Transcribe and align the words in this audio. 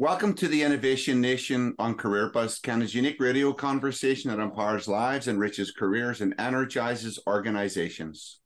Welcome 0.00 0.34
to 0.34 0.46
the 0.46 0.62
Innovation 0.62 1.20
Nation 1.20 1.74
on 1.80 1.96
Career 1.96 2.30
Buzz, 2.30 2.60
Canada's 2.60 2.94
unique 2.94 3.18
radio 3.18 3.52
conversation 3.52 4.30
that 4.30 4.38
empowers 4.38 4.86
lives, 4.86 5.26
enriches 5.26 5.72
careers, 5.72 6.20
and 6.20 6.36
energizes 6.38 7.18
organizations. 7.26 8.38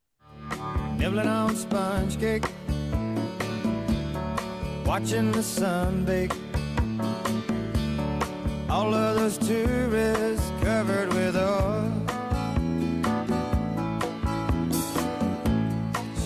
Nibbling 0.96 1.28
on 1.28 1.54
sponge 1.54 2.18
cake, 2.18 2.44
watching 4.86 5.30
the 5.32 5.42
sun 5.42 6.06
bake. 6.06 6.32
All 8.70 8.94
of 8.94 9.16
those 9.16 9.36
tourists 9.36 10.50
covered 10.62 11.12
with 11.12 11.36
oil. 11.36 11.92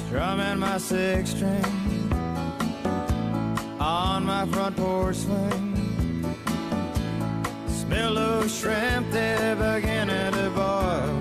Strumming 0.06 0.60
my 0.60 0.78
six 0.78 1.30
string 1.30 1.85
on 3.96 4.26
my 4.26 4.44
front 4.46 4.76
porch 4.76 5.16
swing. 5.16 5.74
Smell 7.66 8.18
of 8.18 8.50
shrimp, 8.50 9.10
they're 9.10 9.56
beginning 9.56 10.32
to 10.32 10.50
boil. 10.50 11.15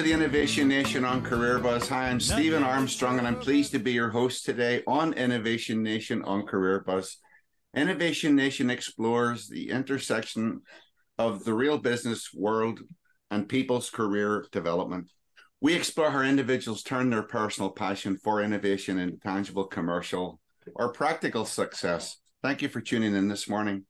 To 0.00 0.06
the 0.06 0.12
Innovation 0.14 0.66
Nation 0.66 1.04
on 1.04 1.20
Career 1.20 1.58
Buzz. 1.58 1.86
Hi, 1.90 2.08
I'm 2.08 2.20
Stephen 2.20 2.62
Armstrong, 2.62 3.18
and 3.18 3.26
I'm 3.26 3.38
pleased 3.38 3.72
to 3.72 3.78
be 3.78 3.92
your 3.92 4.08
host 4.08 4.46
today 4.46 4.82
on 4.86 5.12
Innovation 5.12 5.82
Nation 5.82 6.22
on 6.22 6.46
Career 6.46 6.80
Buzz. 6.80 7.18
Innovation 7.76 8.34
Nation 8.34 8.70
explores 8.70 9.46
the 9.46 9.68
intersection 9.68 10.62
of 11.18 11.44
the 11.44 11.52
real 11.52 11.76
business 11.76 12.30
world 12.32 12.80
and 13.30 13.46
people's 13.46 13.90
career 13.90 14.46
development. 14.52 15.10
We 15.60 15.74
explore 15.74 16.10
how 16.10 16.22
individuals 16.22 16.82
turn 16.82 17.10
their 17.10 17.22
personal 17.22 17.68
passion 17.68 18.16
for 18.24 18.40
innovation 18.40 18.98
into 18.98 19.18
tangible 19.18 19.66
commercial 19.66 20.40
or 20.76 20.94
practical 20.94 21.44
success. 21.44 22.16
Thank 22.42 22.62
you 22.62 22.70
for 22.70 22.80
tuning 22.80 23.14
in 23.14 23.28
this 23.28 23.50
morning. 23.50 23.84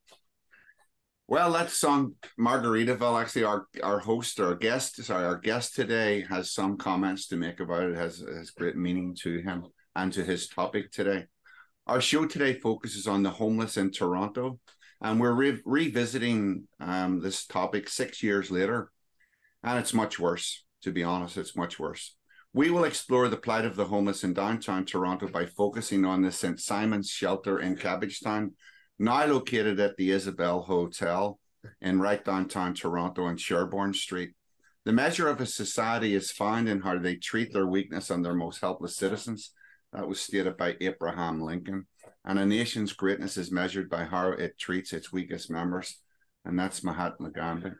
Well, 1.27 1.53
that 1.53 1.71
song 1.71 2.15
Margaritaville. 2.37 3.21
Actually, 3.21 3.45
our 3.45 3.65
our 3.81 3.99
host, 3.99 4.39
our 4.39 4.55
guest, 4.55 5.01
sorry, 5.03 5.25
our 5.25 5.37
guest 5.37 5.75
today 5.75 6.25
has 6.29 6.51
some 6.51 6.77
comments 6.77 7.27
to 7.27 7.37
make 7.37 7.59
about 7.59 7.83
it. 7.83 7.95
Has 7.95 8.19
has 8.19 8.51
great 8.51 8.75
meaning 8.75 9.15
to 9.21 9.39
him 9.39 9.65
and 9.95 10.11
to 10.13 10.23
his 10.23 10.47
topic 10.47 10.91
today. 10.91 11.27
Our 11.87 12.01
show 12.01 12.25
today 12.25 12.59
focuses 12.59 13.07
on 13.07 13.23
the 13.23 13.29
homeless 13.29 13.77
in 13.77 13.91
Toronto, 13.91 14.59
and 14.99 15.19
we're 15.19 15.33
re- 15.33 15.61
revisiting 15.65 16.67
um, 16.79 17.21
this 17.21 17.45
topic 17.45 17.87
six 17.87 18.21
years 18.21 18.51
later, 18.51 18.91
and 19.63 19.79
it's 19.79 19.93
much 19.93 20.19
worse. 20.19 20.63
To 20.83 20.91
be 20.91 21.03
honest, 21.03 21.37
it's 21.37 21.55
much 21.55 21.79
worse. 21.79 22.15
We 22.53 22.71
will 22.71 22.83
explore 22.83 23.29
the 23.29 23.37
plight 23.37 23.65
of 23.65 23.77
the 23.77 23.85
homeless 23.85 24.23
in 24.25 24.33
downtown 24.33 24.85
Toronto 24.85 25.27
by 25.27 25.45
focusing 25.45 26.03
on 26.03 26.21
the 26.21 26.31
St. 26.31 26.59
Simon's 26.59 27.09
Shelter 27.09 27.59
in 27.59 27.77
Cabbagetown, 27.77 28.51
now 29.01 29.25
located 29.25 29.79
at 29.79 29.97
the 29.97 30.11
Isabella 30.11 30.61
Hotel 30.61 31.39
in 31.81 31.99
right 31.99 32.23
downtown 32.23 32.75
Toronto 32.75 33.23
on 33.23 33.35
Sherbourne 33.35 33.95
Street. 33.95 34.31
The 34.85 34.93
measure 34.93 35.27
of 35.27 35.41
a 35.41 35.45
society 35.45 36.13
is 36.13 36.31
found 36.31 36.69
in 36.69 36.81
how 36.81 36.99
they 36.99 37.15
treat 37.15 37.51
their 37.51 37.65
weakness 37.65 38.11
and 38.11 38.23
their 38.23 38.35
most 38.35 38.61
helpless 38.61 38.95
citizens. 38.95 39.53
That 39.91 40.07
was 40.07 40.21
stated 40.21 40.55
by 40.55 40.77
Abraham 40.79 41.41
Lincoln. 41.41 41.87
And 42.25 42.37
a 42.37 42.45
nation's 42.45 42.93
greatness 42.93 43.37
is 43.37 43.51
measured 43.51 43.89
by 43.89 44.05
how 44.05 44.29
it 44.29 44.59
treats 44.59 44.93
its 44.93 45.11
weakest 45.11 45.49
members. 45.49 45.99
And 46.45 46.57
that's 46.57 46.83
Mahatma 46.83 47.31
Gandhi. 47.31 47.71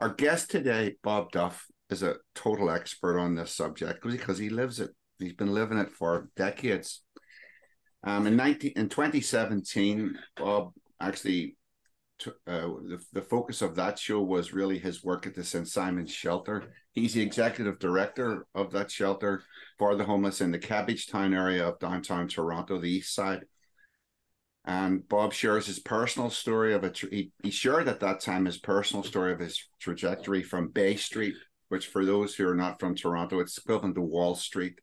Our 0.00 0.14
guest 0.14 0.50
today, 0.50 0.96
Bob 1.02 1.30
Duff, 1.30 1.64
is 1.90 2.02
a 2.02 2.16
total 2.34 2.70
expert 2.70 3.18
on 3.18 3.36
this 3.36 3.54
subject 3.54 4.02
because 4.02 4.38
he 4.38 4.48
lives 4.48 4.80
it. 4.80 4.90
He's 5.20 5.32
been 5.32 5.54
living 5.54 5.78
it 5.78 5.92
for 5.92 6.28
decades. 6.36 7.02
Um, 8.06 8.28
in 8.28 8.36
19, 8.36 8.72
in 8.76 8.88
2017, 8.88 10.16
Bob 10.36 10.72
actually 11.00 11.56
uh, 12.24 12.30
the, 12.46 12.98
the 13.12 13.20
focus 13.20 13.60
of 13.60 13.74
that 13.74 13.98
show 13.98 14.22
was 14.22 14.54
really 14.54 14.78
his 14.78 15.04
work 15.04 15.26
at 15.26 15.34
the 15.34 15.44
St. 15.44 15.68
Simon's 15.68 16.12
Shelter. 16.12 16.72
He's 16.92 17.14
the 17.14 17.20
executive 17.20 17.80
director 17.80 18.46
of 18.54 18.70
that 18.72 18.90
shelter 18.90 19.42
for 19.76 19.96
the 19.96 20.04
homeless 20.04 20.40
in 20.40 20.52
the 20.52 20.58
Cabbagetown 20.58 21.34
area 21.36 21.66
of 21.66 21.80
downtown 21.80 22.28
Toronto, 22.28 22.80
the 22.80 22.88
east 22.88 23.12
side. 23.12 23.44
And 24.64 25.06
Bob 25.08 25.32
shares 25.32 25.66
his 25.66 25.80
personal 25.80 26.30
story 26.30 26.74
of 26.74 26.84
it. 26.84 26.98
He, 26.98 27.32
he 27.42 27.50
shared 27.50 27.88
at 27.88 28.00
that 28.00 28.20
time 28.20 28.46
his 28.46 28.58
personal 28.58 29.02
story 29.02 29.32
of 29.32 29.40
his 29.40 29.62
trajectory 29.80 30.42
from 30.42 30.68
Bay 30.68 30.96
Street, 30.96 31.34
which 31.68 31.88
for 31.88 32.04
those 32.04 32.34
who 32.34 32.48
are 32.48 32.54
not 32.54 32.80
from 32.80 32.94
Toronto, 32.94 33.40
it's 33.40 33.58
equivalent 33.58 33.96
to 33.96 34.00
Wall 34.00 34.36
Street 34.36 34.78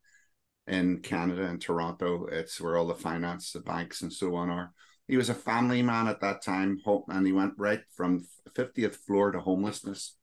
in 0.68 1.00
Canada 1.00 1.46
and 1.46 1.62
Toronto. 1.62 2.26
It's 2.32 2.60
where 2.60 2.78
all 2.78 2.88
the 2.88 2.96
finance, 2.96 3.52
the 3.52 3.60
banks, 3.60 4.02
and 4.02 4.12
so 4.12 4.36
on 4.36 4.50
are. 4.50 4.72
He 5.08 5.18
was 5.18 5.30
a 5.30 5.36
family 5.36 5.82
man 5.82 6.08
at 6.08 6.22
that 6.22 6.42
time, 6.42 6.80
and 7.10 7.28
he 7.28 7.34
went 7.34 7.54
right 7.58 7.82
from 7.96 8.26
50th 8.56 8.96
floor 8.96 9.32
to 9.32 9.40
homelessness. 9.40 10.16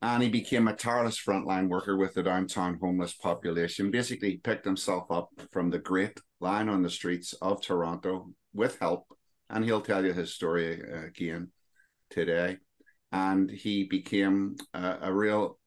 And 0.00 0.22
he 0.22 0.28
became 0.28 0.68
a 0.68 0.76
tireless 0.76 1.20
frontline 1.20 1.68
worker 1.68 1.96
with 1.96 2.14
the 2.14 2.22
downtown 2.22 2.78
homeless 2.80 3.14
population. 3.14 3.90
Basically, 3.90 4.30
he 4.30 4.36
picked 4.36 4.64
himself 4.64 5.10
up 5.10 5.28
from 5.50 5.70
the 5.70 5.78
great 5.78 6.20
line 6.40 6.68
on 6.68 6.82
the 6.82 6.90
streets 6.90 7.32
of 7.34 7.60
Toronto 7.60 8.32
with 8.52 8.78
help. 8.78 9.06
And 9.50 9.64
he'll 9.64 9.80
tell 9.80 10.04
you 10.04 10.12
his 10.12 10.34
story 10.34 10.80
uh, 10.82 11.06
again 11.06 11.50
today. 12.10 12.58
And 13.10 13.50
he 13.50 13.84
became 13.84 14.56
a, 14.72 14.98
a 15.02 15.12
real 15.12 15.58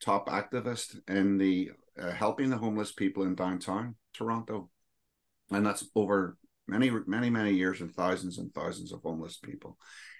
top 0.00 0.28
activist 0.28 0.96
in 1.06 1.38
the 1.38 1.70
uh, 1.98 2.10
helping 2.10 2.50
the 2.50 2.58
homeless 2.58 2.92
people 2.92 3.24
in 3.24 3.34
downtown 3.34 3.96
Toronto. 4.14 4.70
And 5.50 5.64
that's 5.64 5.84
over 5.94 6.36
many, 6.68 6.90
many, 7.06 7.30
many 7.30 7.52
years 7.52 7.80
and 7.80 7.92
thousands 7.92 8.38
and 8.38 8.52
thousands 8.54 8.92
of 8.92 9.02
homeless 9.02 9.36
people. 9.36 9.76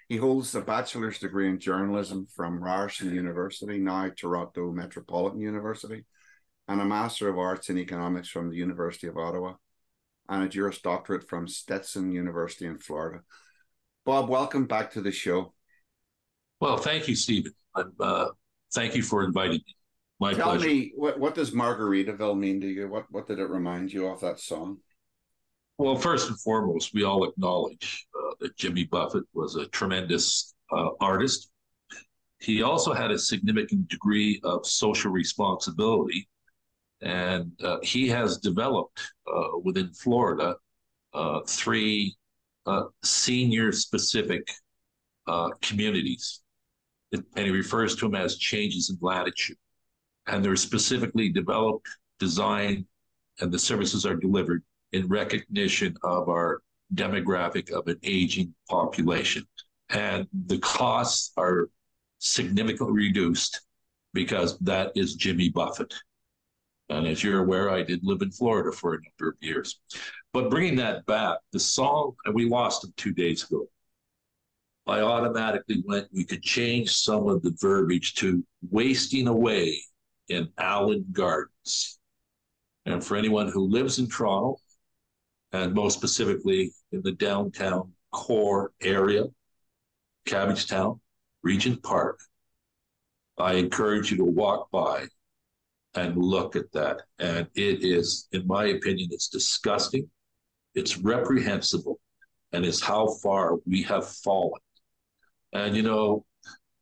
He 0.09 0.17
holds 0.17 0.53
a 0.55 0.61
bachelor's 0.61 1.19
degree 1.19 1.47
in 1.47 1.57
journalism 1.57 2.27
from 2.35 2.61
Ryerson 2.61 3.15
University, 3.15 3.77
now 3.77 4.09
Toronto 4.09 4.71
Metropolitan 4.73 5.39
University, 5.39 6.05
and 6.67 6.81
a 6.81 6.85
Master 6.85 7.29
of 7.29 7.39
Arts 7.39 7.69
in 7.69 7.77
Economics 7.77 8.27
from 8.27 8.49
the 8.49 8.57
University 8.57 9.07
of 9.07 9.17
Ottawa, 9.17 9.53
and 10.27 10.43
a 10.43 10.49
Juris 10.49 10.81
Doctorate 10.81 11.29
from 11.29 11.47
Stetson 11.47 12.11
University 12.11 12.65
in 12.65 12.77
Florida. 12.77 13.21
Bob, 14.05 14.27
welcome 14.27 14.65
back 14.65 14.91
to 14.91 15.01
the 15.01 15.11
show. 15.11 15.53
Well, 16.59 16.77
thank 16.77 17.07
you, 17.07 17.15
Stephen. 17.15 17.53
Uh, 17.73 18.27
thank 18.73 18.95
you 18.95 19.03
for 19.03 19.23
inviting 19.23 19.61
me. 19.65 19.80
My 20.21 20.35
Tell 20.35 20.51
pleasure. 20.51 20.67
me, 20.67 20.91
what, 20.95 21.19
what 21.19 21.33
does 21.33 21.49
Margaritaville 21.49 22.37
mean 22.37 22.61
to 22.61 22.67
you? 22.67 22.87
What, 22.87 23.05
what 23.09 23.25
did 23.25 23.39
it 23.39 23.49
remind 23.49 23.91
you 23.91 24.05
of 24.05 24.21
that 24.21 24.39
song? 24.39 24.77
Well, 25.79 25.95
first 25.95 26.29
and 26.29 26.39
foremost, 26.39 26.93
we 26.93 27.03
all 27.03 27.27
acknowledge 27.27 28.05
uh, 28.15 28.35
that 28.39 28.55
Jimmy 28.55 28.83
Buffett 28.83 29.23
was 29.33 29.55
a 29.55 29.65
tremendous 29.69 30.53
uh, 30.71 30.89
artist. 30.99 31.49
He 32.39 32.61
also 32.61 32.93
had 32.93 33.09
a 33.09 33.17
significant 33.17 33.87
degree 33.87 34.39
of 34.43 34.63
social 34.63 35.11
responsibility, 35.11 36.29
and 37.01 37.51
uh, 37.63 37.77
he 37.81 38.07
has 38.09 38.37
developed 38.37 39.01
uh, 39.25 39.57
within 39.63 39.91
Florida 39.91 40.55
uh, 41.15 41.39
three 41.47 42.15
uh, 42.67 42.83
senior-specific 43.01 44.47
communities, 45.61 46.41
and 47.11 47.23
he 47.35 47.49
refers 47.49 47.95
to 47.95 48.05
them 48.05 48.13
as 48.13 48.37
changes 48.37 48.91
in 48.91 48.97
latitude, 49.01 49.57
and 50.27 50.43
they're 50.43 50.55
specifically 50.55 51.29
developed, 51.29 51.87
designed, 52.19 52.85
and 53.39 53.51
the 53.51 53.59
services 53.59 54.05
are 54.05 54.15
delivered 54.15 54.63
in 54.91 55.07
recognition 55.07 55.95
of 56.03 56.29
our 56.29 56.61
demographic 56.93 57.71
of 57.71 57.87
an 57.87 57.97
aging 58.03 58.53
population. 58.69 59.43
And 59.89 60.27
the 60.45 60.59
costs 60.59 61.31
are 61.37 61.69
significantly 62.19 62.93
reduced 62.93 63.61
because 64.13 64.57
that 64.59 64.91
is 64.95 65.15
Jimmy 65.15 65.49
Buffett. 65.49 65.93
And 66.89 67.07
as 67.07 67.23
you're 67.23 67.43
aware, 67.43 67.69
I 67.69 67.83
did 67.83 68.01
live 68.03 68.21
in 68.21 68.31
Florida 68.31 68.71
for 68.71 68.95
a 68.95 68.97
number 68.97 69.31
of 69.31 69.37
years. 69.41 69.79
But 70.33 70.49
bringing 70.49 70.75
that 70.77 71.05
back, 71.05 71.39
the 71.51 71.59
song, 71.59 72.13
and 72.25 72.35
we 72.35 72.47
lost 72.47 72.83
him 72.83 72.93
two 72.97 73.13
days 73.13 73.43
ago. 73.43 73.67
I 74.87 75.01
automatically 75.01 75.83
went, 75.85 76.07
we 76.11 76.25
could 76.25 76.41
change 76.41 76.91
some 76.91 77.27
of 77.27 77.41
the 77.43 77.55
verbiage 77.61 78.15
to 78.15 78.43
wasting 78.69 79.27
away 79.27 79.77
in 80.31 80.49
Allen 80.57 81.05
Gardens. 81.11 81.99
And 82.85 83.03
for 83.03 83.15
anyone 83.15 83.47
who 83.47 83.67
lives 83.67 83.99
in 83.99 84.07
Toronto, 84.07 84.57
and 85.51 85.73
most 85.73 85.97
specifically 85.97 86.71
in 86.91 87.01
the 87.03 87.11
downtown 87.11 87.91
core 88.11 88.71
area, 88.81 89.25
Cabbagetown, 90.27 90.99
Regent 91.43 91.83
Park, 91.83 92.19
I 93.37 93.53
encourage 93.53 94.11
you 94.11 94.17
to 94.17 94.25
walk 94.25 94.69
by 94.71 95.07
and 95.95 96.15
look 96.15 96.55
at 96.55 96.71
that. 96.71 97.01
And 97.19 97.47
it 97.55 97.83
is, 97.83 98.27
in 98.31 98.47
my 98.47 98.67
opinion, 98.67 99.09
it's 99.11 99.27
disgusting, 99.27 100.09
it's 100.75 100.97
reprehensible, 100.97 101.99
and 102.53 102.65
it's 102.65 102.81
how 102.81 103.07
far 103.21 103.57
we 103.65 103.83
have 103.83 104.07
fallen. 104.07 104.61
And 105.53 105.75
you 105.75 105.83
know, 105.83 106.25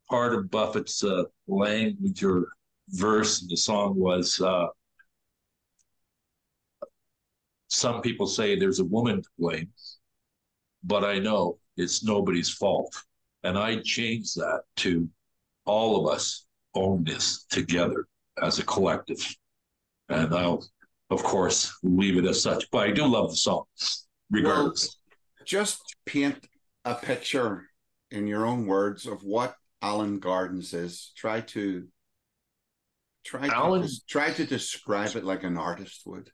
part 0.08 0.34
of 0.34 0.50
Buffett's 0.50 1.02
uh, 1.02 1.24
language 1.48 2.22
or 2.22 2.48
verse 2.92 3.40
the 3.40 3.56
song 3.56 3.94
was 3.96 4.40
uh, 4.40 4.66
some 7.68 8.02
people 8.02 8.26
say 8.26 8.56
there's 8.56 8.80
a 8.80 8.84
woman 8.84 9.22
to 9.22 9.28
blame, 9.38 9.68
but 10.84 11.04
I 11.04 11.18
know 11.18 11.58
it's 11.76 12.04
nobody's 12.04 12.50
fault. 12.50 12.94
And 13.42 13.56
I 13.56 13.80
changed 13.80 14.36
that 14.36 14.62
to 14.76 15.08
all 15.64 16.04
of 16.06 16.12
us 16.12 16.44
own 16.74 17.04
this 17.04 17.44
together 17.44 18.06
as 18.42 18.58
a 18.58 18.64
collective. 18.64 19.24
And 20.08 20.34
I'll, 20.34 20.66
of 21.10 21.22
course, 21.22 21.72
leave 21.82 22.18
it 22.18 22.26
as 22.26 22.42
such. 22.42 22.70
But 22.70 22.88
I 22.88 22.90
do 22.90 23.06
love 23.06 23.30
the 23.30 23.36
song, 23.36 23.64
regardless. 24.30 24.98
Well, 25.38 25.46
just 25.46 25.80
paint 26.04 26.46
a 26.84 26.94
picture 26.94 27.66
in 28.10 28.26
your 28.26 28.44
own 28.44 28.66
words 28.66 29.06
of 29.06 29.22
what 29.22 29.54
Allen 29.80 30.18
Gardens 30.18 30.74
is. 30.74 31.12
Try 31.16 31.40
to 31.40 31.86
try 33.24 33.48
Allen, 33.48 33.82
to 33.82 34.06
try 34.08 34.30
to 34.32 34.44
describe 34.44 35.16
it 35.16 35.24
like 35.24 35.44
an 35.44 35.56
artist 35.56 36.02
would. 36.06 36.30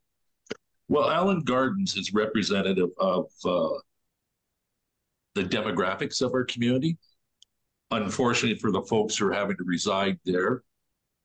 Well, 0.88 1.10
Allen 1.10 1.40
Gardens 1.40 1.96
is 1.96 2.14
representative 2.14 2.90
of 2.98 3.26
uh, 3.44 3.78
the 5.34 5.42
demographics 5.42 6.22
of 6.22 6.32
our 6.32 6.44
community. 6.44 6.96
Unfortunately, 7.90 8.58
for 8.58 8.70
the 8.70 8.82
folks 8.82 9.16
who 9.16 9.26
are 9.28 9.32
having 9.32 9.56
to 9.56 9.64
reside 9.64 10.18
there, 10.24 10.62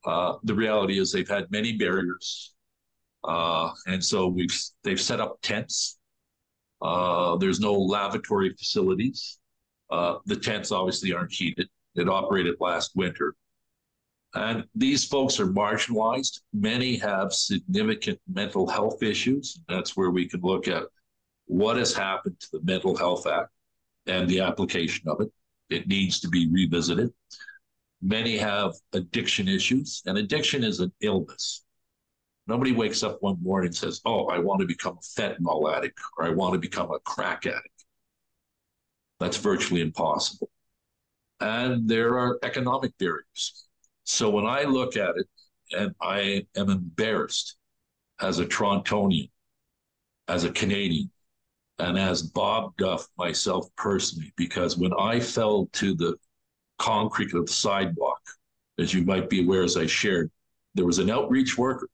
uh, 0.04 0.34
the 0.44 0.54
reality 0.54 0.98
is 0.98 1.12
they've 1.12 1.28
had 1.28 1.50
many 1.50 1.76
barriers, 1.76 2.54
uh, 3.24 3.70
and 3.86 4.04
so 4.04 4.26
we've 4.26 4.56
they've 4.82 5.00
set 5.00 5.20
up 5.20 5.38
tents. 5.42 5.98
Uh, 6.80 7.36
there's 7.36 7.60
no 7.60 7.72
lavatory 7.72 8.52
facilities. 8.56 9.38
Uh, 9.90 10.16
the 10.26 10.36
tents 10.36 10.72
obviously 10.72 11.12
aren't 11.12 11.32
heated. 11.32 11.68
It 11.94 12.08
operated 12.08 12.56
last 12.58 12.92
winter. 12.96 13.34
And 14.34 14.64
these 14.74 15.04
folks 15.04 15.38
are 15.40 15.46
marginalized. 15.46 16.40
Many 16.52 16.96
have 16.96 17.32
significant 17.32 18.18
mental 18.32 18.66
health 18.66 19.02
issues. 19.02 19.60
That's 19.68 19.96
where 19.96 20.10
we 20.10 20.26
can 20.26 20.40
look 20.40 20.68
at 20.68 20.84
what 21.46 21.76
has 21.76 21.92
happened 21.92 22.40
to 22.40 22.48
the 22.52 22.60
Mental 22.62 22.96
Health 22.96 23.26
Act 23.26 23.50
and 24.06 24.28
the 24.28 24.40
application 24.40 25.08
of 25.08 25.20
it. 25.20 25.30
It 25.68 25.86
needs 25.86 26.20
to 26.20 26.28
be 26.28 26.48
revisited. 26.50 27.12
Many 28.00 28.36
have 28.38 28.74
addiction 28.94 29.48
issues, 29.48 30.02
and 30.06 30.18
addiction 30.18 30.64
is 30.64 30.80
an 30.80 30.92
illness. 31.02 31.64
Nobody 32.46 32.72
wakes 32.72 33.02
up 33.02 33.22
one 33.22 33.36
morning 33.40 33.68
and 33.68 33.76
says, 33.76 34.00
Oh, 34.04 34.26
I 34.26 34.38
want 34.38 34.60
to 34.60 34.66
become 34.66 34.98
a 34.98 35.20
fentanyl 35.20 35.72
addict 35.72 36.00
or 36.18 36.24
I 36.24 36.30
want 36.30 36.54
to 36.54 36.58
become 36.58 36.90
a 36.90 36.98
crack 37.00 37.46
addict. 37.46 37.84
That's 39.20 39.36
virtually 39.36 39.82
impossible. 39.82 40.50
And 41.38 41.88
there 41.88 42.18
are 42.18 42.38
economic 42.42 42.96
barriers. 42.98 43.68
So 44.04 44.30
when 44.30 44.46
I 44.46 44.64
look 44.64 44.96
at 44.96 45.16
it, 45.16 45.26
and 45.76 45.94
I 46.00 46.46
am 46.56 46.68
embarrassed 46.68 47.56
as 48.20 48.38
a 48.38 48.46
Torontonian, 48.46 49.30
as 50.28 50.44
a 50.44 50.52
Canadian, 50.52 51.10
and 51.78 51.98
as 51.98 52.22
Bob 52.22 52.76
Duff 52.76 53.06
myself 53.16 53.68
personally, 53.76 54.32
because 54.36 54.76
when 54.76 54.92
I 54.98 55.18
fell 55.18 55.68
to 55.72 55.94
the 55.94 56.16
concrete 56.78 57.34
of 57.34 57.46
the 57.46 57.52
sidewalk, 57.52 58.20
as 58.78 58.92
you 58.92 59.04
might 59.04 59.28
be 59.28 59.44
aware, 59.44 59.62
as 59.62 59.76
I 59.76 59.86
shared, 59.86 60.30
there 60.74 60.86
was 60.86 60.98
an 60.98 61.10
outreach 61.10 61.58
worker 61.58 61.88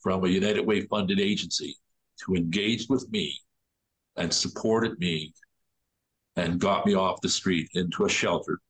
from 0.00 0.24
a 0.24 0.28
United 0.28 0.64
Way 0.64 0.82
funded 0.82 1.20
agency 1.20 1.76
who 2.24 2.34
engaged 2.36 2.88
with 2.88 3.10
me 3.10 3.38
and 4.16 4.32
supported 4.32 4.98
me 4.98 5.34
and 6.36 6.60
got 6.60 6.86
me 6.86 6.94
off 6.94 7.20
the 7.20 7.28
street 7.28 7.68
into 7.74 8.04
a 8.04 8.08
shelter, 8.08 8.60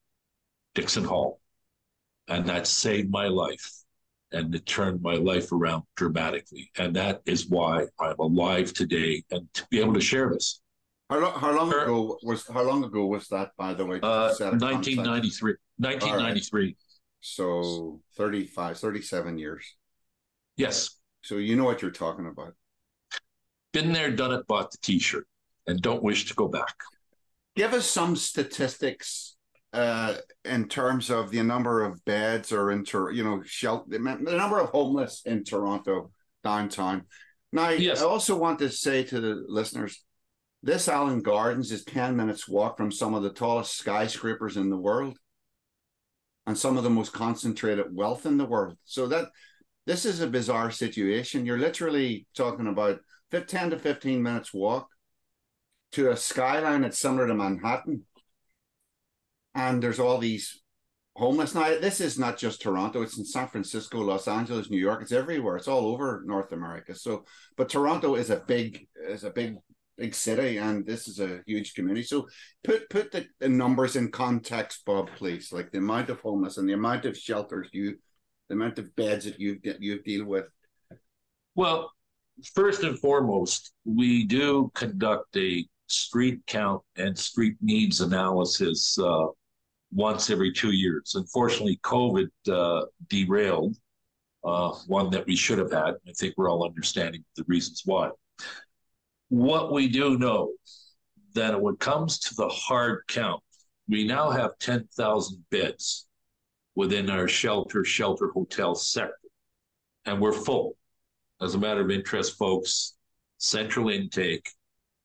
Dixon 0.74 1.04
Hall. 1.04 1.40
And 2.28 2.46
that 2.46 2.66
saved 2.66 3.10
my 3.10 3.28
life 3.28 3.70
and 4.32 4.54
it 4.54 4.66
turned 4.66 5.02
my 5.02 5.14
life 5.14 5.52
around 5.52 5.84
dramatically. 5.96 6.70
And 6.78 6.94
that 6.96 7.22
is 7.26 7.48
why 7.48 7.86
I'm 7.98 8.18
alive 8.18 8.72
today 8.72 9.24
and 9.30 9.52
to 9.54 9.66
be 9.70 9.80
able 9.80 9.94
to 9.94 10.00
share 10.00 10.30
this. 10.30 10.60
How, 11.08 11.20
long, 11.20 11.40
how 11.40 11.56
long 11.56 11.68
ago 11.68 12.18
was 12.22 12.46
how 12.48 12.62
long 12.62 12.82
ago 12.82 13.06
was 13.06 13.28
that, 13.28 13.52
by 13.56 13.74
the 13.74 13.86
way? 13.86 14.00
Uh, 14.02 14.34
1993. 14.38 15.54
1993. 15.78 16.64
Right. 16.64 16.76
So 17.20 18.00
35, 18.16 18.78
37 18.78 19.38
years. 19.38 19.76
Yes. 20.56 20.98
So 21.22 21.36
you 21.36 21.56
know 21.56 21.64
what 21.64 21.82
you're 21.82 21.90
talking 21.92 22.26
about. 22.26 22.54
Been 23.72 23.92
there, 23.92 24.10
done 24.10 24.32
it, 24.32 24.46
bought 24.46 24.72
the 24.72 24.78
t-shirt, 24.78 25.26
and 25.66 25.80
don't 25.80 26.02
wish 26.02 26.26
to 26.26 26.34
go 26.34 26.48
back. 26.48 26.74
Give 27.54 27.72
us 27.72 27.88
some 27.88 28.16
statistics 28.16 29.35
uh, 29.76 30.14
in 30.46 30.68
terms 30.68 31.10
of 31.10 31.30
the 31.30 31.42
number 31.42 31.84
of 31.84 32.02
beds 32.06 32.50
or 32.50 32.70
inter, 32.70 33.10
you 33.10 33.22
know, 33.22 33.42
shelter, 33.44 33.84
the 33.90 33.98
number 33.98 34.58
of 34.58 34.70
homeless 34.70 35.22
in 35.26 35.44
Toronto 35.44 36.10
downtown. 36.42 37.04
Now, 37.52 37.70
yes. 37.70 38.00
I 38.00 38.06
also 38.06 38.36
want 38.36 38.58
to 38.60 38.70
say 38.70 39.04
to 39.04 39.20
the 39.20 39.44
listeners, 39.46 40.02
this 40.62 40.88
Allen 40.88 41.20
Gardens 41.20 41.72
is 41.72 41.84
10 41.84 42.16
minutes 42.16 42.48
walk 42.48 42.78
from 42.78 42.90
some 42.90 43.12
of 43.12 43.22
the 43.22 43.32
tallest 43.32 43.76
skyscrapers 43.76 44.56
in 44.56 44.70
the 44.70 44.78
world 44.78 45.18
and 46.46 46.56
some 46.56 46.78
of 46.78 46.82
the 46.82 46.90
most 46.90 47.12
concentrated 47.12 47.94
wealth 47.94 48.24
in 48.24 48.38
the 48.38 48.46
world. 48.46 48.78
So 48.84 49.06
that 49.08 49.28
this 49.84 50.06
is 50.06 50.22
a 50.22 50.26
bizarre 50.26 50.70
situation. 50.70 51.44
You're 51.44 51.58
literally 51.58 52.26
talking 52.34 52.66
about 52.66 53.00
10 53.30 53.70
to 53.70 53.78
15 53.78 54.22
minutes 54.22 54.54
walk 54.54 54.88
to 55.92 56.10
a 56.10 56.16
skyline 56.16 56.80
that's 56.80 56.98
similar 56.98 57.26
to 57.26 57.34
Manhattan 57.34 58.04
and 59.56 59.82
there's 59.82 59.98
all 59.98 60.18
these 60.18 60.62
homeless 61.16 61.54
now. 61.54 61.80
This 61.80 62.00
is 62.00 62.18
not 62.18 62.36
just 62.36 62.60
toronto. 62.60 63.02
It's 63.02 63.18
in 63.18 63.24
san 63.24 63.48
francisco 63.48 64.00
los 64.00 64.28
angeles 64.28 64.70
new 64.70 64.78
york. 64.78 65.02
It's 65.02 65.12
everywhere. 65.12 65.56
It's 65.56 65.66
all 65.66 65.86
over 65.86 66.22
north 66.26 66.52
america. 66.52 66.94
So 66.94 67.24
but 67.56 67.70
toronto 67.70 68.14
is 68.14 68.30
a 68.30 68.36
big 68.46 68.86
is 69.08 69.24
a 69.24 69.30
big 69.30 69.56
big 69.96 70.14
city 70.14 70.58
and 70.58 70.86
this 70.86 71.08
is 71.08 71.18
a 71.20 71.40
huge 71.46 71.72
community. 71.74 72.04
So 72.04 72.28
put 72.62 72.88
put 72.90 73.10
the, 73.10 73.26
the 73.40 73.48
numbers 73.48 73.96
in 73.96 74.10
context 74.10 74.84
bob 74.84 75.08
please. 75.16 75.52
Like 75.52 75.72
the 75.72 75.78
amount 75.78 76.10
of 76.10 76.20
homeless 76.20 76.58
and 76.58 76.68
the 76.68 76.74
amount 76.74 77.06
of 77.06 77.16
shelters 77.16 77.68
you 77.72 77.96
the 78.48 78.54
amount 78.54 78.78
of 78.78 78.94
beds 78.94 79.24
that 79.24 79.40
you 79.40 79.58
you 79.80 80.02
deal 80.02 80.26
with. 80.26 80.44
Well 81.54 81.90
first 82.54 82.82
and 82.82 82.98
foremost 82.98 83.72
we 83.86 84.24
do 84.24 84.70
conduct 84.74 85.34
a 85.38 85.66
street 85.86 86.40
count 86.46 86.82
and 86.96 87.16
street 87.16 87.56
needs 87.62 88.00
analysis 88.00 88.98
uh, 88.98 89.26
once 89.92 90.30
every 90.30 90.52
two 90.52 90.72
years. 90.72 91.14
Unfortunately, 91.14 91.78
COVID 91.82 92.28
uh, 92.50 92.86
derailed 93.08 93.76
uh, 94.44 94.70
one 94.86 95.10
that 95.10 95.26
we 95.26 95.36
should 95.36 95.58
have 95.58 95.72
had. 95.72 95.94
I 96.06 96.12
think 96.16 96.34
we're 96.36 96.50
all 96.50 96.64
understanding 96.64 97.24
the 97.36 97.44
reasons 97.48 97.82
why. 97.84 98.10
What 99.28 99.72
we 99.72 99.88
do 99.88 100.18
know 100.18 100.52
that 101.34 101.60
when 101.60 101.74
it 101.74 101.80
comes 101.80 102.18
to 102.20 102.34
the 102.34 102.48
hard 102.48 103.02
count, 103.08 103.42
we 103.88 104.06
now 104.06 104.30
have 104.30 104.58
10,000 104.58 105.44
beds 105.50 106.06
within 106.74 107.10
our 107.10 107.28
shelter, 107.28 107.84
shelter 107.84 108.28
hotel 108.28 108.74
sector, 108.74 109.14
and 110.04 110.20
we're 110.20 110.32
full. 110.32 110.76
As 111.40 111.54
a 111.54 111.58
matter 111.58 111.80
of 111.80 111.90
interest, 111.90 112.38
folks, 112.38 112.94
central 113.38 113.88
intake 113.88 114.48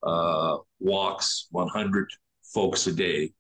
uh, 0.04 0.58
walks 0.80 1.48
100 1.52 2.10
folks 2.44 2.88
a 2.88 2.94
day 2.94 3.34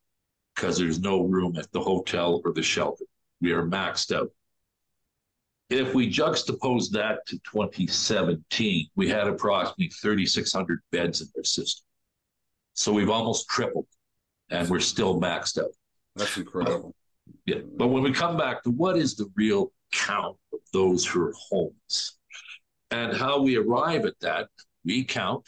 because 0.55 0.77
there's 0.77 0.99
no 0.99 1.23
room 1.23 1.57
at 1.57 1.71
the 1.71 1.79
hotel 1.79 2.41
or 2.43 2.53
the 2.53 2.61
shelter. 2.61 3.05
We 3.41 3.51
are 3.51 3.63
maxed 3.63 4.15
out. 4.15 4.31
If 5.69 5.93
we 5.93 6.11
juxtapose 6.11 6.91
that 6.91 7.25
to 7.27 7.39
2017, 7.49 8.89
we 8.95 9.09
had 9.09 9.27
approximately 9.27 9.87
3,600 9.87 10.81
beds 10.91 11.21
in 11.21 11.27
their 11.33 11.45
system. 11.45 11.85
So 12.73 12.91
we've 12.91 13.09
almost 13.09 13.47
tripled 13.47 13.87
and 14.49 14.69
we're 14.69 14.81
still 14.81 15.19
maxed 15.19 15.57
out. 15.57 15.71
That's 16.15 16.37
incredible. 16.37 16.93
Yeah. 17.45 17.59
But 17.77 17.87
when 17.87 18.03
we 18.03 18.11
come 18.11 18.37
back 18.37 18.63
to 18.63 18.71
what 18.71 18.97
is 18.97 19.15
the 19.15 19.31
real 19.35 19.71
count 19.91 20.37
of 20.51 20.59
those 20.73 21.05
who 21.05 21.21
are 21.21 21.33
homeless 21.49 22.17
and 22.91 23.15
how 23.15 23.41
we 23.41 23.55
arrive 23.55 24.05
at 24.05 24.19
that, 24.19 24.49
we 24.83 25.05
count 25.05 25.47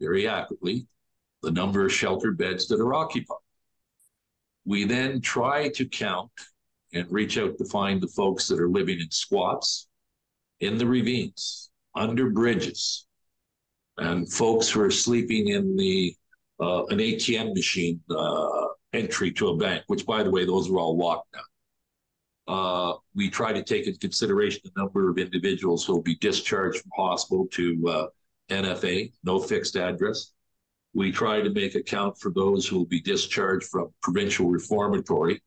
very 0.00 0.26
accurately 0.26 0.86
the 1.42 1.50
number 1.52 1.84
of 1.84 1.92
shelter 1.92 2.32
beds 2.32 2.66
that 2.68 2.80
are 2.80 2.94
occupied 2.94 3.38
We 4.70 4.84
then 4.84 5.20
try 5.20 5.68
to 5.70 5.84
count 5.84 6.30
and 6.94 7.04
reach 7.10 7.36
out 7.38 7.58
to 7.58 7.64
find 7.64 8.00
the 8.00 8.06
folks 8.06 8.46
that 8.46 8.60
are 8.60 8.68
living 8.68 9.00
in 9.00 9.10
squats, 9.10 9.88
in 10.60 10.78
the 10.78 10.86
ravines, 10.86 11.72
under 11.96 12.30
bridges, 12.30 13.04
and 13.98 14.32
folks 14.32 14.68
who 14.68 14.80
are 14.80 14.90
sleeping 14.92 15.48
in 15.48 15.74
the 15.74 16.14
uh, 16.60 16.84
an 16.86 16.98
ATM 16.98 17.52
machine 17.52 18.00
uh, 18.10 18.68
entry 18.92 19.32
to 19.32 19.48
a 19.48 19.56
bank, 19.56 19.82
which, 19.88 20.06
by 20.06 20.22
the 20.22 20.30
way, 20.30 20.44
those 20.44 20.70
are 20.70 20.78
all 20.78 20.96
locked 20.96 21.34
now. 21.34 22.54
Uh, 22.54 22.96
we 23.16 23.28
try 23.28 23.52
to 23.52 23.64
take 23.64 23.88
into 23.88 23.98
consideration 23.98 24.60
the 24.62 24.80
number 24.80 25.10
of 25.10 25.18
individuals 25.18 25.84
who 25.84 25.94
will 25.94 26.02
be 26.02 26.14
discharged 26.14 26.80
from 26.80 26.90
hospital 26.96 27.48
to 27.50 27.88
uh, 27.88 28.06
NFA, 28.50 29.10
no 29.24 29.40
fixed 29.40 29.74
address. 29.76 30.32
We 30.92 31.12
try 31.12 31.40
to 31.40 31.50
make 31.50 31.74
account 31.74 32.18
for 32.18 32.30
those 32.30 32.66
who 32.66 32.78
will 32.78 32.86
be 32.86 33.00
discharged 33.00 33.68
from 33.68 33.92
provincial 34.02 34.48
reformatory, 34.48 35.40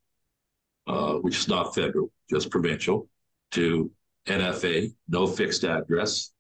uh, 0.87 1.15
which 1.15 1.37
is 1.37 1.47
not 1.47 1.75
federal, 1.75 2.11
just 2.29 2.49
provincial, 2.49 3.09
to 3.51 3.91
NFA, 4.27 4.93
no 5.09 5.27
fixed 5.27 5.65
address. 5.65 6.31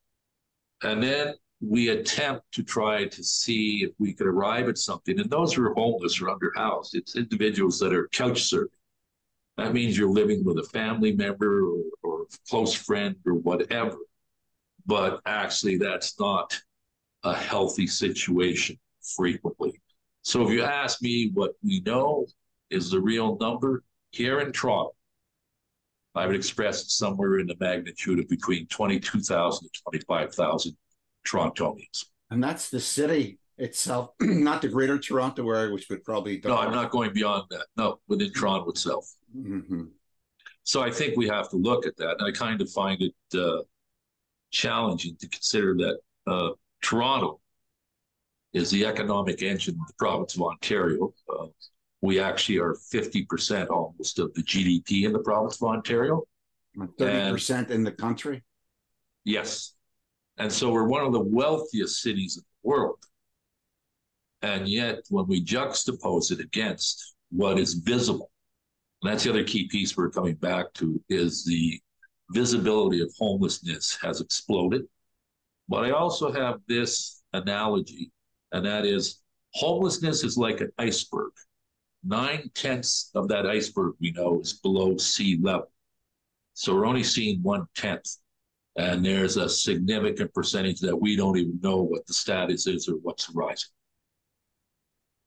And 0.83 1.03
then 1.03 1.33
we 1.61 1.89
attempt 1.89 2.43
to 2.53 2.63
try 2.63 3.05
to 3.05 3.23
see 3.23 3.83
if 3.83 3.91
we 3.99 4.13
could 4.13 4.27
arrive 4.27 4.69
at 4.69 4.77
something. 4.77 5.19
And 5.19 5.29
those 5.29 5.53
who 5.53 5.63
are 5.63 5.73
homeless 5.73 6.21
or 6.21 6.29
under 6.29 6.51
housed, 6.55 6.95
it's 6.95 7.15
individuals 7.15 7.79
that 7.79 7.93
are 7.93 8.07
couch 8.09 8.41
surfing. 8.41 8.67
That 9.57 9.73
means 9.73 9.97
you're 9.97 10.09
living 10.09 10.43
with 10.43 10.57
a 10.57 10.63
family 10.63 11.13
member 11.13 11.65
or, 11.65 11.83
or 12.03 12.25
close 12.49 12.73
friend 12.73 13.15
or 13.25 13.35
whatever. 13.35 13.97
But 14.85 15.21
actually, 15.25 15.77
that's 15.77 16.19
not 16.19 16.59
a 17.23 17.33
healthy 17.33 17.87
situation 17.87 18.77
frequently. 19.15 19.81
So 20.21 20.45
if 20.45 20.49
you 20.49 20.63
ask 20.63 21.01
me 21.01 21.31
what 21.33 21.51
we 21.63 21.81
know 21.81 22.25
is 22.69 22.89
the 22.89 23.01
real 23.01 23.37
number 23.39 23.83
here 24.11 24.39
in 24.39 24.51
Toronto, 24.51 24.93
I 26.15 26.25
would 26.25 26.35
express 26.35 26.83
it 26.83 26.89
somewhere 26.91 27.39
in 27.39 27.47
the 27.47 27.55
magnitude 27.59 28.19
of 28.19 28.29
between 28.29 28.67
22,000 28.67 29.67
to 29.67 29.81
25,000 29.89 30.77
Torontonians. 31.27 32.05
And 32.29 32.43
that's 32.43 32.69
the 32.69 32.79
city 32.79 33.39
itself, 33.57 34.11
not 34.19 34.61
the 34.61 34.69
greater 34.69 34.97
Toronto 34.97 35.49
area, 35.49 35.73
which 35.73 35.89
would 35.89 36.03
probably. 36.03 36.41
No, 36.43 36.57
I'm 36.57 36.71
not 36.71 36.91
going 36.91 37.13
beyond 37.13 37.45
that. 37.49 37.65
No, 37.77 37.99
within 38.07 38.31
Toronto 38.31 38.69
itself. 38.69 39.11
Mm-hmm. 39.35 39.85
So 40.63 40.81
I 40.81 40.91
think 40.91 41.17
we 41.17 41.27
have 41.27 41.49
to 41.49 41.57
look 41.57 41.85
at 41.85 41.97
that. 41.97 42.15
And 42.19 42.27
I 42.27 42.31
kind 42.31 42.61
of 42.61 42.69
find 42.71 43.01
it 43.01 43.37
uh, 43.37 43.63
challenging 44.51 45.17
to 45.19 45.27
consider 45.27 45.75
that 45.75 45.97
uh, 46.31 46.49
Toronto 46.81 47.41
is 48.53 48.69
the 48.69 48.85
economic 48.85 49.41
engine 49.41 49.77
of 49.79 49.87
the 49.87 49.93
province 49.97 50.35
of 50.35 50.41
Ontario. 50.43 51.13
Uh, 51.29 51.47
we 52.01 52.19
actually 52.19 52.59
are 52.59 52.75
50% 52.75 53.69
almost 53.69 54.19
of 54.19 54.33
the 54.33 54.43
GDP 54.43 55.05
in 55.05 55.13
the 55.13 55.19
province 55.19 55.61
of 55.61 55.67
Ontario. 55.69 56.23
30% 56.77 57.57
and, 57.57 57.71
in 57.71 57.83
the 57.83 57.91
country? 57.91 58.43
Yes. 59.23 59.73
And 60.37 60.51
so 60.51 60.71
we're 60.71 60.87
one 60.87 61.05
of 61.05 61.13
the 61.13 61.21
wealthiest 61.21 62.01
cities 62.01 62.37
in 62.37 62.43
the 62.43 62.69
world. 62.69 62.97
And 64.41 64.67
yet, 64.67 64.99
when 65.09 65.27
we 65.27 65.43
juxtapose 65.43 66.31
it 66.31 66.39
against 66.39 67.15
what 67.31 67.57
is 67.57 67.75
visible, 67.75 68.29
and 69.01 69.11
that's 69.11 69.23
the 69.23 69.29
other 69.29 69.43
key 69.43 69.67
piece 69.67 69.95
we're 69.95 70.09
coming 70.09 70.35
back 70.35 70.73
to, 70.73 71.01
is 71.09 71.45
the 71.45 71.79
visibility 72.31 73.01
of 73.01 73.13
homelessness 73.17 73.97
has 74.01 74.19
exploded. 74.19 74.83
But 75.69 75.85
I 75.85 75.91
also 75.91 76.31
have 76.31 76.59
this 76.67 77.23
analogy, 77.31 78.11
and 78.53 78.65
that 78.65 78.85
is 78.85 79.19
homelessness 79.53 80.23
is 80.23 80.37
like 80.37 80.61
an 80.61 80.71
iceberg. 80.77 81.31
Nine 82.03 82.49
tenths 82.53 83.09
of 83.15 83.27
that 83.29 83.45
iceberg 83.45 83.95
we 83.99 84.11
know 84.11 84.39
is 84.39 84.53
below 84.53 84.95
sea 84.97 85.39
level. 85.41 85.71
So 86.53 86.75
we're 86.75 86.85
only 86.85 87.03
seeing 87.03 87.41
one 87.41 87.65
tenth. 87.75 88.17
And 88.75 89.05
there's 89.05 89.37
a 89.37 89.47
significant 89.47 90.33
percentage 90.33 90.79
that 90.79 90.95
we 90.95 91.15
don't 91.15 91.37
even 91.37 91.59
know 91.61 91.81
what 91.81 92.07
the 92.07 92.13
status 92.13 92.65
is 92.65 92.89
or 92.89 92.95
what's 93.03 93.29
rising. 93.29 93.69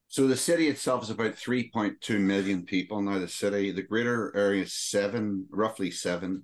So 0.08 0.26
the 0.26 0.36
city 0.36 0.68
itself 0.68 1.04
is 1.04 1.10
about 1.10 1.34
3.2 1.34 2.20
million 2.20 2.64
people 2.64 3.02
now. 3.02 3.18
The 3.18 3.28
city, 3.28 3.70
the 3.70 3.82
greater 3.82 4.34
area 4.36 4.62
is 4.62 4.72
seven, 4.72 5.46
roughly 5.50 5.90
seven, 5.90 6.42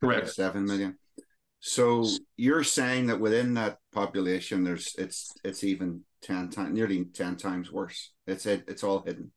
correct, 0.00 0.30
seven 0.30 0.64
million. 0.64 0.98
So 1.66 2.06
you're 2.36 2.62
saying 2.62 3.08
that 3.08 3.18
within 3.18 3.54
that 3.54 3.78
population, 3.92 4.62
there's 4.62 4.94
it's 4.98 5.32
it's 5.42 5.64
even 5.64 6.02
ten 6.22 6.48
times, 6.48 6.72
nearly 6.72 7.06
ten 7.06 7.36
times 7.36 7.72
worse. 7.72 8.12
It's 8.28 8.46
it, 8.46 8.62
it's 8.68 8.84
all 8.84 9.02
hidden. 9.02 9.32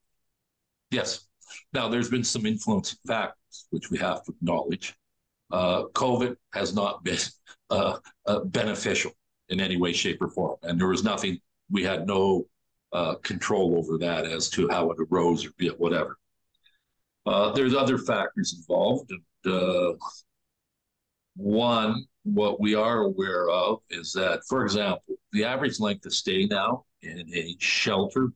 Yes. 0.92 1.26
Now 1.72 1.88
there's 1.88 2.08
been 2.08 2.22
some 2.22 2.46
influencing 2.46 3.00
factors 3.04 3.66
which 3.70 3.90
we 3.90 3.98
have 3.98 4.22
to 4.24 4.32
acknowledge. 4.32 4.94
Uh, 5.50 5.86
COVID 5.92 6.36
has 6.52 6.72
not 6.72 7.02
been 7.02 7.18
uh, 7.70 7.98
uh, 8.26 8.44
beneficial 8.44 9.10
in 9.48 9.60
any 9.60 9.76
way, 9.76 9.92
shape, 9.92 10.22
or 10.22 10.28
form, 10.28 10.56
and 10.62 10.78
there 10.78 10.86
was 10.86 11.02
nothing. 11.02 11.40
We 11.68 11.82
had 11.82 12.06
no 12.06 12.46
uh, 12.92 13.16
control 13.16 13.76
over 13.76 13.98
that 13.98 14.24
as 14.24 14.48
to 14.50 14.68
how 14.68 14.92
it 14.92 14.98
arose 15.10 15.44
or 15.44 15.50
be 15.58 15.66
it 15.66 15.80
whatever. 15.80 16.16
Uh, 17.26 17.50
there's 17.50 17.74
other 17.74 17.98
factors 17.98 18.54
involved. 18.56 19.10
And, 19.10 19.52
uh, 19.52 19.94
one, 21.36 22.06
what 22.24 22.60
we 22.60 22.74
are 22.74 23.02
aware 23.02 23.48
of 23.48 23.80
is 23.90 24.12
that, 24.12 24.42
for 24.48 24.62
example, 24.62 25.16
the 25.32 25.44
average 25.44 25.80
length 25.80 26.06
of 26.06 26.14
stay 26.14 26.46
now 26.46 26.84
in 27.02 27.28
a 27.34 27.56
shelter 27.58 28.32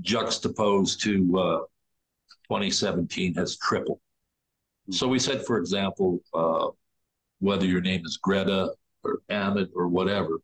juxtaposed 0.00 1.02
to 1.02 1.38
uh, 1.38 1.58
2017 2.48 3.34
has 3.34 3.56
tripled. 3.56 4.00
So 4.90 5.08
we 5.08 5.18
said, 5.18 5.46
for 5.46 5.58
example, 5.58 6.20
uh, 6.34 6.68
whether 7.40 7.64
your 7.64 7.80
name 7.80 8.04
is 8.04 8.18
Greta 8.18 8.72
or 9.02 9.20
Amit 9.30 9.70
or 9.74 9.88
whatever, 9.88 10.40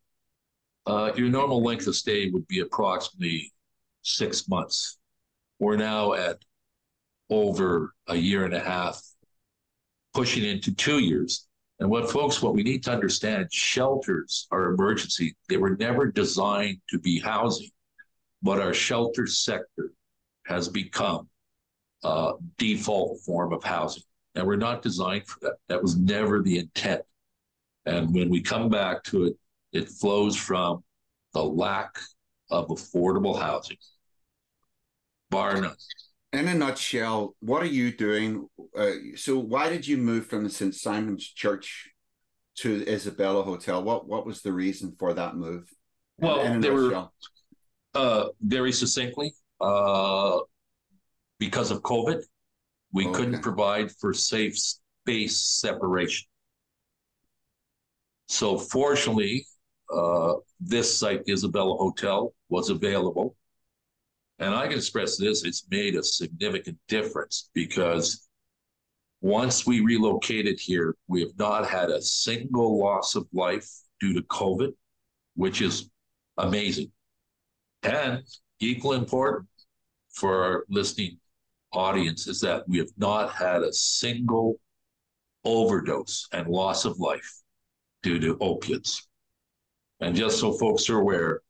uh, 0.87 1.13
your 1.17 1.29
normal 1.29 1.63
length 1.63 1.87
of 1.87 1.97
stay 1.97 2.31
would 2.31 2.47
be 2.47 2.61
approximately 2.61 3.53
six 4.03 4.49
months. 4.49 4.99
We're 5.59 5.77
now 5.77 6.15
at 6.15 6.39
over 7.29 7.95
a 8.09 8.17
year 8.17 8.45
and 8.45 8.55
a 8.55 8.61
half, 8.61 9.01
pushing 10.15 10.45
into 10.45 10.75
two 10.75 10.99
years. 10.99 11.47
And 11.81 11.89
what 11.89 12.11
folks, 12.11 12.43
what 12.43 12.55
we 12.55 12.63
need 12.63 12.83
to 12.85 12.93
understand, 12.93 13.51
shelters 13.51 14.47
are 14.51 14.73
emergency. 14.73 15.35
They 15.49 15.57
were 15.57 15.77
never 15.77 16.13
designed 16.13 16.83
to 16.91 16.99
be 16.99 17.19
housing, 17.19 17.71
but 18.43 18.61
our 18.61 18.75
shelter 18.75 19.27
sector 19.27 19.93
has 20.45 20.69
become 20.69 21.29
a 22.05 22.33
default 22.59 23.21
form 23.23 23.55
of 23.55 23.65
housing. 23.65 24.03
And 24.35 24.47
we're 24.47 24.57
not 24.57 24.83
designed 24.83 25.27
for 25.27 25.39
that. 25.41 25.55
That 25.69 25.83
was 25.83 25.97
never 25.97 26.43
the 26.43 26.59
intent. 26.59 27.03
And 27.87 28.15
when 28.15 28.29
we 28.29 28.43
come 28.43 28.69
back 28.69 29.03
to 29.05 29.25
it, 29.25 29.37
it 29.73 29.89
flows 29.89 30.37
from 30.37 30.85
the 31.33 31.43
lack 31.43 31.99
of 32.51 32.69
affordable 32.69 33.41
housing, 33.41 33.79
bar 35.31 35.61
none. 35.61 35.77
In 36.33 36.47
a 36.47 36.55
nutshell, 36.55 37.35
what 37.41 37.63
are 37.63 37.67
you 37.67 37.91
doing? 37.91 38.49
Uh, 38.77 38.93
so, 39.17 39.39
why 39.39 39.69
did 39.69 39.87
you 39.87 39.97
move 39.97 40.27
from 40.27 40.45
the 40.45 40.51
St. 40.51 40.75
Simon's 40.75 41.27
Church 41.27 41.91
to 42.59 42.79
the 42.79 42.93
Isabella 42.93 43.43
Hotel? 43.43 43.83
What 43.83 44.07
What 44.07 44.27
was 44.27 44.41
the 44.43 44.53
reason 44.53 44.95
for 44.97 45.13
that 45.13 45.35
move? 45.35 45.69
Well, 46.19 46.41
in, 46.41 46.53
in 46.53 46.61
there 46.61 46.73
were 46.73 47.09
uh, 47.95 48.27
very 48.41 48.71
succinctly 48.71 49.35
uh, 49.61 50.39
because 51.41 51.73
of 51.73 51.83
COVID, 51.83 52.23
we 52.93 53.07
okay. 53.07 53.17
couldn't 53.17 53.43
provide 53.43 53.91
for 53.91 54.15
safe 54.15 54.57
space 54.57 55.41
separation. 55.41 56.29
So, 58.29 58.57
fortunately, 58.57 59.47
uh, 59.93 60.35
this 60.61 60.97
site, 60.97 61.23
Isabella 61.29 61.77
Hotel, 61.77 62.33
was 62.49 62.71
available. 62.71 63.35
And 64.41 64.55
I 64.55 64.67
can 64.67 64.79
express 64.79 65.19
this, 65.19 65.45
it's 65.45 65.67
made 65.71 65.95
a 65.97 66.03
significant 66.03 66.79
difference 66.89 67.51
because 67.53 68.27
once 69.21 69.67
we 69.67 69.81
relocated 69.81 70.59
here, 70.59 70.97
we 71.09 71.21
have 71.21 71.39
not 71.39 71.69
had 71.69 71.91
a 71.91 72.01
single 72.01 72.79
loss 72.79 73.15
of 73.15 73.29
life 73.35 73.69
due 74.01 74.15
to 74.15 74.23
COVID, 74.23 74.73
which 75.37 75.61
is 75.61 75.91
amazing. 76.39 76.91
And 77.83 78.23
equal 78.61 78.95
important 78.95 79.47
for 80.11 80.43
our 80.43 80.65
listening 80.71 81.19
audience 81.73 82.27
is 82.27 82.41
that 82.41 82.67
we 82.67 82.79
have 82.79 82.91
not 82.97 83.33
had 83.33 83.63
a 83.63 83.73
single 83.75 84.59
overdose 85.45 86.27
and 86.33 86.49
loss 86.49 86.87
of 86.87 86.99
life 86.99 87.43
due 88.03 88.19
to 88.19 88.39
opiates. 88.41 89.07
And 90.01 90.17
just 90.17 90.41
so 90.41 90.53
folks 90.53 90.89
are 90.89 90.99
aware, 90.99 91.43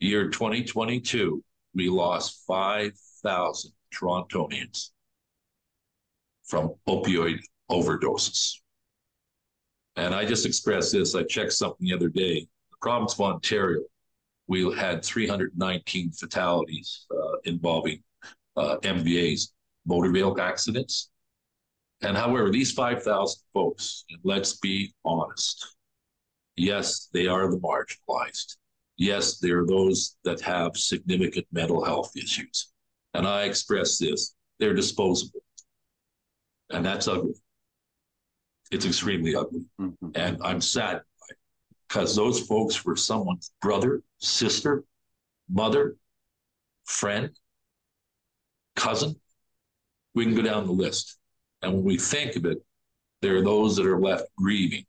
year 0.00 0.30
2022, 0.30 1.44
we 1.74 1.88
lost 1.88 2.44
5,000 2.46 3.72
Torontonians 3.94 4.90
from 6.44 6.74
opioid 6.88 7.40
overdoses. 7.70 8.54
And 9.96 10.14
I 10.14 10.24
just 10.24 10.46
expressed 10.46 10.92
this. 10.92 11.14
I 11.14 11.24
checked 11.24 11.52
something 11.52 11.86
the 11.86 11.94
other 11.94 12.08
day. 12.08 12.46
The 12.70 12.76
province 12.80 13.14
of 13.14 13.20
Ontario, 13.20 13.80
we 14.46 14.72
had 14.74 15.04
319 15.04 16.12
fatalities 16.12 17.06
uh, 17.10 17.38
involving 17.44 18.02
uh, 18.56 18.76
MVA's 18.78 19.52
motor 19.86 20.10
vehicle 20.10 20.40
accidents. 20.40 21.10
And 22.02 22.16
however, 22.16 22.50
these 22.50 22.72
5,000 22.72 23.42
folks, 23.52 24.04
let's 24.22 24.56
be 24.58 24.92
honest, 25.04 25.76
yes, 26.56 27.08
they 27.12 27.26
are 27.26 27.50
the 27.50 27.58
marginalized. 27.58 28.56
Yes, 28.98 29.38
there 29.38 29.60
are 29.60 29.66
those 29.66 30.16
that 30.24 30.40
have 30.40 30.76
significant 30.76 31.46
mental 31.52 31.84
health 31.84 32.12
issues. 32.16 32.72
And 33.14 33.26
I 33.26 33.44
express 33.44 33.96
this, 33.96 34.34
they're 34.58 34.74
disposable. 34.74 35.40
And 36.70 36.84
that's 36.84 37.08
ugly. 37.08 37.34
It's 38.70 38.84
extremely 38.84 39.34
ugly. 39.34 39.64
Mm-hmm. 39.80 40.10
And 40.16 40.38
I'm 40.42 40.60
sad 40.60 41.00
because 41.88 42.14
those 42.14 42.40
folks 42.40 42.84
were 42.84 42.96
someone's 42.96 43.52
brother, 43.62 44.02
sister, 44.18 44.84
mother, 45.48 45.96
friend, 46.84 47.30
cousin. 48.76 49.14
We 50.14 50.24
can 50.24 50.34
go 50.34 50.42
down 50.42 50.66
the 50.66 50.72
list. 50.72 51.18
And 51.62 51.72
when 51.72 51.84
we 51.84 51.98
think 51.98 52.36
of 52.36 52.44
it, 52.44 52.58
there 53.22 53.36
are 53.36 53.44
those 53.44 53.76
that 53.76 53.86
are 53.86 54.00
left 54.00 54.24
grieving. 54.36 54.84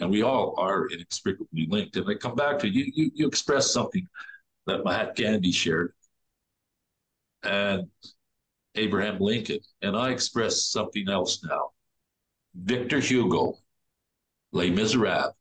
And 0.00 0.10
we 0.10 0.22
all 0.22 0.54
are 0.58 0.86
inextricably 0.86 1.66
linked. 1.68 1.96
And 1.96 2.08
I 2.08 2.14
come 2.14 2.34
back 2.34 2.58
to 2.60 2.68
you, 2.68 2.90
you, 2.94 3.10
you 3.14 3.26
expressed 3.26 3.72
something 3.72 4.06
that 4.66 4.84
Mahatma 4.84 5.14
Gandhi 5.14 5.52
shared 5.52 5.92
and 7.42 7.88
Abraham 8.74 9.18
Lincoln. 9.20 9.60
And 9.82 9.96
I 9.96 10.10
express 10.10 10.66
something 10.66 11.08
else 11.08 11.44
now. 11.44 11.70
Victor 12.54 12.98
Hugo, 12.98 13.58
Les 14.52 14.70
Miserables, 14.70 15.34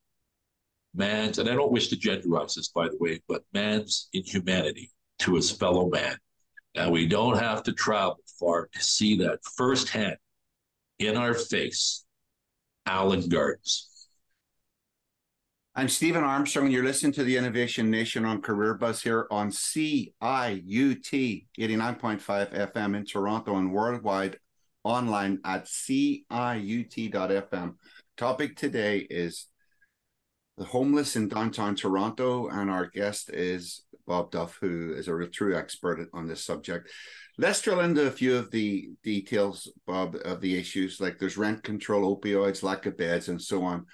man's, 0.94 1.40
and 1.40 1.50
I 1.50 1.56
don't 1.56 1.72
wish 1.72 1.88
to 1.90 1.96
genderize 1.96 2.56
this, 2.56 2.70
by 2.70 2.90
the 2.90 2.98
way, 3.00 3.22
but 3.28 3.44
man's 3.54 4.10
inhumanity 4.14 4.92
to 5.20 5.36
his 5.36 5.52
fellow 5.52 5.90
man. 5.90 6.18
And 6.76 6.92
we 6.92 7.08
don't 7.08 7.38
have 7.38 7.64
to 7.64 7.74
travel 7.74 8.20
far 8.40 8.68
to 8.74 8.82
see 8.82 9.18
that 9.18 9.40
firsthand 9.56 10.18
in 11.00 11.18
our 11.18 11.34
face. 11.34 12.06
Allen 12.86 13.30
Gardens. 13.30 13.89
I'm 15.80 15.88
Stephen 15.88 16.26
Armstrong, 16.26 16.66
and 16.66 16.74
you're 16.74 16.84
listening 16.84 17.14
to 17.14 17.24
the 17.24 17.38
Innovation 17.38 17.90
Nation 17.90 18.26
on 18.26 18.42
Career 18.42 18.74
Buzz 18.74 19.02
here 19.02 19.28
on 19.32 19.50
CIUT 19.50 20.12
89.5 20.20 21.48
FM 22.20 22.98
in 22.98 23.06
Toronto 23.06 23.56
and 23.56 23.72
worldwide 23.72 24.40
online 24.84 25.40
at 25.46 25.68
CIUT.FM. 25.68 26.16
Topic 28.18 28.58
today 28.58 29.08
is 29.10 29.46
the 30.58 30.66
homeless 30.66 31.16
in 31.16 31.30
downtown 31.30 31.76
Toronto, 31.76 32.50
and 32.50 32.70
our 32.70 32.88
guest 32.88 33.30
is 33.30 33.84
Bob 34.06 34.32
Duff, 34.32 34.58
who 34.60 34.92
is 34.92 35.08
a 35.08 35.16
real 35.16 35.30
true 35.30 35.56
expert 35.56 36.10
on 36.14 36.28
this 36.28 36.44
subject. 36.44 36.90
Let's 37.38 37.62
drill 37.62 37.80
into 37.80 38.06
a 38.06 38.12
few 38.12 38.36
of 38.36 38.52
the 38.52 38.90
details, 39.02 39.72
Bob, 39.88 40.18
of 40.26 40.42
the 40.42 40.60
issues 40.60 41.00
like 41.00 41.20
there's 41.20 41.38
rent 41.38 41.64
control, 41.64 42.20
opioids, 42.20 42.64
lack 42.64 42.86
of 42.86 42.98
beds, 42.98 43.30
and 43.30 43.42
so 43.42 43.64
on. 43.64 43.86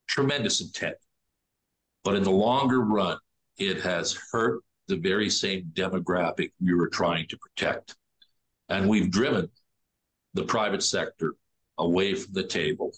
tremendous 0.09 0.61
intent, 0.61 0.97
but 2.03 2.17
in 2.17 2.25
the 2.25 2.31
longer 2.31 2.81
run, 2.81 3.17
it 3.57 3.81
has 3.81 4.19
hurt 4.33 4.63
the 4.89 4.97
very 4.97 5.31
same 5.31 5.71
demographic 5.73 6.51
we 6.61 6.75
were 6.75 6.89
trying 6.89 7.27
to 7.29 7.39
protect. 7.39 7.97
And 8.69 8.89
we've 8.89 9.11
driven 9.11 9.49
the 10.35 10.45
private 10.45 10.83
sector 10.83 11.35
away 11.79 12.15
from 12.15 12.33
the 12.35 12.47
table 12.47 12.93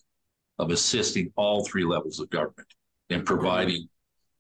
of 0.59 0.71
assisting 0.71 1.33
all 1.37 1.65
three 1.65 1.85
levels 1.85 2.19
of 2.19 2.31
government 2.31 2.69
in 3.11 3.25
providing 3.25 3.89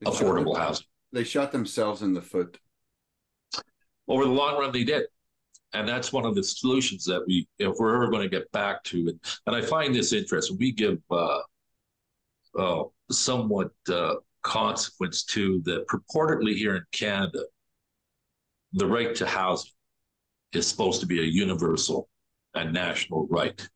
they 0.00 0.10
affordable 0.10 0.54
shot, 0.54 0.66
housing. 0.66 0.86
They 1.12 1.24
shot 1.24 1.52
themselves 1.52 2.02
in 2.02 2.14
the 2.14 2.22
foot. 2.22 2.58
Over 4.08 4.24
the 4.24 4.30
long 4.30 4.58
run, 4.58 4.72
they 4.72 4.84
did. 4.84 5.06
And 5.72 5.86
that's 5.88 6.12
one 6.12 6.24
of 6.24 6.34
the 6.34 6.42
solutions 6.42 7.04
that 7.04 7.24
we, 7.26 7.46
if 7.58 7.76
we're 7.78 7.94
ever 7.94 8.10
going 8.10 8.22
to 8.22 8.28
get 8.28 8.50
back 8.52 8.82
to 8.84 9.08
it. 9.08 9.40
And 9.46 9.54
I 9.54 9.60
find 9.60 9.94
this 9.94 10.12
interesting. 10.12 10.56
We 10.58 10.72
give 10.72 10.98
uh, 11.10 11.40
uh, 12.58 12.84
somewhat 13.10 13.72
uh, 13.92 14.14
consequence 14.42 15.24
to 15.24 15.60
that 15.62 15.86
purportedly 15.88 16.54
here 16.54 16.76
in 16.76 16.84
Canada, 16.92 17.40
the 18.72 18.86
right 18.86 19.14
to 19.16 19.26
housing 19.26 19.72
is 20.52 20.66
supposed 20.66 21.00
to 21.00 21.06
be 21.06 21.20
a 21.20 21.24
universal 21.24 22.08
and 22.54 22.72
national 22.72 23.26
right. 23.28 23.68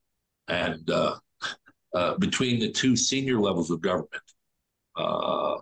And 0.48 0.88
uh, 0.90 1.16
uh, 1.94 2.16
between 2.18 2.60
the 2.60 2.70
two 2.70 2.96
senior 2.96 3.40
levels 3.40 3.70
of 3.70 3.80
government, 3.80 4.22
uh, 4.96 5.58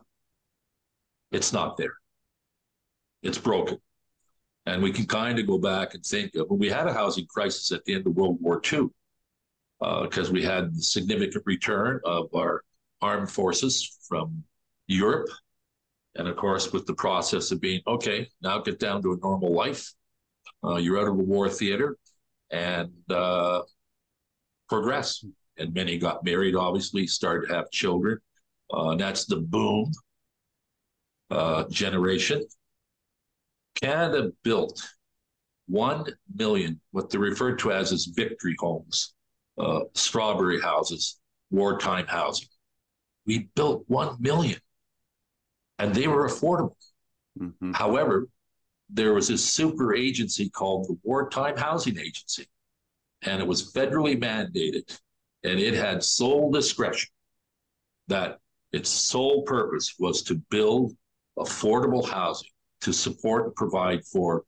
it's 1.33 1.53
not 1.53 1.77
there. 1.77 1.95
It's 3.23 3.39
broken. 3.39 3.79
And 4.69 4.83
we 4.83 4.93
can 4.93 5.07
kind 5.07 5.39
of 5.39 5.47
go 5.47 5.57
back 5.57 5.95
and 5.95 6.05
think 6.05 6.35
of 6.35 6.51
we 6.51 6.69
had 6.69 6.87
a 6.87 6.93
housing 6.93 7.27
crisis 7.27 7.73
at 7.73 7.83
the 7.87 7.95
end 7.95 8.07
of 8.07 8.15
World 8.15 8.37
War 8.39 8.61
II, 8.71 8.89
because 9.81 10.29
uh, 10.29 10.33
we 10.33 10.43
had 10.43 10.75
the 10.75 10.83
significant 10.83 11.43
return 11.47 12.01
of 12.05 12.29
our 12.35 12.63
armed 13.01 13.31
forces 13.31 13.99
from 14.07 14.45
Europe. 14.87 15.31
And 16.17 16.29
of 16.29 16.37
course, 16.37 16.71
with 16.71 16.85
the 16.85 16.93
process 16.93 17.51
of 17.51 17.63
being, 17.63 17.81
okay, 17.87 18.29
now 18.43 18.59
get 18.59 18.79
down 18.79 19.01
to 19.03 19.13
a 19.13 19.17
normal 19.23 19.55
life. 19.55 19.91
Uh, 20.63 20.77
you're 20.77 20.99
out 20.99 21.09
of 21.09 21.17
the 21.17 21.25
war 21.25 21.49
theater 21.49 21.97
and 22.51 22.91
uh, 23.09 23.63
progress. 24.69 25.25
And 25.57 25.73
many 25.73 25.97
got 25.97 26.25
married, 26.25 26.55
obviously, 26.55 27.07
started 27.07 27.49
to 27.49 27.55
have 27.55 27.71
children. 27.71 28.19
Uh, 28.71 28.97
that's 28.97 29.25
the 29.25 29.37
boom 29.37 29.93
uh, 31.31 31.65
generation. 31.71 32.45
Canada 33.81 34.33
built 34.43 34.83
1 35.69 36.07
million, 36.35 36.81
what 36.93 37.11
they're 37.11 37.21
referred 37.21 37.59
to 37.61 37.73
as 37.73 37.93
as 37.93 38.07
victory 38.07 38.57
homes, 38.59 39.15
uh, 39.59 39.81
strawberry 39.95 40.61
houses, 40.61 41.19
wartime 41.51 42.07
housing. 42.07 42.49
We 43.27 43.51
built 43.55 43.85
1 43.89 44.17
million 44.21 44.59
and 45.79 45.95
they 45.95 46.09
were 46.09 46.29
affordable. 46.29 46.75
Mm-hmm. 47.39 47.73
However, 47.73 48.29
there 48.91 49.15
was 49.15 49.29
this 49.29 49.45
super 49.45 49.95
agency 49.95 50.49
called 50.49 50.89
the 50.89 50.99
Wartime 51.03 51.57
Housing 51.57 51.99
Agency, 51.99 52.47
and 53.23 53.41
it 53.41 53.47
was 53.47 53.73
federally 53.73 54.19
mandated, 54.19 54.99
and 55.45 55.61
it 55.61 55.75
had 55.75 56.03
sole 56.03 56.51
discretion 56.51 57.11
that 58.09 58.39
its 58.73 58.89
sole 58.89 59.43
purpose 59.43 59.95
was 59.99 60.23
to 60.23 60.37
build 60.51 60.97
affordable 61.39 62.07
housing 62.09 62.49
to 62.81 62.93
support 62.93 63.47
and 63.47 63.55
provide 63.55 64.05
for 64.05 64.45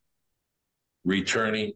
returning 1.05 1.73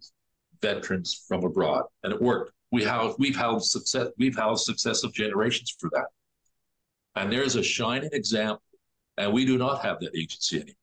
veterans 0.61 1.25
from 1.29 1.45
abroad, 1.45 1.85
and 2.03 2.13
it 2.13 2.21
worked. 2.21 2.53
We 2.73 2.83
have 2.85 3.15
we've 3.19 3.37
housed 3.37 3.71
success 3.71 4.09
we've 4.19 4.37
housed 4.37 4.65
successive 4.65 5.13
generations 5.13 5.77
for 5.79 5.91
that, 5.91 6.07
and 7.17 7.33
there's 7.33 7.57
a 7.57 7.63
shining 7.63 8.11
example, 8.13 8.63
and 9.17 9.33
we 9.33 9.45
do 9.45 9.59
not 9.59 9.83
have 9.83 10.01
that 10.01 10.17
agency 10.17 10.57
anymore. 10.57 10.75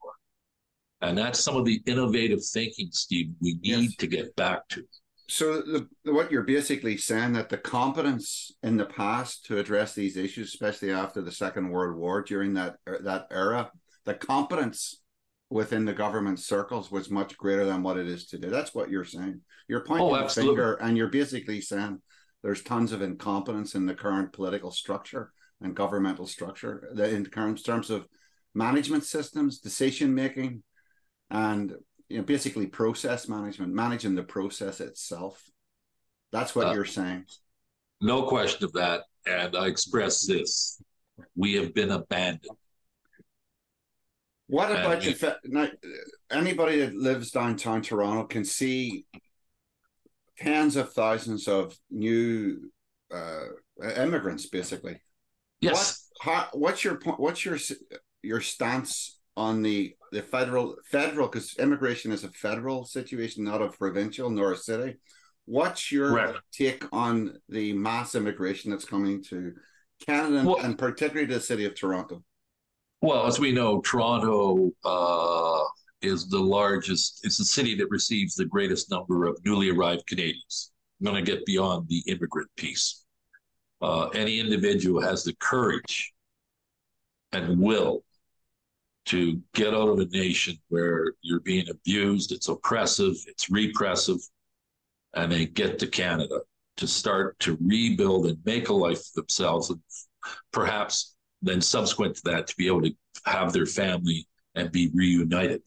And 1.02 1.18
that's 1.18 1.40
some 1.40 1.58
of 1.58 1.66
the 1.66 1.82
innovative 1.86 2.44
thinking, 2.46 2.90
Steve, 2.92 3.32
we 3.42 3.56
need 3.62 3.90
yes. 3.90 3.96
to 3.96 4.08
get 4.08 4.36
back 4.36 4.68
to. 4.70 4.84
So 5.28 5.62
the, 5.62 5.88
what 6.04 6.32
you're 6.32 6.44
basically 6.44 6.98
saying 6.98 7.34
that 7.34 7.50
the 7.50 7.58
competence 7.58 8.52
in 8.62 8.78
the 8.78 8.86
past 8.86 9.46
to 9.46 9.58
address 9.58 9.96
these 9.96 10.18
issues, 10.18 10.50
especially 10.50 10.92
after 10.92 11.22
the 11.22 11.32
Second 11.32 11.70
World 11.70 11.98
War, 11.98 12.22
during 12.22 12.54
that 12.56 12.76
er, 12.88 13.00
that 13.04 13.28
era, 13.32 13.72
the 14.06 14.14
competence 14.14 15.01
within 15.52 15.84
the 15.84 15.94
government 15.94 16.40
circles 16.40 16.90
was 16.90 17.12
much 17.12 17.38
greater 17.38 17.66
than 17.66 17.84
what 17.84 17.98
it 17.98 18.08
is 18.08 18.26
today. 18.26 18.48
That's 18.48 18.74
what 18.74 18.90
you're 18.90 19.04
saying. 19.04 19.42
You're 19.68 19.84
pointing 19.84 20.08
oh, 20.08 20.24
the 20.24 20.30
finger, 20.30 20.76
and 20.76 20.98
you're 20.98 21.10
basically 21.10 21.60
saying 21.60 22.02
there's 22.42 22.64
tons 22.64 22.94
of 22.94 23.02
incompetence 23.02 23.76
in 23.76 23.86
the 23.86 23.94
current 23.94 24.32
political 24.32 24.72
structure 24.72 25.34
and 25.60 25.76
governmental 25.76 26.26
structure 26.26 26.90
in 26.98 27.26
terms 27.26 27.90
of 27.90 28.08
management 28.56 29.04
systems, 29.04 29.60
decision 29.60 30.16
making, 30.16 30.64
and 31.30 31.76
you 32.08 32.18
know 32.18 32.24
basically 32.24 32.68
process 32.68 33.28
management 33.28 33.74
managing 33.74 34.16
the 34.16 34.24
process 34.24 34.80
itself. 34.80 35.44
That's 36.32 36.56
what 36.56 36.68
uh, 36.68 36.74
you're 36.74 36.86
saying. 36.86 37.26
no 38.00 38.24
question 38.24 38.64
of 38.64 38.72
that. 38.74 39.02
And 39.28 39.56
i 39.56 39.68
express 39.68 40.26
this. 40.26 40.82
We 41.36 41.54
have 41.56 41.74
been 41.74 41.92
abandoned 41.92 42.58
what 44.52 44.72
about 44.72 45.04
you 45.04 45.16
now, 45.46 45.68
anybody 46.30 46.80
that 46.80 46.94
lives 46.94 47.32
downtown 47.32 47.82
toronto 47.82 48.26
can 48.26 48.46
see 48.46 49.06
tens 50.38 50.76
of 50.76 50.94
thousands 50.94 51.48
of 51.48 51.76
new 51.90 52.72
uh, 53.14 53.46
immigrants 53.98 54.48
basically 54.48 55.02
yes 55.60 56.08
what, 56.24 56.34
how, 56.34 56.48
what's 56.54 56.84
your 56.84 56.96
point 56.96 57.20
what's 57.20 57.44
your 57.44 57.58
your 58.24 58.42
stance 58.42 59.20
on 59.38 59.62
the 59.62 59.96
the 60.12 60.22
federal 60.22 60.76
federal 60.86 61.28
because 61.28 61.56
immigration 61.58 62.12
is 62.12 62.24
a 62.24 62.30
federal 62.30 62.86
situation, 62.86 63.44
not 63.44 63.62
a 63.62 63.70
provincial 63.70 64.30
nor 64.30 64.54
a 64.54 64.58
city. 64.58 64.98
What's 65.46 65.92
your 65.92 66.14
right. 66.14 66.36
take 66.52 66.86
on 66.92 67.38
the 67.50 67.74
mass 67.74 68.16
immigration 68.16 68.72
that's 68.72 68.86
coming 68.86 69.24
to 69.26 69.54
Canada 70.06 70.44
well, 70.46 70.60
and 70.60 70.78
particularly 70.78 71.34
the 71.34 71.40
city 71.40 71.66
of 71.66 71.76
Toronto? 71.76 72.24
Well, 73.02 73.26
as 73.26 73.40
we 73.40 73.52
know, 73.52 73.82
Toronto 73.82 74.72
uh, 74.86 75.64
is 76.04 76.30
the 76.30 76.40
largest. 76.40 77.22
It's 77.24 77.38
the 77.38 77.46
city 77.46 77.74
that 77.76 77.90
receives 77.90 78.36
the 78.36 78.46
greatest 78.46 78.92
number 78.92 79.26
of 79.26 79.44
newly 79.44 79.72
arrived 79.72 80.06
Canadians. 80.06 80.72
I'm 81.00 81.06
going 81.06 81.24
to 81.24 81.32
get 81.32 81.46
beyond 81.46 81.88
the 81.88 82.04
immigrant 82.06 82.50
piece. 82.58 83.04
Uh, 83.82 84.10
any 84.10 84.40
individual 84.40 85.02
has 85.02 85.24
the 85.24 85.34
courage 85.40 86.14
and 87.32 87.60
will 87.60 88.04
to 89.06 89.42
get 89.56 89.74
out 89.74 89.90
of 89.90 90.00
a 90.00 90.06
nation 90.06 90.56
where 90.70 91.14
you're 91.24 91.40
being 91.40 91.68
abused, 91.70 92.32
it's 92.32 92.50
oppressive, 92.50 93.16
it's 93.26 93.50
repressive, 93.50 94.20
and 95.16 95.32
they 95.32 95.48
get 95.48 95.80
to 95.80 95.88
Canada 95.88 96.42
to 96.78 96.88
start 96.88 97.40
to 97.40 97.58
rebuild 97.62 98.28
and 98.28 98.38
make 98.46 98.70
a 98.70 98.74
life 98.74 99.00
for 99.00 99.22
themselves, 99.22 99.72
and 99.72 99.80
perhaps 100.54 101.16
then 101.42 101.62
subsequent 101.62 102.16
to 102.16 102.22
that 102.26 102.48
to 102.48 102.56
be 102.56 102.68
able 102.68 102.82
to 102.82 102.94
have 103.26 103.54
their 103.54 103.66
family 103.66 104.28
and 104.56 104.72
be 104.72 104.92
reunited. 104.94 105.62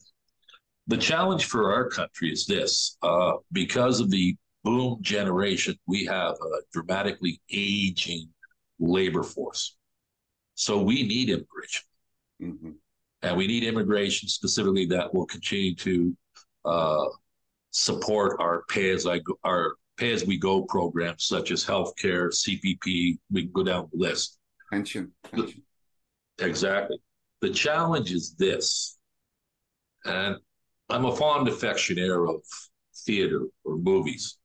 The 0.87 0.97
challenge 0.97 1.45
for 1.45 1.73
our 1.73 1.89
country 1.89 2.31
is 2.31 2.45
this: 2.45 2.97
uh, 3.01 3.33
because 3.51 3.99
of 3.99 4.11
the 4.11 4.35
boom 4.63 4.99
generation, 5.01 5.75
we 5.87 6.05
have 6.05 6.33
a 6.33 6.61
dramatically 6.73 7.41
aging 7.51 8.29
labor 8.79 9.23
force, 9.23 9.75
so 10.53 10.81
we 10.81 11.03
need 11.03 11.29
immigration. 11.29 11.83
Mm-hmm. 12.41 12.71
And 13.21 13.37
we 13.37 13.47
need 13.47 13.63
immigration 13.63 14.29
specifically 14.29 14.85
that 14.87 15.11
will 15.13 15.25
continue 15.25 15.73
to 15.75 16.15
uh, 16.65 17.05
support 17.71 18.37
our 18.39 18.63
pay 18.69 18.91
as 18.91 19.07
I 19.07 19.19
go, 19.19 19.39
our 19.43 19.75
pay 19.97 20.11
as 20.11 20.25
we 20.25 20.37
go 20.37 20.63
programs 20.63 21.25
such 21.25 21.51
as 21.51 21.65
healthcare, 21.65 22.29
CPP. 22.29 23.17
We 23.31 23.41
can 23.43 23.51
go 23.51 23.63
down 23.63 23.89
the 23.91 23.97
list. 23.97 24.37
Pension. 24.71 25.11
Pension. 25.31 25.63
Exactly. 26.39 26.97
The 27.41 27.49
challenge 27.49 28.11
is 28.11 28.35
this, 28.35 28.97
and 30.05 30.37
I'm 30.89 31.05
a 31.05 31.15
fond 31.15 31.47
affectionaire 31.47 32.29
of 32.33 32.41
theater 33.05 33.45
or 33.63 33.77
movies. 33.77 34.37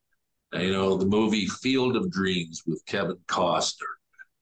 And, 0.53 0.64
you 0.64 0.72
know, 0.72 0.96
the 0.96 1.07
movie 1.07 1.46
Field 1.46 1.96
of 1.96 2.11
Dreams 2.11 2.62
with 2.66 2.85
Kevin 2.87 3.16
Costner 3.29 3.87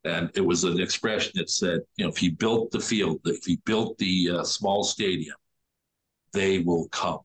and 0.04 0.30
it 0.34 0.40
was 0.40 0.64
an 0.64 0.80
expression 0.80 1.32
that 1.34 1.50
said, 1.50 1.80
you 1.96 2.04
know, 2.04 2.10
if 2.10 2.16
he 2.16 2.30
built 2.30 2.70
the 2.70 2.80
field, 2.80 3.20
if 3.24 3.44
he 3.44 3.56
built 3.64 3.98
the 3.98 4.30
uh, 4.30 4.44
small 4.44 4.84
stadium, 4.84 5.36
they 6.32 6.60
will 6.60 6.88
come. 6.88 7.18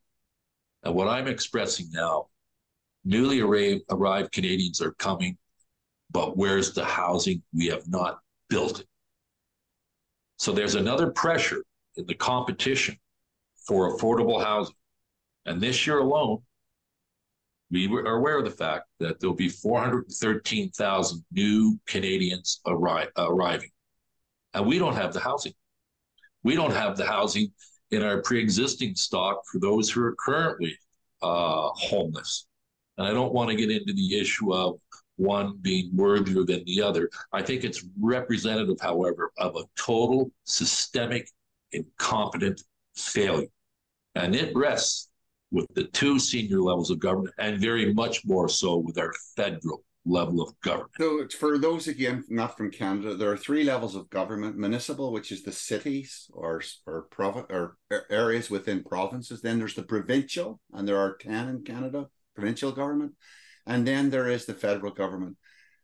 And 0.84 0.96
what 0.96 1.08
I'm 1.08 1.28
expressing 1.28 1.88
now, 1.92 2.28
newly 3.06 3.42
arrived 3.42 4.32
Canadians 4.32 4.82
are 4.82 4.94
coming, 4.94 5.38
but 6.12 6.36
where's 6.36 6.74
the 6.74 6.84
housing? 6.84 7.42
We 7.54 7.68
have 7.68 7.88
not 7.88 8.20
built 8.50 8.82
it. 8.82 8.88
So 10.38 10.52
there's 10.52 10.76
another 10.76 11.12
pressure 11.12 11.64
in 11.96 12.06
the 12.06 12.16
competition 12.16 12.98
for 13.68 13.96
affordable 13.96 14.44
housing. 14.44 14.76
And 15.46 15.62
this 15.62 15.86
year 15.86 16.00
alone, 16.00 16.40
we 17.72 17.88
are 17.88 18.18
aware 18.18 18.38
of 18.38 18.46
the 18.46 18.52
fact 18.52 18.86
that 19.00 19.20
there'll 19.20 19.36
be 19.36 19.50
413,000 19.50 21.26
new 21.32 21.80
Canadians 21.88 22.62
arri- 22.68 23.10
arriving. 23.18 23.70
And 24.54 24.68
we 24.68 24.78
don't 24.78 24.96
have 24.96 25.14
the 25.14 25.20
housing. 25.20 25.54
We 26.44 26.56
don't 26.56 26.74
have 26.74 26.98
the 26.98 27.06
housing 27.06 27.52
in 27.92 28.04
our 28.04 28.22
pre 28.22 28.40
existing 28.40 28.96
stock 28.96 29.42
for 29.52 29.60
those 29.60 29.90
who 29.90 30.04
are 30.04 30.16
currently 30.24 30.78
uh, 31.22 31.70
homeless. 31.74 32.46
And 32.98 33.08
I 33.08 33.12
don't 33.12 33.34
want 33.34 33.50
to 33.50 33.56
get 33.56 33.72
into 33.72 33.94
the 33.94 34.20
issue 34.20 34.54
of 34.54 34.80
one 35.18 35.58
being 35.62 35.92
worthier 35.96 36.44
than 36.44 36.64
the 36.66 36.82
other. 36.82 37.10
I 37.32 37.42
think 37.42 37.64
it's 37.64 37.86
representative, 38.00 38.78
however, 38.82 39.32
of 39.38 39.56
a 39.56 39.64
total 39.76 40.32
systemic 40.44 41.30
incompetent 41.72 42.62
failure. 42.96 43.48
And 44.16 44.36
it 44.36 44.56
rests 44.56 45.10
with 45.52 45.68
the 45.76 45.86
two 45.86 46.20
senior 46.20 46.62
levels 46.62 46.90
of 46.90 47.00
government 47.00 47.36
and 47.38 47.60
very 47.60 47.94
much 47.94 48.26
more 48.26 48.50
so 48.50 48.78
with 48.78 48.98
our 48.98 49.14
federal 49.36 49.84
level 50.06 50.42
of 50.42 50.60
government. 50.62 50.92
So, 51.00 51.26
for 51.40 51.58
those 51.58 51.88
again 51.88 52.24
not 52.28 52.58
from 52.58 52.72
Canada, 52.72 53.16
there 53.16 53.32
are 53.32 53.38
three 53.38 53.64
levels 53.64 53.96
of 53.96 54.10
government: 54.10 54.58
municipal, 54.58 55.12
which 55.12 55.32
is 55.32 55.44
the 55.44 55.52
cities 55.52 56.30
or 56.34 56.62
or 56.86 57.04
province 57.04 57.48
or 57.50 57.78
areas 58.10 58.50
within 58.50 58.84
provinces. 58.84 59.42
Then 59.42 59.60
there's 59.60 59.76
the 59.76 59.84
provincial, 59.84 60.60
and 60.74 60.88
there 60.88 60.98
are 60.98 61.16
ten 61.16 61.48
in 61.48 61.64
Canada, 61.64 62.08
provincial 62.36 62.72
government, 62.72 63.14
and 63.66 63.88
then 63.88 64.10
there 64.10 64.30
is 64.30 64.46
the 64.46 64.54
federal 64.54 64.92
government. 64.92 65.38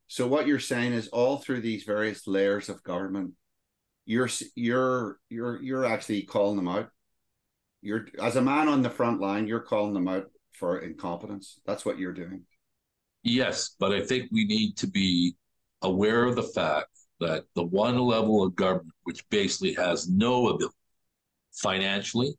So, 0.08 0.28
what 0.28 0.48
you're 0.48 0.60
saying 0.60 0.94
is, 0.94 1.08
all 1.10 1.38
through 1.38 1.62
these 1.62 1.84
various 1.84 2.28
layers 2.28 2.70
of 2.70 2.84
government, 2.84 3.34
you're 4.06 4.30
you're 4.56 5.20
you're 5.30 5.62
you're 5.62 5.86
actually 5.86 6.24
calling 6.24 6.56
them 6.56 6.68
out 6.68 6.89
you're 7.82 8.08
as 8.22 8.36
a 8.36 8.42
man 8.42 8.68
on 8.68 8.82
the 8.82 8.89
front 8.89 9.22
line, 9.22 9.48
you're 9.48 9.60
calling 9.60 9.94
them 9.94 10.08
out 10.08 10.30
for 10.54 10.80
incompetence. 10.80 11.60
That's 11.65 11.86
what 11.86 11.98
you're 11.98 12.13
doing. 12.13 12.44
Yes, 13.24 13.76
but 13.80 13.92
I 13.92 14.02
think 14.02 14.30
we 14.32 14.46
need 14.46 14.78
to 14.78 14.88
be 14.88 15.36
aware 15.82 16.26
of 16.26 16.36
the 16.36 16.44
fact 16.44 16.89
that 17.20 17.46
the 17.56 17.63
one 17.63 17.98
level 17.98 18.44
of 18.44 18.56
government 18.56 18.94
which 19.04 19.28
basically 19.30 19.74
has 19.74 20.10
no 20.10 20.50
ability 20.50 20.76
financially 21.54 22.34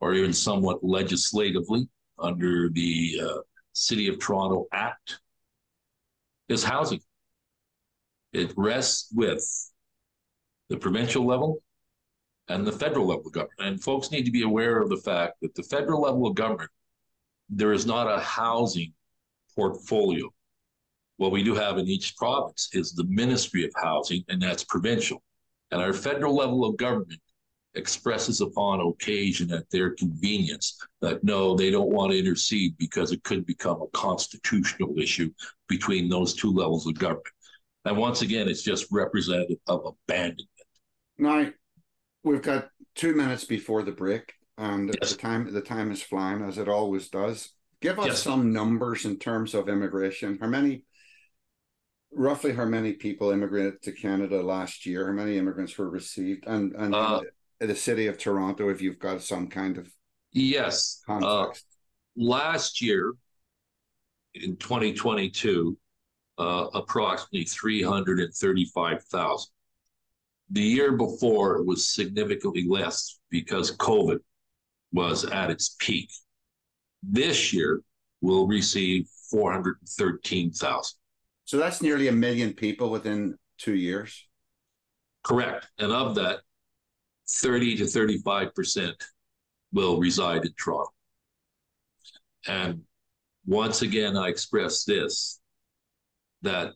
or 0.00 0.14
even 0.14 0.32
somewhat 0.32 0.82
legislatively 0.82 1.88
under 2.18 2.68
the 2.70 3.20
uh, 3.22 3.38
City 3.76 4.08
of 4.08 4.18
Toronto 4.18 4.66
Act 4.72 5.20
is 6.48 6.64
housing. 6.64 7.00
It 8.32 8.52
rests 8.56 9.12
with 9.14 9.44
the 10.68 10.76
provincial 10.76 11.26
level 11.26 11.62
and 12.48 12.66
the 12.66 12.72
federal 12.72 13.06
level 13.06 13.26
of 13.26 13.32
government. 13.32 13.60
And 13.60 13.82
folks 13.82 14.10
need 14.10 14.24
to 14.24 14.30
be 14.30 14.42
aware 14.42 14.80
of 14.80 14.88
the 14.88 14.96
fact 14.96 15.34
that 15.42 15.54
the 15.54 15.62
federal 15.62 16.00
level 16.00 16.26
of 16.26 16.34
government 16.34 16.70
there 17.48 17.72
is 17.72 17.86
not 17.86 18.10
a 18.10 18.20
housing 18.20 18.92
portfolio. 19.54 20.28
What 21.18 21.30
we 21.30 21.44
do 21.44 21.54
have 21.54 21.78
in 21.78 21.86
each 21.86 22.16
province 22.16 22.68
is 22.72 22.92
the 22.92 23.04
Ministry 23.04 23.64
of 23.64 23.72
Housing, 23.76 24.24
and 24.28 24.42
that's 24.42 24.64
provincial. 24.64 25.22
And 25.70 25.80
our 25.80 25.92
federal 25.92 26.34
level 26.34 26.64
of 26.64 26.76
government 26.76 27.20
expresses 27.76 28.40
upon 28.40 28.80
occasion 28.80 29.52
at 29.52 29.68
their 29.70 29.90
convenience 29.90 30.78
that 31.00 31.22
no, 31.22 31.54
they 31.54 31.70
don't 31.70 31.92
want 31.92 32.12
to 32.12 32.18
intercede 32.18 32.76
because 32.78 33.12
it 33.12 33.22
could 33.24 33.46
become 33.46 33.82
a 33.82 33.88
constitutional 33.88 34.98
issue 34.98 35.30
between 35.68 36.08
those 36.08 36.34
two 36.34 36.52
levels 36.52 36.86
of 36.86 36.98
government. 36.98 37.26
And 37.84 37.96
once 37.96 38.22
again, 38.22 38.48
it's 38.48 38.62
just 38.62 38.88
representative 38.90 39.58
of 39.68 39.94
abandonment. 40.08 40.48
Now, 41.18 41.46
we've 42.24 42.42
got 42.42 42.68
two 42.96 43.14
minutes 43.14 43.44
before 43.44 43.82
the 43.82 43.92
break, 43.92 44.32
and 44.58 44.94
yes. 45.00 45.12
the 45.12 45.18
time 45.18 45.52
the 45.52 45.60
time 45.60 45.92
is 45.92 46.02
flying 46.02 46.42
as 46.42 46.58
it 46.58 46.68
always 46.68 47.08
does. 47.08 47.50
Give 47.80 47.98
us 47.98 48.06
yes. 48.06 48.22
some 48.22 48.52
numbers 48.52 49.04
in 49.04 49.18
terms 49.18 49.54
of 49.54 49.68
immigration. 49.68 50.38
How 50.40 50.48
many, 50.48 50.84
roughly, 52.12 52.52
how 52.52 52.64
many 52.64 52.94
people 52.94 53.30
immigrated 53.30 53.82
to 53.82 53.92
Canada 53.92 54.42
last 54.42 54.86
year? 54.86 55.06
How 55.06 55.12
many 55.12 55.38
immigrants 55.38 55.78
were 55.78 55.88
received? 55.88 56.44
And 56.46 56.74
and 56.74 56.94
uh, 56.94 57.20
the 57.60 57.74
city 57.74 58.06
of 58.06 58.18
Toronto, 58.18 58.68
if 58.68 58.82
you've 58.82 58.98
got 58.98 59.22
some 59.22 59.48
kind 59.48 59.78
of 59.78 59.90
yes 60.32 61.00
context. 61.06 61.30
Uh, 61.30 61.52
last 62.16 62.82
year, 62.82 63.14
in 64.34 64.56
2022, 64.56 65.78
uh, 66.38 66.66
approximately 66.74 67.44
335,000. 67.44 69.50
The 70.50 70.62
year 70.62 70.92
before, 70.92 71.56
it 71.56 71.66
was 71.66 71.88
significantly 71.88 72.66
less 72.68 73.18
because 73.30 73.76
COVID 73.76 74.18
was 74.92 75.24
at 75.24 75.50
its 75.50 75.76
peak. 75.78 76.10
This 77.02 77.52
year, 77.52 77.82
we'll 78.20 78.46
receive 78.46 79.08
413,000. 79.30 80.96
So 81.44 81.56
that's 81.56 81.82
nearly 81.82 82.08
a 82.08 82.12
million 82.12 82.52
people 82.52 82.90
within 82.90 83.36
two 83.58 83.74
years. 83.74 84.26
Correct. 85.24 85.66
And 85.78 85.92
of 85.92 86.14
that, 86.16 86.40
30 87.28 87.76
to 87.76 87.84
35% 87.84 88.92
will 89.72 89.98
reside 89.98 90.44
in 90.44 90.52
Toronto. 90.58 90.92
And 92.46 92.82
once 93.46 93.82
again, 93.82 94.16
I 94.16 94.28
express 94.28 94.84
this 94.84 95.40
that 96.42 96.72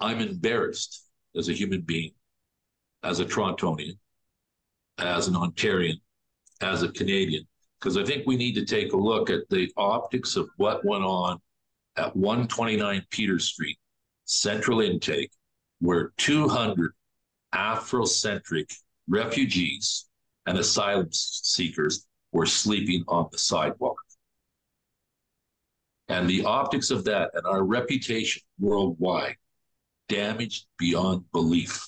I'm 0.00 0.20
embarrassed 0.20 1.06
as 1.36 1.48
a 1.48 1.52
human 1.52 1.82
being, 1.82 2.12
as 3.02 3.20
a 3.20 3.24
Torontonian, 3.24 3.98
as 4.98 5.28
an 5.28 5.34
Ontarian, 5.34 6.00
as 6.60 6.82
a 6.82 6.92
Canadian, 6.92 7.46
because 7.78 7.96
I 7.96 8.04
think 8.04 8.26
we 8.26 8.36
need 8.36 8.54
to 8.54 8.64
take 8.64 8.92
a 8.92 8.96
look 8.96 9.30
at 9.30 9.48
the 9.50 9.70
optics 9.76 10.36
of 10.36 10.48
what 10.56 10.84
went 10.84 11.04
on 11.04 11.38
at 11.96 12.14
129 12.16 13.04
Peter 13.10 13.38
Street, 13.38 13.78
Central 14.24 14.80
Intake, 14.80 15.30
where 15.80 16.12
200 16.18 16.92
Afrocentric 17.54 18.70
refugees 19.10 20.08
and 20.46 20.56
asylum 20.56 21.08
seekers 21.12 22.06
were 22.32 22.46
sleeping 22.46 23.04
on 23.08 23.28
the 23.32 23.38
sidewalk. 23.38 23.98
And 26.08 26.28
the 26.28 26.44
optics 26.44 26.90
of 26.90 27.04
that 27.04 27.30
and 27.34 27.46
our 27.46 27.62
reputation 27.62 28.42
worldwide 28.58 29.36
damaged 30.08 30.66
beyond 30.78 31.24
belief. 31.32 31.86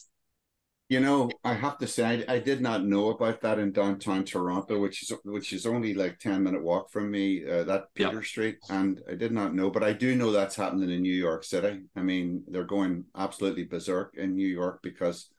You 0.88 1.00
know, 1.00 1.30
I 1.42 1.54
have 1.54 1.78
to 1.78 1.86
say, 1.86 2.24
I, 2.28 2.34
I, 2.34 2.38
did 2.38 2.60
not 2.60 2.84
know 2.84 3.08
about 3.08 3.40
that 3.40 3.58
in 3.58 3.72
downtown 3.72 4.24
Toronto, 4.24 4.78
which 4.78 5.02
is 5.02 5.12
which 5.24 5.54
is 5.54 5.64
only 5.64 5.94
like 5.94 6.18
ten 6.18 6.42
minute 6.42 6.62
walk 6.62 6.90
from 6.90 7.10
me. 7.10 7.42
Uh, 7.50 7.64
that 7.64 7.84
Peter 7.94 8.16
yep. 8.16 8.24
Street, 8.24 8.58
and 8.68 9.00
I 9.10 9.14
did 9.14 9.32
not 9.32 9.54
know, 9.54 9.70
but 9.70 9.82
I 9.82 9.94
do 9.94 10.14
know 10.14 10.30
that's 10.30 10.56
happening 10.56 10.90
in 10.90 11.00
New 11.00 11.14
York 11.14 11.44
City. 11.44 11.84
I 11.96 12.02
mean, 12.02 12.44
they're 12.46 12.64
going 12.64 13.06
absolutely 13.16 13.64
berserk 13.64 14.16
in 14.18 14.36
New 14.36 14.46
York 14.46 14.80
because 14.82 15.30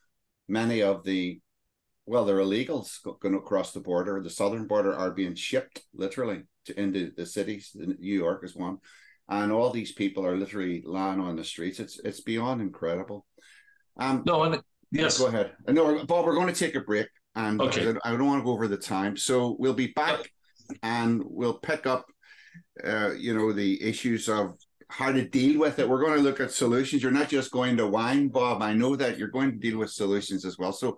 many 0.48 0.82
of 0.82 1.04
the 1.04 1.40
well, 2.06 2.26
they're 2.26 2.38
illegals 2.38 2.98
going 3.22 3.36
across 3.36 3.72
the 3.72 3.80
border. 3.80 4.22
The 4.22 4.30
southern 4.30 4.68
border 4.68 4.96
are 4.96 5.12
being 5.12 5.36
shipped 5.36 5.82
literally 5.94 6.44
to 6.66 6.80
into 6.80 7.12
the 7.16 7.26
cities. 7.26 7.72
New 7.76 7.96
York 8.00 8.44
is 8.44 8.56
one, 8.56 8.78
and 9.30 9.52
all 9.52 9.70
these 9.70 9.94
people 9.94 10.26
are 10.26 10.38
literally 10.38 10.84
lying 10.86 11.20
on 11.20 11.36
the 11.36 11.44
streets. 11.44 11.80
It's 11.80 12.00
it's 12.00 12.22
beyond 12.22 12.62
incredible. 12.62 13.26
Um, 13.98 14.24
no, 14.26 14.44
and 14.44 14.62
yes, 14.92 15.18
go 15.18 15.28
ahead. 15.28 15.52
No, 15.68 16.04
Bob, 16.06 16.26
we're 16.26 16.36
going 16.36 16.54
to 16.54 16.60
take 16.60 16.76
a 16.76 16.82
break, 16.82 17.08
and 17.36 17.62
okay. 17.62 17.94
I, 18.04 18.14
I 18.14 18.18
don't 18.18 18.28
want 18.28 18.42
to 18.42 18.46
go 18.46 18.52
over 18.52 18.68
the 18.68 18.78
time, 18.78 19.16
so 19.16 19.56
we'll 19.60 19.74
be 19.74 19.94
back, 19.96 20.30
and 20.82 21.22
we'll 21.26 21.60
pick 21.60 21.88
up, 21.88 22.06
uh, 22.84 23.12
you 23.14 23.34
know, 23.34 23.54
the 23.54 23.82
issues 23.82 24.28
of 24.28 24.58
how 24.90 25.12
to 25.12 25.28
deal 25.28 25.60
with 25.60 25.80
it. 25.80 25.88
We're 25.88 26.02
going 26.02 26.18
to 26.18 26.24
look 26.24 26.40
at 26.40 26.52
solutions. 26.52 27.02
You're 27.02 27.12
not 27.12 27.30
just 27.30 27.52
going 27.52 27.78
to 27.78 27.88
whine, 27.88 28.28
Bob. 28.28 28.62
I 28.62 28.74
know 28.74 28.96
that 28.96 29.18
you're 29.18 29.30
going 29.30 29.52
to 29.52 29.58
deal 29.58 29.80
with 29.80 29.90
solutions 29.90 30.46
as 30.46 30.58
well. 30.58 30.74
So 30.74 30.98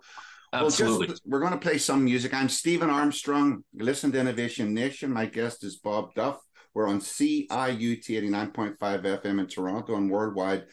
Absolutely. 0.64 0.98
Well, 0.98 1.06
just, 1.08 1.22
we're 1.26 1.40
going 1.40 1.52
to 1.52 1.58
play 1.58 1.78
some 1.78 2.04
music. 2.04 2.32
I'm 2.32 2.48
Stephen 2.48 2.90
Armstrong. 2.90 3.62
Listen 3.74 4.10
to 4.12 4.20
Innovation 4.20 4.72
Nation. 4.72 5.12
My 5.12 5.26
guest 5.26 5.64
is 5.64 5.76
Bob 5.76 6.14
Duff. 6.14 6.40
We're 6.74 6.88
on 6.88 7.00
CIUT 7.00 7.48
89.5 7.48 8.78
FM 8.78 9.40
in 9.40 9.46
Toronto 9.46 9.96
and 9.96 10.10
worldwide 10.10 10.64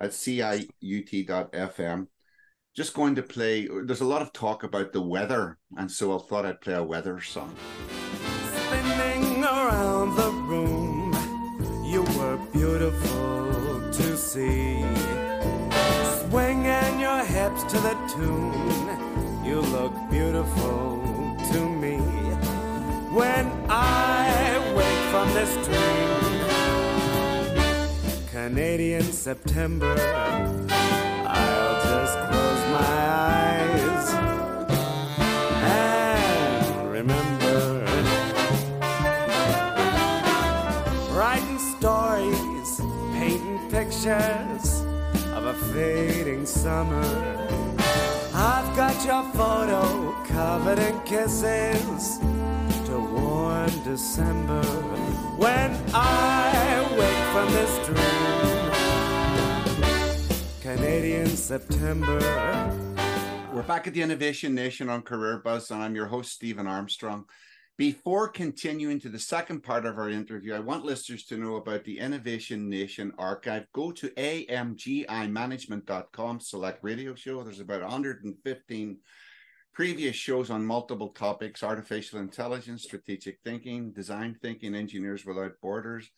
at 0.00 0.10
CIUT.FM. 0.10 2.06
Just 2.76 2.94
going 2.94 3.14
to 3.14 3.22
play, 3.22 3.68
there's 3.84 4.00
a 4.00 4.06
lot 4.06 4.22
of 4.22 4.32
talk 4.32 4.62
about 4.62 4.92
the 4.92 5.00
weather, 5.00 5.58
and 5.76 5.90
so 5.90 6.16
I 6.16 6.22
thought 6.22 6.44
I'd 6.44 6.60
play 6.60 6.74
a 6.74 6.84
weather 6.84 7.20
song. 7.20 7.54
Spinning 8.66 9.42
around 9.42 10.14
the 10.14 10.30
room, 10.30 11.12
you 11.84 12.02
were 12.18 12.36
beautiful 12.52 13.90
to 13.92 14.16
see. 14.16 14.84
Swinging 16.28 17.00
your 17.00 17.24
hips 17.24 17.62
to 17.64 17.78
the 17.78 17.96
tune 18.14 18.85
you 19.56 19.62
look 19.62 19.94
beautiful 20.10 21.00
to 21.50 21.60
me. 21.82 21.96
When 23.18 23.50
I 23.70 24.60
wake 24.76 25.04
from 25.12 25.32
this 25.32 25.52
dream, 25.66 26.10
Canadian 28.30 29.04
September, 29.04 29.96
I'll 31.38 31.76
just 31.92 32.16
close 32.28 32.62
my 32.76 32.96
eyes 33.32 34.06
and 35.64 36.90
remember. 36.90 37.58
Writing 41.16 41.60
stories, 41.78 42.70
painting 43.18 43.60
pictures 43.70 44.66
of 45.32 45.46
a 45.46 45.54
fading 45.72 46.44
summer 46.44 47.65
got 48.76 49.06
your 49.06 49.22
photo 49.32 50.12
covered 50.24 50.78
in 50.78 51.00
kisses 51.00 52.18
to 52.84 52.98
warm 52.98 53.70
December 53.84 54.62
when 55.38 55.74
I 55.94 56.86
wake 56.98 57.24
from 57.32 57.50
this 57.54 57.86
dream. 57.86 58.36
Canadian 60.60 61.28
September. 61.28 62.20
We're 63.50 63.62
back 63.62 63.86
at 63.86 63.94
the 63.94 64.02
Innovation 64.02 64.54
Nation 64.54 64.90
on 64.90 65.00
Career 65.00 65.38
Buzz, 65.38 65.70
and 65.70 65.82
I'm 65.82 65.94
your 65.94 66.08
host, 66.08 66.32
Stephen 66.32 66.66
Armstrong. 66.66 67.24
Before 67.78 68.28
continuing 68.28 68.98
to 69.00 69.10
the 69.10 69.18
second 69.18 69.62
part 69.62 69.84
of 69.84 69.98
our 69.98 70.08
interview, 70.08 70.54
I 70.54 70.60
want 70.60 70.86
listeners 70.86 71.26
to 71.26 71.36
know 71.36 71.56
about 71.56 71.84
the 71.84 71.98
Innovation 71.98 72.70
Nation 72.70 73.12
archive. 73.18 73.66
Go 73.74 73.92
to 73.92 74.08
amgimanagement.com, 74.08 76.40
select 76.40 76.82
radio 76.82 77.14
show. 77.14 77.42
There's 77.42 77.60
about 77.60 77.82
115 77.82 78.98
previous 79.74 80.16
shows 80.16 80.48
on 80.48 80.64
multiple 80.64 81.10
topics 81.10 81.62
artificial 81.62 82.18
intelligence, 82.18 82.84
strategic 82.84 83.40
thinking, 83.44 83.92
design 83.92 84.38
thinking, 84.40 84.74
engineers 84.74 85.26
without 85.26 85.60
borders, 85.60 86.08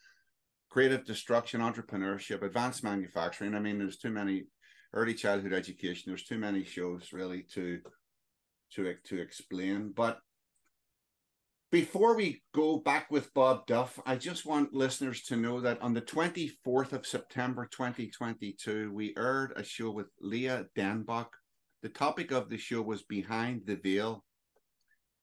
creative 0.70 1.04
destruction, 1.04 1.60
entrepreneurship, 1.60 2.42
advanced 2.42 2.84
manufacturing. 2.84 3.56
I 3.56 3.58
mean, 3.58 3.78
there's 3.78 3.98
too 3.98 4.10
many 4.10 4.44
early 4.94 5.14
childhood 5.14 5.52
education. 5.52 6.04
There's 6.06 6.22
too 6.22 6.38
many 6.38 6.62
shows 6.62 7.12
really 7.12 7.42
to 7.54 7.80
to 8.74 8.94
to 9.06 9.18
explain. 9.18 9.90
But 9.90 10.20
before 11.70 12.16
we 12.16 12.42
go 12.54 12.78
back 12.78 13.10
with 13.10 13.32
Bob 13.34 13.66
Duff, 13.66 14.00
I 14.06 14.16
just 14.16 14.46
want 14.46 14.72
listeners 14.72 15.22
to 15.24 15.36
know 15.36 15.60
that 15.60 15.80
on 15.82 15.92
the 15.92 16.00
24th 16.00 16.92
of 16.94 17.06
September 17.06 17.68
2022, 17.70 18.90
we 18.92 19.14
aired 19.18 19.52
a 19.54 19.62
show 19.62 19.90
with 19.90 20.06
Leah 20.20 20.64
Denbok. 20.76 21.26
The 21.82 21.90
topic 21.90 22.30
of 22.32 22.48
the 22.48 22.56
show 22.56 22.80
was 22.80 23.02
Behind 23.02 23.62
the 23.66 23.76
Veil, 23.76 24.24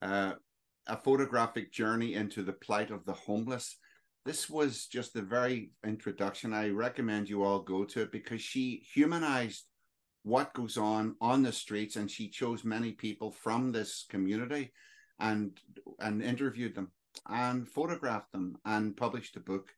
uh, 0.03 0.33
a 0.85 0.97
photographic 0.97 1.73
journey 1.73 2.13
into 2.13 2.43
the 2.43 2.53
plight 2.53 2.91
of 2.91 3.05
the 3.05 3.13
homeless. 3.13 3.77
This 4.23 4.47
was 4.47 4.85
just 4.85 5.13
the 5.13 5.23
very 5.23 5.71
introduction. 5.83 6.53
I 6.53 6.69
recommend 6.69 7.27
you 7.27 7.43
all 7.43 7.59
go 7.59 7.85
to 7.85 8.01
it 8.03 8.11
because 8.11 8.41
she 8.41 8.85
humanized 8.93 9.63
what 10.21 10.53
goes 10.53 10.77
on 10.77 11.15
on 11.21 11.41
the 11.41 11.51
streets 11.51 11.95
and 11.95 12.09
she 12.09 12.29
chose 12.29 12.63
many 12.63 12.91
people 12.91 13.31
from 13.31 13.71
this 13.71 14.05
community 14.09 14.71
and 15.19 15.51
and 15.99 16.21
interviewed 16.21 16.75
them 16.75 16.91
and 17.29 17.67
photographed 17.67 18.31
them 18.31 18.57
and 18.65 18.97
published 18.97 19.37
a 19.37 19.39
book. 19.39 19.69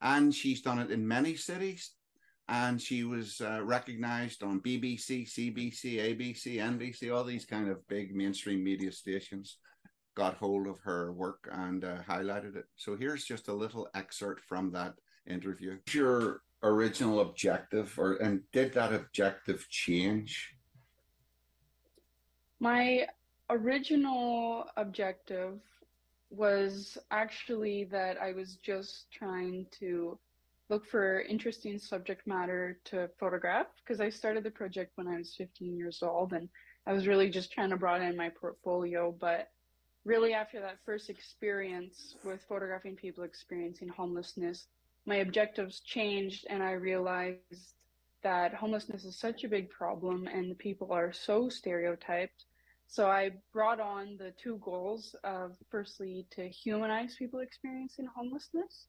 And 0.00 0.34
she's 0.34 0.62
done 0.62 0.78
it 0.78 0.90
in 0.90 1.06
many 1.06 1.34
cities. 1.34 1.92
And 2.50 2.80
she 2.80 3.04
was 3.04 3.42
uh, 3.42 3.60
recognized 3.62 4.42
on 4.42 4.60
BBC, 4.60 5.28
CBC, 5.28 6.16
ABC, 6.16 6.56
NBC, 6.56 7.14
all 7.14 7.24
these 7.24 7.44
kind 7.44 7.68
of 7.68 7.86
big 7.88 8.14
mainstream 8.14 8.64
media 8.64 8.90
stations 8.90 9.58
got 10.14 10.34
hold 10.34 10.66
of 10.66 10.80
her 10.80 11.12
work 11.12 11.48
and 11.52 11.84
uh, 11.84 11.98
highlighted 12.08 12.56
it. 12.56 12.64
So 12.76 12.96
here's 12.96 13.24
just 13.24 13.48
a 13.48 13.52
little 13.52 13.86
excerpt 13.94 14.40
from 14.48 14.72
that 14.72 14.94
interview. 15.28 15.78
Your 15.92 16.40
original 16.62 17.20
objective, 17.20 17.94
or 17.98 18.14
and 18.14 18.40
did 18.52 18.72
that 18.74 18.92
objective 18.92 19.68
change? 19.68 20.54
My 22.60 23.06
original 23.50 24.66
objective 24.76 25.60
was 26.30 26.98
actually 27.10 27.84
that 27.84 28.20
I 28.20 28.32
was 28.32 28.56
just 28.56 29.10
trying 29.10 29.66
to 29.80 30.18
look 30.68 30.86
for 30.86 31.22
interesting 31.22 31.78
subject 31.78 32.26
matter 32.26 32.78
to 32.84 33.08
photograph 33.18 33.66
because 33.82 34.00
I 34.00 34.10
started 34.10 34.44
the 34.44 34.50
project 34.50 34.92
when 34.96 35.08
I 35.08 35.16
was 35.16 35.34
15 35.34 35.76
years 35.76 36.02
old 36.02 36.34
and 36.34 36.48
I 36.86 36.92
was 36.92 37.06
really 37.06 37.30
just 37.30 37.52
trying 37.52 37.70
to 37.70 37.76
broaden 37.76 38.16
my 38.16 38.28
portfolio. 38.28 39.14
But 39.18 39.50
really, 40.04 40.34
after 40.34 40.60
that 40.60 40.78
first 40.84 41.08
experience 41.08 42.16
with 42.24 42.44
photographing 42.48 42.96
people 42.96 43.24
experiencing 43.24 43.88
homelessness, 43.88 44.66
my 45.06 45.16
objectives 45.16 45.80
changed 45.80 46.46
and 46.50 46.62
I 46.62 46.72
realized 46.72 47.74
that 48.22 48.52
homelessness 48.52 49.04
is 49.04 49.16
such 49.16 49.44
a 49.44 49.48
big 49.48 49.70
problem 49.70 50.26
and 50.26 50.50
the 50.50 50.54
people 50.54 50.92
are 50.92 51.12
so 51.12 51.48
stereotyped 51.48 52.44
so 52.88 53.06
I 53.06 53.32
brought 53.52 53.80
on 53.80 54.16
the 54.18 54.32
two 54.42 54.58
goals 54.64 55.14
of 55.22 55.56
firstly 55.70 56.26
to 56.30 56.48
humanize 56.48 57.16
people 57.16 57.40
experiencing 57.40 58.08
homelessness, 58.16 58.86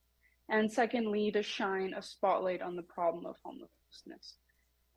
and 0.47 0.71
secondly 0.71 1.31
to 1.31 1.43
shine 1.43 1.93
a 1.93 2.01
spotlight 2.01 2.61
on 2.61 2.75
the 2.75 2.83
problem 2.83 3.25
of 3.25 3.35
homelessness. 3.43 4.37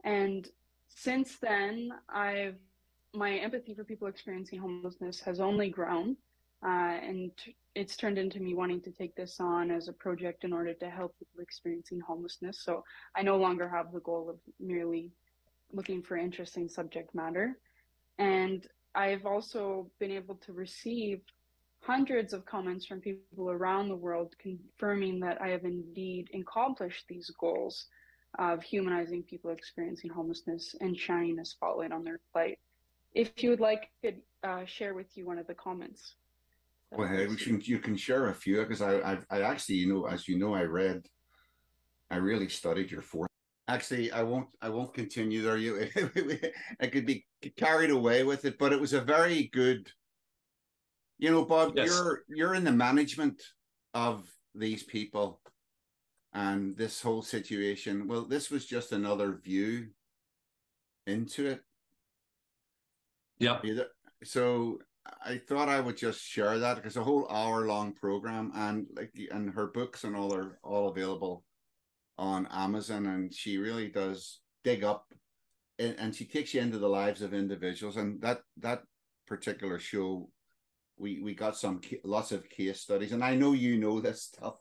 And 0.05 0.49
since 0.89 1.39
then, 1.39 1.91
I've 2.09 2.57
my 3.15 3.33
empathy 3.33 3.75
for 3.75 3.85
people 3.85 4.09
experiencing 4.09 4.59
homelessness 4.59 5.21
has 5.21 5.39
only 5.41 5.69
grown, 5.69 6.17
uh, 6.65 6.97
and 7.03 7.31
it's 7.75 7.97
turned 7.97 8.19
into 8.19 8.41
me 8.41 8.55
wanting 8.55 8.81
to 8.83 8.91
take 8.91 9.15
this 9.17 9.39
on 9.41 9.71
as 9.71 9.89
a 9.89 9.93
project 9.93 10.45
in 10.45 10.53
order 10.53 10.73
to 10.75 10.89
help 10.89 11.15
people 11.19 11.43
experiencing 11.43 12.01
homelessness. 12.01 12.63
So 12.63 12.85
I 13.17 13.23
no 13.23 13.37
longer 13.37 13.69
have 13.69 13.93
the 13.93 14.01
goal 14.01 14.31
of 14.31 14.37
merely 14.59 15.11
looking 15.73 16.03
for 16.03 16.17
interesting 16.17 16.69
subject 16.69 17.15
matter. 17.15 17.59
And 18.19 18.67
I've 18.95 19.27
also 19.27 19.91
been 19.99 20.11
able 20.11 20.37
to 20.37 20.53
receive 20.53 21.21
hundreds 21.81 22.33
of 22.33 22.45
comments 22.45 22.87
from 22.87 23.01
people 23.01 23.51
around 23.51 23.89
the 23.89 23.97
world 23.97 24.35
confirming 24.39 25.19
that 25.21 25.41
I 25.43 25.49
have 25.49 25.65
indeed 25.65 26.29
accomplished 26.35 27.05
these 27.09 27.31
goals 27.41 27.87
of 28.39 28.63
humanizing 28.63 29.25
people 29.25 29.51
experiencing 29.51 30.11
homelessness 30.11 30.75
and 30.81 30.97
shining 30.97 31.39
a 31.39 31.45
spotlight 31.45 31.93
on 31.93 32.05
their 32.05 32.21
plight. 32.33 32.59
If 33.15 33.43
you 33.43 33.51
would 33.51 33.61
like, 33.61 33.91
I 34.05 34.07
could 34.07 34.21
uh, 34.43 34.65
share 34.65 34.95
with 34.95 35.17
you 35.17 35.27
one 35.27 35.39
of 35.39 35.47
the 35.47 35.55
comments. 35.55 36.15
Well, 36.93 37.09
hey, 37.09 37.27
We 37.27 37.37
can, 37.37 37.61
you 37.63 37.79
can 37.79 37.97
share 37.97 38.29
a 38.29 38.35
few 38.35 38.61
because 38.63 38.83
I, 38.83 38.99
I, 38.99 39.19
I 39.31 39.41
actually, 39.43 39.77
you 39.77 39.93
know, 39.93 40.07
as 40.07 40.29
you 40.29 40.39
know, 40.39 40.55
I 40.55 40.63
read, 40.63 41.07
I 42.11 42.17
really 42.17 42.49
studied 42.49 42.91
your 42.91 43.03
fourth 43.03 43.32
actually 43.69 44.11
i 44.13 44.23
won't 44.23 44.49
i 44.61 44.69
won't 44.69 44.93
continue 44.93 45.43
there 45.43 45.57
you 45.57 45.89
i 46.81 46.87
could 46.87 47.07
be 47.07 47.25
carried 47.57 47.91
away 47.91 48.25
with 48.25 48.45
it 48.45 48.59
but 48.59 48.73
it 48.73 48.81
was 48.81 48.93
a 48.93 49.01
very 49.01 49.51
good 49.53 49.89
you 51.19 51.31
know 51.31 51.45
bob 51.45 51.73
yes. 51.77 51.89
you're 51.89 52.23
you're 52.29 52.55
in 52.55 52.65
the 52.65 52.73
management 52.73 53.41
of 53.95 54.29
these 54.55 54.83
people 54.83 55.41
and 56.35 56.77
this 56.77 57.01
whole 57.01 57.23
situation. 57.23 58.09
Well 58.09 58.25
this 58.25 58.51
was 58.51 58.67
just 58.67 58.93
another 58.93 59.41
view 59.45 59.89
into 61.07 61.47
it. 61.47 61.61
Yeah 63.39 63.59
so 64.25 64.79
i 65.25 65.37
thought 65.37 65.69
i 65.69 65.81
would 65.81 65.97
just 65.97 66.21
share 66.21 66.59
that 66.61 66.77
because 66.77 66.97
a 66.97 67.03
whole 67.03 67.29
hour 67.29 67.67
long 67.67 67.93
program 67.93 68.53
and 68.55 68.87
like 68.95 69.11
and 69.33 69.53
her 69.53 69.67
books 69.67 70.05
and 70.05 70.15
all 70.15 70.33
are 70.33 70.59
all 70.63 70.89
available 70.89 71.43
on 72.19 72.47
Amazon, 72.51 73.07
and 73.07 73.33
she 73.33 73.59
really 73.59 73.89
does 73.89 74.41
dig 74.65 74.85
up, 74.85 75.07
and, 75.79 75.97
and 75.99 76.15
she 76.15 76.25
takes 76.25 76.55
you 76.55 76.61
into 76.61 76.79
the 76.79 76.89
lives 76.89 77.23
of 77.23 77.35
individuals. 77.35 77.97
And 77.97 78.21
that 78.23 78.41
that 78.59 78.83
particular 79.27 79.79
show, 79.79 80.31
we 80.97 81.21
we 81.21 81.35
got 81.35 81.57
some 81.57 81.81
lots 82.05 82.33
of 82.33 82.49
case 82.49 82.81
studies, 82.81 83.13
and 83.13 83.25
I 83.25 83.35
know 83.35 83.53
you 83.53 83.79
know 83.79 84.01
this 84.01 84.23
stuff. 84.23 84.57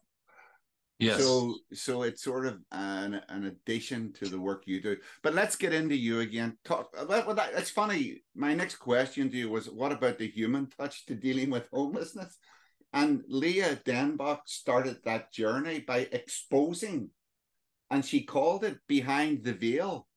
Yes. 1.00 1.20
So 1.20 1.56
so 1.74 2.04
it's 2.04 2.24
sort 2.24 2.46
of 2.46 2.60
an 2.72 3.22
an 3.28 3.46
addition 3.46 4.14
to 4.14 4.26
the 4.26 4.40
work 4.40 4.64
you 4.68 4.82
do. 4.82 4.98
But 5.24 5.34
let's 5.34 5.56
get 5.56 5.74
into 5.74 5.96
you 5.96 6.20
again. 6.20 6.58
Talk. 6.64 6.94
Well, 7.08 7.34
that, 7.34 7.54
that's 7.56 7.72
funny. 7.72 8.22
My 8.36 8.54
next 8.54 8.76
question 8.76 9.30
to 9.32 9.38
you 9.38 9.50
was, 9.50 9.68
what 9.68 9.92
about 9.92 10.20
the 10.20 10.28
human 10.28 10.68
touch 10.68 11.06
to 11.08 11.16
dealing 11.16 11.50
with 11.50 11.68
homelessness? 11.74 12.38
And 12.94 13.24
Leah 13.28 13.78
Denbok 13.78 14.42
started 14.46 14.98
that 15.04 15.32
journey 15.32 15.80
by 15.80 16.08
exposing 16.12 17.10
and 17.92 18.04
she 18.06 18.22
called 18.22 18.64
it 18.64 18.78
behind 18.88 19.44
the 19.44 19.54
veil. 19.54 20.08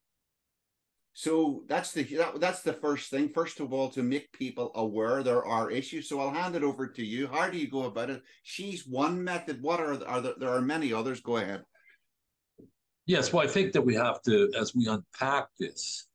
So 1.13 1.65
that's 1.69 1.93
the 1.93 2.03
that, 2.17 2.41
that's 2.41 2.63
the 2.63 2.73
first 2.73 3.11
thing. 3.11 3.29
First 3.29 3.61
of 3.61 3.73
all, 3.73 3.89
to 3.91 4.03
make 4.03 4.33
people 4.33 4.73
aware 4.75 5.23
there 5.23 5.45
are 5.45 5.71
issues. 5.71 6.09
So 6.09 6.21
I'll 6.21 6.31
hand 6.31 6.57
it 6.57 6.63
over 6.63 6.87
to 6.87 7.05
you. 7.05 7.27
How 7.27 7.51
do 7.51 7.59
you 7.59 7.69
go 7.69 7.83
about 7.83 8.11
it? 8.11 8.23
She's 8.43 8.87
one 8.87 9.23
method. 9.23 9.63
What 9.63 9.81
are 9.81 10.03
are 10.07 10.21
there? 10.21 10.35
There 10.39 10.49
are 10.49 10.61
many 10.61 10.93
others. 10.93 11.21
Go 11.21 11.37
ahead. 11.37 11.63
Yes, 13.07 13.33
well, 13.33 13.45
I 13.45 13.49
think 13.49 13.73
that 13.73 13.83
we 13.83 13.95
have 13.95 14.23
to, 14.23 14.51
as 14.59 14.75
we 14.75 14.89
unpack 14.89 15.49
this, 15.61 16.07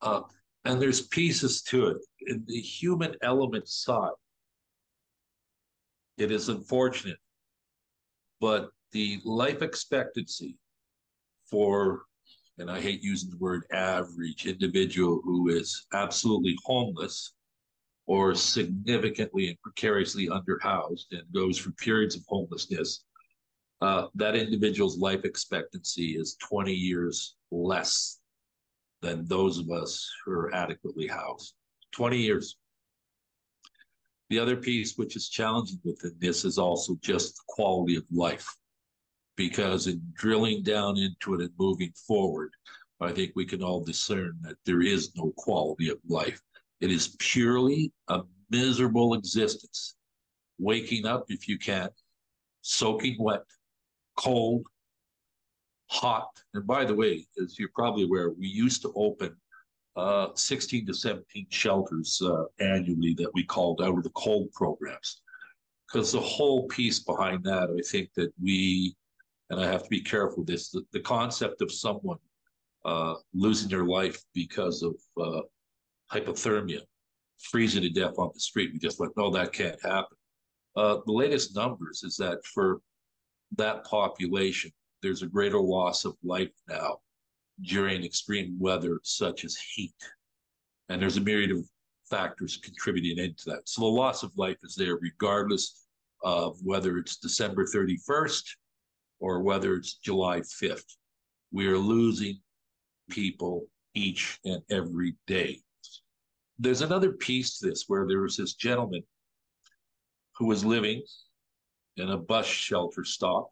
uh, 0.00 0.20
and 0.64 0.80
there's 0.80 1.08
pieces 1.08 1.60
to 1.62 1.88
it. 1.88 1.96
In 2.28 2.44
the 2.46 2.60
human 2.60 3.16
element 3.22 3.68
side, 3.68 4.12
it 6.18 6.30
is 6.30 6.48
unfortunate, 6.48 7.18
but 8.40 8.68
the 8.92 9.20
life 9.24 9.60
expectancy 9.60 10.56
for, 11.54 12.02
and 12.58 12.68
I 12.68 12.80
hate 12.80 13.00
using 13.00 13.30
the 13.30 13.36
word 13.36 13.62
average, 13.72 14.46
individual 14.46 15.20
who 15.22 15.50
is 15.50 15.86
absolutely 15.94 16.58
homeless 16.64 17.34
or 18.06 18.34
significantly 18.34 19.50
and 19.50 19.62
precariously 19.62 20.26
underhoused 20.26 21.12
and 21.12 21.22
goes 21.32 21.56
through 21.56 21.74
periods 21.74 22.16
of 22.16 22.22
homelessness, 22.26 23.04
uh, 23.82 24.08
that 24.16 24.34
individual's 24.34 24.98
life 24.98 25.24
expectancy 25.24 26.16
is 26.16 26.36
20 26.42 26.72
years 26.72 27.36
less 27.52 28.18
than 29.00 29.24
those 29.26 29.58
of 29.58 29.70
us 29.70 30.10
who 30.24 30.32
are 30.32 30.52
adequately 30.52 31.06
housed. 31.06 31.54
20 31.92 32.18
years. 32.18 32.56
The 34.28 34.40
other 34.40 34.56
piece 34.56 34.98
which 34.98 35.14
is 35.14 35.28
challenging 35.28 35.78
within 35.84 36.16
this 36.18 36.44
is 36.44 36.58
also 36.58 36.96
just 37.00 37.36
the 37.36 37.42
quality 37.46 37.94
of 37.94 38.02
life 38.10 38.48
because 39.36 39.86
in 39.86 40.00
drilling 40.14 40.62
down 40.62 40.96
into 40.96 41.34
it 41.34 41.40
and 41.40 41.50
moving 41.58 41.92
forward, 42.06 42.50
I 43.00 43.12
think 43.12 43.32
we 43.34 43.44
can 43.44 43.62
all 43.62 43.82
discern 43.82 44.38
that 44.42 44.56
there 44.64 44.82
is 44.82 45.14
no 45.16 45.32
quality 45.36 45.90
of 45.90 45.98
life. 46.08 46.40
It 46.80 46.90
is 46.90 47.16
purely 47.18 47.92
a 48.08 48.22
miserable 48.50 49.14
existence. 49.14 49.96
Waking 50.58 51.04
up, 51.04 51.24
if 51.28 51.48
you 51.48 51.58
can, 51.58 51.88
soaking 52.62 53.16
wet, 53.18 53.42
cold, 54.16 54.64
hot. 55.90 56.28
And 56.54 56.66
by 56.66 56.84
the 56.84 56.94
way, 56.94 57.26
as 57.42 57.58
you're 57.58 57.70
probably 57.74 58.04
aware, 58.04 58.30
we 58.30 58.46
used 58.46 58.82
to 58.82 58.92
open 58.94 59.36
uh, 59.96 60.28
16 60.34 60.86
to 60.86 60.94
17 60.94 61.46
shelters 61.50 62.20
uh, 62.24 62.44
annually 62.60 63.14
that 63.14 63.32
we 63.34 63.44
called 63.44 63.80
out 63.82 63.96
of 63.96 64.02
the 64.04 64.10
cold 64.10 64.52
programs. 64.52 65.22
Because 65.86 66.12
the 66.12 66.20
whole 66.20 66.66
piece 66.68 67.00
behind 67.00 67.44
that, 67.44 67.68
I 67.70 67.82
think 67.88 68.10
that 68.14 68.32
we 68.40 68.96
and 69.50 69.60
I 69.60 69.66
have 69.66 69.82
to 69.84 69.88
be 69.88 70.00
careful 70.00 70.38
with 70.38 70.48
this. 70.48 70.70
The, 70.70 70.82
the 70.92 71.00
concept 71.00 71.60
of 71.62 71.70
someone 71.70 72.18
uh, 72.84 73.14
losing 73.32 73.68
their 73.68 73.84
life 73.84 74.20
because 74.34 74.82
of 74.82 74.94
uh, 75.20 75.42
hypothermia, 76.12 76.80
freezing 77.38 77.82
to 77.82 77.90
death 77.90 78.14
on 78.18 78.30
the 78.32 78.40
street, 78.40 78.70
we 78.72 78.78
just 78.78 79.00
went, 79.00 79.16
no, 79.16 79.30
that 79.30 79.52
can't 79.52 79.80
happen. 79.82 80.16
Uh, 80.76 80.98
the 81.06 81.12
latest 81.12 81.54
numbers 81.54 82.02
is 82.02 82.16
that 82.16 82.44
for 82.44 82.80
that 83.56 83.84
population, 83.84 84.70
there's 85.02 85.22
a 85.22 85.26
greater 85.26 85.60
loss 85.60 86.04
of 86.04 86.16
life 86.24 86.50
now 86.68 86.98
during 87.62 88.04
extreme 88.04 88.56
weather 88.58 89.00
such 89.04 89.44
as 89.44 89.56
heat. 89.56 89.94
And 90.88 91.00
there's 91.00 91.16
a 91.16 91.20
myriad 91.20 91.52
of 91.52 91.64
factors 92.10 92.56
contributing 92.56 93.18
into 93.18 93.50
that. 93.50 93.68
So 93.68 93.82
the 93.82 93.86
loss 93.86 94.22
of 94.22 94.36
life 94.36 94.56
is 94.62 94.74
there 94.74 94.96
regardless 94.96 95.86
of 96.22 96.56
whether 96.62 96.98
it's 96.98 97.16
December 97.16 97.64
31st 97.64 98.42
or 99.24 99.40
whether 99.40 99.74
it's 99.74 99.94
July 99.94 100.40
5th. 100.40 100.84
We 101.50 101.66
are 101.68 101.78
losing 101.78 102.40
people 103.08 103.66
each 103.94 104.38
and 104.44 104.60
every 104.70 105.16
day. 105.26 105.62
There's 106.58 106.82
another 106.82 107.12
piece 107.12 107.58
to 107.58 107.68
this 107.68 107.84
where 107.86 108.06
there 108.06 108.20
was 108.20 108.36
this 108.36 108.52
gentleman 108.52 109.02
who 110.36 110.44
was 110.44 110.62
living 110.62 111.02
in 111.96 112.10
a 112.10 112.18
bus 112.18 112.44
shelter 112.44 113.02
stop, 113.02 113.48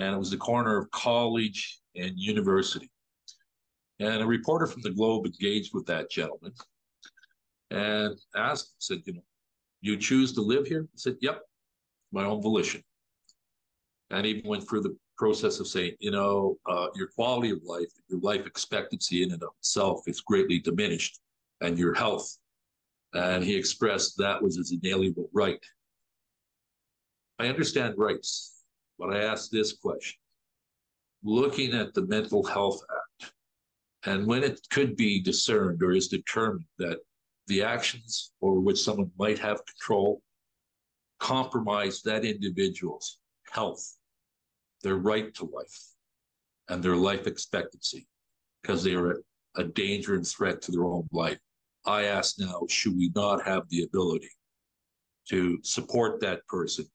and 0.00 0.12
it 0.12 0.18
was 0.18 0.32
the 0.32 0.36
corner 0.36 0.76
of 0.76 0.90
college 0.90 1.78
and 1.94 2.14
university. 2.16 2.90
And 4.00 4.20
a 4.20 4.26
reporter 4.26 4.66
from 4.66 4.82
the 4.82 4.90
Globe 4.90 5.26
engaged 5.26 5.74
with 5.74 5.86
that 5.86 6.10
gentleman 6.10 6.54
and 7.70 8.18
asked, 8.34 8.74
said, 8.78 9.02
you 9.04 9.12
know, 9.12 9.24
you 9.80 9.96
choose 9.96 10.32
to 10.32 10.40
live 10.40 10.66
here? 10.66 10.88
He 10.92 10.98
said, 10.98 11.18
yep, 11.20 11.42
my 12.10 12.24
own 12.24 12.42
volition. 12.42 12.82
And 14.10 14.24
even 14.26 14.48
went 14.48 14.68
through 14.68 14.82
the 14.82 14.96
process 15.18 15.60
of 15.60 15.66
saying, 15.66 15.94
you 16.00 16.10
know, 16.10 16.56
uh, 16.66 16.88
your 16.94 17.08
quality 17.08 17.50
of 17.50 17.58
life, 17.64 17.88
your 18.08 18.20
life 18.20 18.46
expectancy 18.46 19.22
in 19.22 19.32
and 19.32 19.42
of 19.42 19.50
itself 19.58 20.02
is 20.06 20.20
greatly 20.20 20.60
diminished, 20.60 21.20
and 21.60 21.78
your 21.78 21.94
health. 21.94 22.38
And 23.12 23.42
he 23.44 23.56
expressed 23.56 24.16
that 24.18 24.42
was 24.42 24.56
his 24.56 24.72
inalienable 24.72 25.28
right. 25.32 25.62
I 27.38 27.48
understand 27.48 27.94
rights, 27.96 28.62
but 28.98 29.14
I 29.14 29.24
ask 29.24 29.50
this 29.50 29.72
question. 29.72 30.18
Looking 31.22 31.74
at 31.74 31.94
the 31.94 32.06
Mental 32.06 32.44
Health 32.44 32.80
Act, 32.90 33.32
and 34.06 34.26
when 34.26 34.44
it 34.44 34.60
could 34.70 34.96
be 34.96 35.20
discerned 35.20 35.82
or 35.82 35.92
is 35.92 36.08
determined 36.08 36.64
that 36.78 36.98
the 37.48 37.62
actions 37.62 38.32
over 38.40 38.60
which 38.60 38.80
someone 38.80 39.10
might 39.18 39.38
have 39.38 39.64
control 39.66 40.22
compromise 41.18 42.02
that 42.02 42.24
individual's 42.24 43.18
health, 43.50 43.97
their 44.82 44.96
right 44.96 45.34
to 45.34 45.44
life, 45.44 45.78
and 46.68 46.82
their 46.82 46.96
life 46.96 47.26
expectancy 47.26 48.06
because 48.62 48.82
they 48.82 48.94
are 48.94 49.22
a 49.56 49.64
danger 49.64 50.14
and 50.14 50.26
threat 50.26 50.62
to 50.62 50.72
their 50.72 50.84
own 50.84 51.08
life. 51.12 51.38
I 51.86 52.04
ask 52.04 52.38
now, 52.38 52.62
should 52.68 52.96
we 52.96 53.10
not 53.14 53.46
have 53.46 53.68
the 53.68 53.82
ability 53.84 54.30
to 55.30 55.58
support 55.62 56.20
that 56.20 56.46
person, 56.46 56.86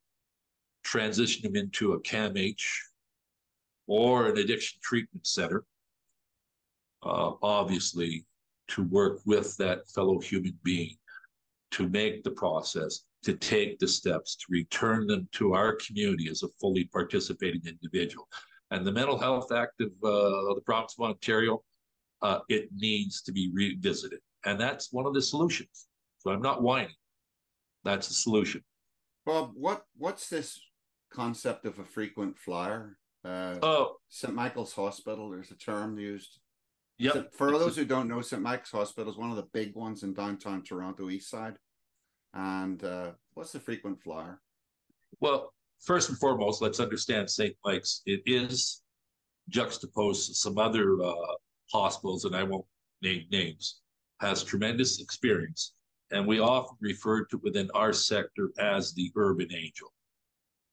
transition 0.84 1.44
them 1.44 1.56
into 1.56 1.94
a 1.94 2.02
CAMH 2.02 2.64
or 3.88 4.28
an 4.28 4.38
addiction 4.38 4.80
treatment 4.82 5.26
center, 5.26 5.66
uh, 7.04 7.34
obviously 7.42 8.26
to 8.70 8.84
work 8.84 9.20
with 9.26 9.56
that 9.58 9.88
fellow 9.90 10.20
human 10.20 10.58
being 10.64 10.96
to 11.72 11.90
make 11.90 12.24
the 12.24 12.32
process, 12.32 13.04
to 13.24 13.34
take 13.34 13.80
the 13.80 13.88
steps, 13.88 14.36
to 14.36 14.46
return 14.50 15.08
them 15.08 15.28
to 15.34 15.54
our 15.54 15.76
community 15.76 16.30
as 16.30 16.44
a 16.44 16.48
fully 16.60 16.86
participating 16.86 17.62
individual. 17.66 18.28
And 18.72 18.86
the 18.86 18.92
Mental 18.92 19.18
Health 19.18 19.52
Act 19.52 19.82
of 19.82 19.92
uh, 20.04 20.54
the 20.56 20.62
province 20.66 20.96
of 20.98 21.06
Ontario, 21.06 21.64
uh, 22.22 22.40
it 22.50 22.70
needs 22.76 23.22
to 23.24 23.32
be 23.32 23.52
revisited. 23.54 24.20
And 24.46 24.60
that's 24.60 24.92
one 24.92 25.06
of 25.06 25.14
the 25.14 25.22
solutions. 25.22 25.88
So 26.20 26.32
I'm 26.32 26.42
not 26.42 26.62
whining. 26.62 26.96
That's 27.84 28.08
the 28.08 28.14
solution. 28.14 28.64
Bob, 29.26 29.52
what 29.56 29.84
what's 29.98 30.30
this 30.30 30.60
concept 31.12 31.66
of 31.66 31.80
a 31.80 31.84
frequent 31.84 32.38
flyer? 32.38 32.98
Uh, 33.24 33.56
oh, 33.62 33.96
St. 34.10 34.34
Michael's 34.34 34.74
Hospital. 34.74 35.30
There's 35.30 35.52
a 35.52 35.56
term 35.56 35.98
used. 35.98 36.40
Yeah. 36.98 37.24
For 37.32 37.52
those 37.58 37.76
who 37.76 37.86
don't 37.86 38.08
know, 38.08 38.22
St. 38.22 38.42
Mike's 38.42 38.72
Hospital 38.72 39.12
is 39.12 39.18
one 39.18 39.30
of 39.30 39.36
the 39.36 39.48
big 39.54 39.76
ones 39.76 40.04
in 40.04 40.14
downtown 40.14 40.64
Toronto 40.64 41.10
East 41.10 41.30
Side. 41.30 41.58
And 42.34 42.84
uh, 42.84 43.12
what's 43.34 43.52
the 43.52 43.60
frequent 43.60 44.02
flyer? 44.02 44.40
Well, 45.20 45.54
first 45.80 46.10
and 46.10 46.18
foremost, 46.18 46.62
let's 46.62 46.80
understand 46.80 47.30
St. 47.30 47.56
Mike's. 47.64 48.02
It 48.06 48.22
is 48.26 48.82
juxtaposed 49.50 50.30
to 50.30 50.34
some 50.36 50.58
other 50.58 51.02
uh, 51.04 51.14
hospitals, 51.72 52.26
and 52.26 52.36
I 52.36 52.44
won't 52.44 52.66
name 53.02 53.26
names, 53.32 53.82
has 54.22 54.44
tremendous 54.44 55.02
experience. 55.02 55.74
And 56.12 56.28
we 56.28 56.40
often 56.40 56.78
refer 56.80 57.26
to 57.26 57.38
within 57.44 57.70
our 57.74 57.92
sector 57.92 58.52
as 58.60 58.94
the 58.94 59.12
urban 59.16 59.54
angel. 59.54 59.94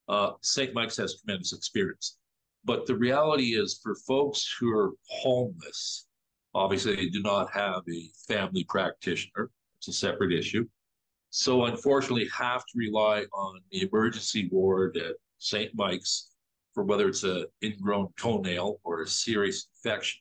Uh, 0.09 0.33
St. 0.43 0.75
Mike's 0.75 0.97
has 0.97 1.21
tremendous 1.21 1.53
experience. 1.53 2.19
But 2.65 2.87
the 2.87 2.95
reality 2.95 3.55
is, 3.55 3.81
for 3.83 3.95
folks 4.07 4.55
who 4.59 4.77
are 4.77 4.93
homeless, 5.09 6.07
Obviously, 6.55 6.97
they 6.97 7.09
do 7.09 7.23
not 7.23 7.51
have 7.53 7.83
a 7.89 8.11
family 8.27 8.65
practitioner. 8.65 9.51
It's 9.79 9.89
a 9.89 9.93
separate 9.93 10.33
issue. 10.33 10.67
So, 11.31 11.65
unfortunately, 11.67 12.29
have 12.37 12.63
to 12.67 12.73
rely 12.77 13.25
on 13.33 13.61
the 13.71 13.89
emergency 13.89 14.49
ward 14.51 14.97
at 14.97 15.15
St. 15.39 15.71
Mike's 15.75 16.31
for 16.75 16.85
whether 16.85 17.09
it's 17.09 17.23
an 17.23 17.47
ingrown 17.63 18.09
toenail 18.17 18.81
or 18.85 19.03
a 19.03 19.07
serious 19.07 19.69
infection. 19.77 20.21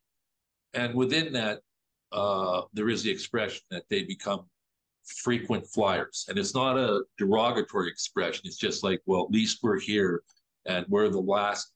And 0.74 0.94
within 0.94 1.34
that, 1.34 1.60
uh, 2.12 2.62
there 2.74 2.90
is 2.90 3.04
the 3.04 3.12
expression 3.12 3.62
that 3.72 3.84
they 3.90 4.04
become 4.04 4.46
frequent 5.04 5.66
flyers. 5.68 6.26
And 6.30 6.38
it's 6.38 6.54
not 6.56 6.78
a 6.78 7.04
derogatory 7.18 7.90
expression. 7.90 8.44
It's 8.46 8.58
just 8.58 8.84
like, 8.84 9.02
well, 9.06 9.24
at 9.24 9.32
least 9.32 9.60
we're 9.62 9.80
here 9.80 10.24
and 10.66 10.86
we're 10.90 11.10
the 11.10 11.20
last 11.20 11.72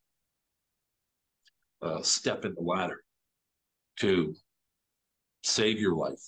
uh, 1.81 2.01
step 2.01 2.45
in 2.45 2.53
the 2.55 2.61
ladder 2.61 3.03
to 3.99 4.35
save 5.43 5.79
your 5.79 5.95
life 5.95 6.21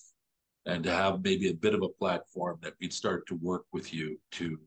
and 0.65 0.83
to 0.83 0.91
have 0.91 1.23
maybe 1.23 1.49
a 1.49 1.53
bit 1.53 1.75
of 1.75 1.83
a 1.83 1.89
platform 1.89 2.57
that 2.61 2.73
we'd 2.81 2.93
start 2.93 3.27
to 3.27 3.35
work 3.35 3.65
with 3.71 3.93
you 3.93 4.19
to 4.31 4.57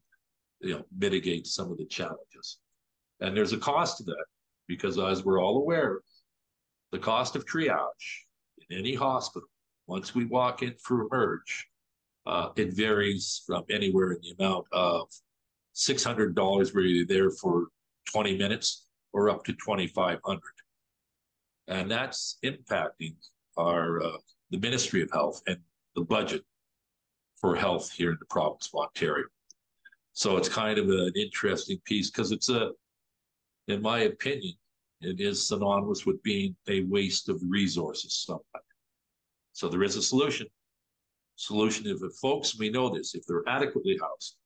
you 0.60 0.74
know 0.74 0.84
mitigate 0.96 1.46
some 1.46 1.70
of 1.70 1.78
the 1.78 1.86
challenges. 1.86 2.58
And 3.20 3.36
there's 3.36 3.52
a 3.52 3.58
cost 3.58 3.98
to 3.98 4.04
that 4.04 4.24
because 4.68 4.98
as 4.98 5.24
we're 5.24 5.42
all 5.42 5.58
aware 5.58 6.00
the 6.92 6.98
cost 6.98 7.36
of 7.36 7.44
triage 7.44 8.24
in 8.70 8.78
any 8.78 8.94
hospital 8.94 9.48
once 9.86 10.14
we 10.14 10.24
walk 10.26 10.62
in 10.62 10.74
for 10.82 11.06
emerge 11.06 11.68
uh, 12.26 12.50
it 12.56 12.74
varies 12.74 13.42
from 13.46 13.64
anywhere 13.70 14.12
in 14.12 14.18
the 14.22 14.34
amount 14.38 14.66
of 14.72 15.08
$600 15.74 16.74
where 16.74 16.84
you're 16.84 17.06
there 17.06 17.30
for 17.30 17.68
20 18.12 18.36
minutes 18.36 18.86
or 19.12 19.30
up 19.30 19.44
to 19.44 19.52
2500 19.52 20.40
and 21.68 21.90
that's 21.90 22.38
impacting 22.44 23.14
our 23.56 24.02
uh, 24.02 24.18
the 24.50 24.58
Ministry 24.58 25.02
of 25.02 25.10
Health 25.10 25.42
and 25.46 25.58
the 25.98 26.04
budget 26.04 26.44
for 27.40 27.56
health 27.56 27.90
here 27.90 28.10
in 28.12 28.16
the 28.20 28.26
province 28.26 28.70
of 28.72 28.80
Ontario. 28.80 29.26
So 30.12 30.36
it's 30.36 30.48
kind 30.48 30.78
of 30.78 30.88
an 30.88 31.12
interesting 31.16 31.80
piece 31.84 32.10
because 32.10 32.30
it's 32.32 32.48
a, 32.48 32.70
in 33.68 33.82
my 33.82 34.00
opinion, 34.00 34.54
it 35.00 35.20
is 35.20 35.46
synonymous 35.46 36.06
with 36.06 36.22
being 36.22 36.56
a 36.68 36.82
waste 36.84 37.28
of 37.28 37.40
resources 37.46 38.14
somewhat. 38.14 38.64
So 39.52 39.68
there 39.68 39.82
is 39.82 39.96
a 39.96 40.02
solution. 40.02 40.46
Solution 41.36 41.86
if 41.86 41.98
folks, 42.20 42.58
we 42.58 42.70
know 42.70 42.88
this, 42.88 43.14
if 43.14 43.24
they're 43.26 43.48
adequately 43.48 43.98
housed, 44.00 44.36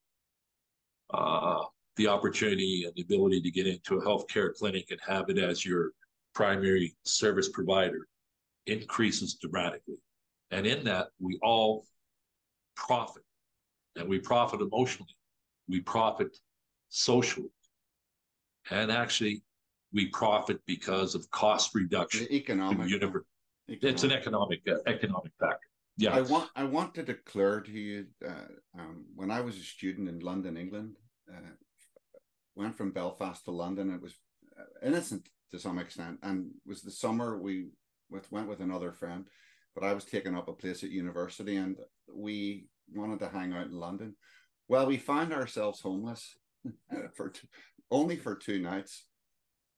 uh, 1.13 1.65
the 1.97 2.09
opportunity 2.09 2.85
and 2.87 2.95
the 2.97 3.03
ability 3.03 3.41
to 3.43 3.51
get 3.51 3.67
into 3.67 3.97
a 3.97 4.05
healthcare 4.05 4.55
clinic 4.55 4.91
and 4.91 5.01
have 5.07 5.29
it 5.29 5.39
as 5.39 5.65
your 5.65 5.93
primary 6.35 6.95
service 7.05 7.49
provider 7.51 8.09
increases 8.67 9.35
dramatically. 9.35 9.97
And 10.53 10.67
in 10.67 10.85
that, 10.85 11.09
we 11.19 11.39
all 11.43 11.87
profit. 12.77 13.25
And 13.97 14.09
we 14.09 14.19
profit 14.19 14.61
emotionally, 14.61 15.17
we 15.69 15.81
profit 15.81 16.37
socially. 16.89 17.51
And 18.71 18.93
actually, 18.93 19.43
we 19.93 20.07
profit 20.07 20.61
because 20.67 21.15
of 21.15 21.29
cost 21.31 21.75
reduction. 21.75 22.27
The 22.27 22.37
economic. 22.37 22.89
Universe. 22.89 23.25
Economic. 23.69 23.95
It's 23.95 24.05
an 24.05 24.13
economic 24.13 24.61
uh, 24.69 24.77
economic 24.87 25.33
factor. 25.41 25.67
Yeah. 25.97 26.15
I 26.15 26.23
want 26.23 26.51
I 26.57 26.65
want 26.65 26.95
to 26.95 27.03
declare 27.03 27.61
to 27.61 27.71
you 27.71 28.07
uh, 28.27 28.49
um, 28.79 29.05
when 29.15 29.31
I 29.31 29.41
was 29.41 29.57
a 29.57 29.63
student 29.63 30.09
in 30.09 30.21
London, 30.21 30.57
England, 30.57 30.97
uh, 31.31 31.55
went 32.55 32.75
from 32.75 32.93
Belfast 32.93 33.45
to 33.45 33.51
London. 33.51 33.93
It 33.93 34.01
was 34.01 34.15
uh, 34.59 34.87
innocent 34.87 35.29
to 35.51 35.59
some 35.59 35.79
extent, 35.79 36.19
and 36.23 36.51
was 36.67 36.83
the 36.83 36.91
summer 36.91 37.39
we 37.39 37.69
with 38.11 38.31
went 38.33 38.49
with 38.49 38.61
another 38.61 38.93
friend, 38.93 39.27
but 39.75 39.85
I 39.85 39.95
was 39.95 40.05
taking 40.05 40.37
up 40.37 40.49
a 40.49 40.53
place 40.53 40.83
at 40.83 40.91
university, 40.91 41.57
and 41.57 41.77
we 42.13 42.67
wanted 42.95 43.21
to 43.21 43.29
hang 43.29 43.53
out 43.53 43.67
in 43.67 43.73
London. 43.73 44.17
Well, 44.69 44.87
we 44.87 44.97
found 44.97 45.33
ourselves 45.33 45.81
homeless 45.81 46.37
for 47.15 47.33
only 47.91 48.17
for 48.17 48.35
two 48.35 48.59
nights. 48.59 49.07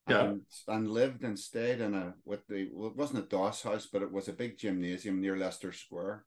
Yeah. 0.09 0.25
And, 0.25 0.43
and 0.69 0.91
lived 0.91 1.25
and 1.25 1.39
stayed 1.39 1.81
in 1.81 1.95
a 1.95 2.15
with 2.27 2.47
the 2.47 2.69
well, 2.75 2.91
it 2.91 2.97
wasn't 2.97 3.25
a 3.25 3.29
doss 3.29 3.63
house, 3.63 3.89
but 3.91 4.03
it 4.03 4.13
was 4.13 4.29
a 4.29 4.35
big 4.35 4.59
gymnasium 4.59 5.21
near 5.21 5.37
Leicester 5.37 5.73
Square. 5.73 6.27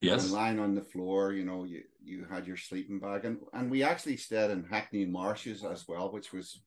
Yes. 0.00 0.24
And 0.24 0.32
lying 0.32 0.60
on 0.60 0.76
the 0.76 0.82
floor, 0.82 1.32
you 1.32 1.44
know, 1.44 1.64
you 1.64 1.82
you 2.00 2.26
had 2.30 2.46
your 2.46 2.56
sleeping 2.56 3.00
bag, 3.00 3.24
and 3.24 3.38
and 3.52 3.70
we 3.70 3.82
actually 3.82 4.16
stayed 4.18 4.52
in 4.52 4.62
Hackney 4.62 5.04
Marshes 5.04 5.64
as 5.64 5.88
well, 5.88 6.12
which 6.12 6.32
was 6.32 6.62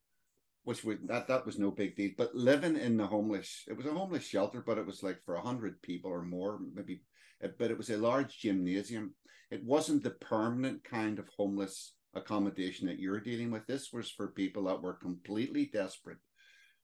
which 0.64 0.84
would 0.84 1.08
that 1.08 1.28
that 1.28 1.46
was 1.46 1.58
no 1.58 1.72
big 1.72 1.96
deal. 1.96 2.12
But 2.18 2.36
living 2.36 2.78
in 2.78 2.98
the 2.98 3.08
homeless, 3.08 3.64
it 3.68 3.76
was 3.76 3.86
a 3.86 3.92
homeless 3.94 4.26
shelter, 4.26 4.64
but 4.66 4.78
it 4.78 4.86
was 4.86 5.04
like 5.04 5.20
for 5.26 5.36
a 5.36 5.42
hundred 5.42 5.82
people 5.82 6.12
or 6.12 6.24
more, 6.24 6.60
maybe. 6.74 7.04
Eh, 7.42 7.50
but 7.58 7.72
it 7.72 7.78
was 7.78 7.90
a 7.90 7.98
large 7.98 8.38
gymnasium. 8.40 9.14
It 9.50 9.64
wasn't 9.66 10.04
the 10.04 10.12
permanent 10.12 10.84
kind 10.84 11.20
of 11.20 11.28
homeless 11.36 11.94
accommodation 12.14 12.88
that 12.88 13.00
you're 13.00 13.20
dealing 13.20 13.52
with. 13.52 13.66
This 13.68 13.92
was 13.92 14.10
for 14.10 14.28
people 14.28 14.64
that 14.66 14.82
were 14.82 14.94
completely 14.94 15.70
desperate 15.74 16.20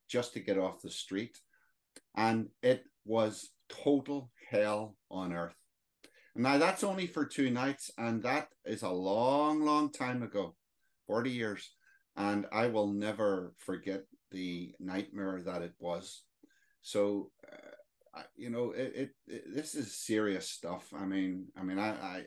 just 0.08 0.32
to 0.32 0.40
get 0.40 0.58
off 0.58 0.82
the 0.82 0.90
street, 0.90 1.38
and 2.16 2.48
it 2.62 2.84
was 3.04 3.50
total 3.68 4.30
hell 4.50 4.96
on 5.10 5.32
earth. 5.32 5.54
Now 6.34 6.58
that's 6.58 6.84
only 6.84 7.06
for 7.06 7.26
two 7.26 7.50
nights, 7.50 7.90
and 7.98 8.22
that 8.22 8.48
is 8.64 8.82
a 8.82 8.90
long, 8.90 9.64
long 9.64 9.90
time 9.92 10.22
ago. 10.22 10.54
40 11.06 11.30
years. 11.30 11.70
And 12.18 12.46
I 12.52 12.66
will 12.66 12.92
never 12.92 13.54
forget 13.58 14.02
the 14.32 14.74
nightmare 14.80 15.40
that 15.46 15.62
it 15.62 15.72
was. 15.78 16.24
So, 16.82 17.30
uh, 18.16 18.22
you 18.36 18.50
know, 18.50 18.72
it, 18.72 18.92
it, 18.94 19.10
it, 19.28 19.54
this 19.54 19.76
is 19.76 20.04
serious 20.04 20.50
stuff. 20.50 20.92
I 20.94 21.04
mean, 21.04 21.46
I 21.56 21.62
mean, 21.62 21.78
I, 21.78 21.90
I, 21.90 22.22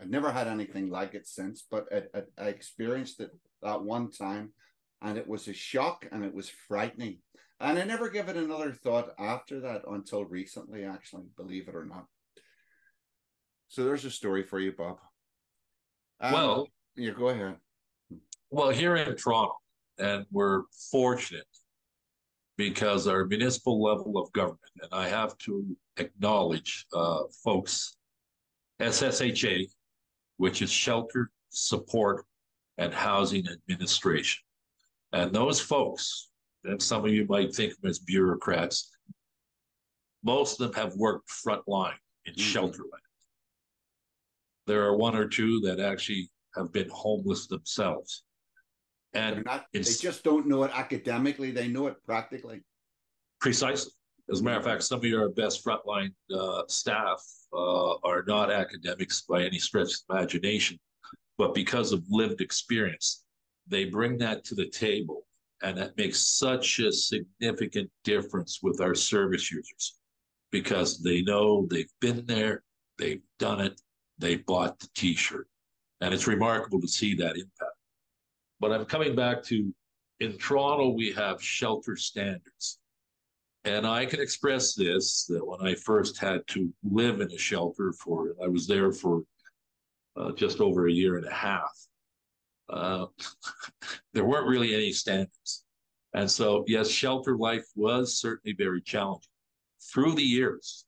I 0.00 0.04
never 0.04 0.30
had 0.30 0.48
anything 0.48 0.90
like 0.90 1.14
it 1.14 1.26
since, 1.26 1.64
but 1.68 1.86
I, 1.90 2.02
I, 2.14 2.22
I 2.38 2.48
experienced 2.48 3.20
it 3.20 3.30
that 3.62 3.82
one 3.82 4.10
time, 4.10 4.52
and 5.00 5.16
it 5.16 5.26
was 5.26 5.48
a 5.48 5.54
shock 5.54 6.06
and 6.12 6.22
it 6.22 6.34
was 6.34 6.50
frightening. 6.68 7.18
And 7.60 7.78
I 7.78 7.84
never 7.84 8.10
gave 8.10 8.28
it 8.28 8.36
another 8.36 8.72
thought 8.72 9.14
after 9.18 9.60
that 9.60 9.82
until 9.88 10.26
recently, 10.26 10.84
actually, 10.84 11.24
believe 11.38 11.68
it 11.68 11.74
or 11.74 11.86
not. 11.86 12.04
So 13.68 13.84
there's 13.84 14.04
a 14.04 14.10
story 14.10 14.42
for 14.42 14.60
you, 14.60 14.72
Bob. 14.76 14.98
Um, 16.20 16.32
well, 16.32 16.68
yeah, 16.96 17.12
go 17.12 17.28
ahead. 17.30 17.56
Well, 18.50 18.70
here 18.70 18.96
in 18.96 19.16
Toronto, 19.16 19.56
and 19.98 20.26
we're 20.30 20.62
fortunate 20.90 21.46
because 22.56 23.08
our 23.08 23.24
municipal 23.24 23.82
level 23.82 24.18
of 24.18 24.32
government, 24.32 24.60
and 24.80 24.90
I 24.92 25.08
have 25.08 25.36
to 25.38 25.76
acknowledge 25.96 26.86
uh, 26.92 27.22
folks, 27.42 27.96
SSHA, 28.80 29.66
which 30.36 30.62
is 30.62 30.70
Shelter 30.70 31.30
Support 31.50 32.26
and 32.78 32.92
Housing 32.92 33.46
Administration. 33.48 34.42
And 35.12 35.32
those 35.32 35.60
folks, 35.60 36.30
and 36.64 36.82
some 36.82 37.04
of 37.04 37.12
you 37.12 37.26
might 37.28 37.54
think 37.54 37.72
of 37.72 37.80
them 37.80 37.90
as 37.90 37.98
bureaucrats, 38.00 38.90
most 40.24 40.60
of 40.60 40.72
them 40.72 40.82
have 40.82 40.96
worked 40.96 41.28
frontline 41.28 41.94
in 42.24 42.34
mm-hmm. 42.34 42.58
shelterland. 42.58 43.00
There 44.66 44.82
are 44.84 44.96
one 44.96 45.14
or 45.14 45.28
two 45.28 45.60
that 45.60 45.78
actually 45.78 46.30
have 46.56 46.72
been 46.72 46.88
homeless 46.90 47.46
themselves. 47.46 48.24
And 49.14 49.44
not, 49.44 49.66
they 49.72 49.80
just 49.80 50.24
don't 50.24 50.46
know 50.46 50.64
it 50.64 50.72
academically, 50.74 51.52
they 51.52 51.68
know 51.68 51.86
it 51.86 51.96
practically. 52.04 52.62
Precisely. 53.40 53.92
As 54.32 54.40
a 54.40 54.42
matter 54.42 54.58
of 54.58 54.64
fact, 54.64 54.82
some 54.82 54.98
of 54.98 55.04
your 55.04 55.28
best 55.30 55.64
frontline 55.64 56.12
uh, 56.34 56.62
staff 56.66 57.22
uh, 57.52 57.94
are 58.02 58.24
not 58.26 58.50
academics 58.50 59.22
by 59.22 59.44
any 59.44 59.58
stretch 59.58 59.92
of 59.92 60.16
imagination, 60.16 60.78
but 61.36 61.54
because 61.54 61.92
of 61.92 62.02
lived 62.08 62.40
experience, 62.40 63.24
they 63.68 63.84
bring 63.84 64.16
that 64.18 64.44
to 64.44 64.54
the 64.54 64.68
table. 64.68 65.26
And 65.62 65.78
that 65.78 65.96
makes 65.96 66.20
such 66.20 66.78
a 66.80 66.92
significant 66.92 67.90
difference 68.02 68.60
with 68.62 68.80
our 68.80 68.94
service 68.94 69.50
users 69.50 69.98
because 70.50 71.02
they 71.02 71.22
know 71.22 71.66
they've 71.70 71.92
been 72.00 72.24
there, 72.26 72.62
they've 72.98 73.22
done 73.38 73.60
it, 73.60 73.80
they 74.18 74.36
bought 74.36 74.78
the 74.78 74.88
t 74.94 75.14
shirt. 75.14 75.48
And 76.00 76.12
it's 76.12 76.26
remarkable 76.26 76.80
to 76.80 76.88
see 76.88 77.14
that 77.14 77.36
impact. 77.36 77.73
But 78.60 78.72
I'm 78.72 78.84
coming 78.84 79.14
back 79.14 79.42
to 79.44 79.72
in 80.20 80.38
Toronto, 80.38 80.90
we 80.90 81.12
have 81.12 81.42
shelter 81.42 81.96
standards. 81.96 82.78
And 83.64 83.86
I 83.86 84.04
can 84.04 84.20
express 84.20 84.74
this 84.74 85.24
that 85.26 85.44
when 85.44 85.60
I 85.60 85.74
first 85.74 86.18
had 86.18 86.46
to 86.48 86.72
live 86.82 87.20
in 87.20 87.30
a 87.32 87.38
shelter 87.38 87.92
for, 87.92 88.34
I 88.42 88.48
was 88.48 88.66
there 88.66 88.92
for 88.92 89.22
uh, 90.16 90.32
just 90.32 90.60
over 90.60 90.86
a 90.86 90.92
year 90.92 91.16
and 91.16 91.26
a 91.26 91.32
half, 91.32 91.72
uh, 92.68 93.06
there 94.12 94.24
weren't 94.24 94.48
really 94.48 94.74
any 94.74 94.92
standards. 94.92 95.64
And 96.12 96.30
so, 96.30 96.64
yes, 96.68 96.88
shelter 96.88 97.36
life 97.36 97.66
was 97.74 98.18
certainly 98.18 98.54
very 98.56 98.80
challenging. 98.82 99.30
Through 99.92 100.14
the 100.14 100.22
years, 100.22 100.84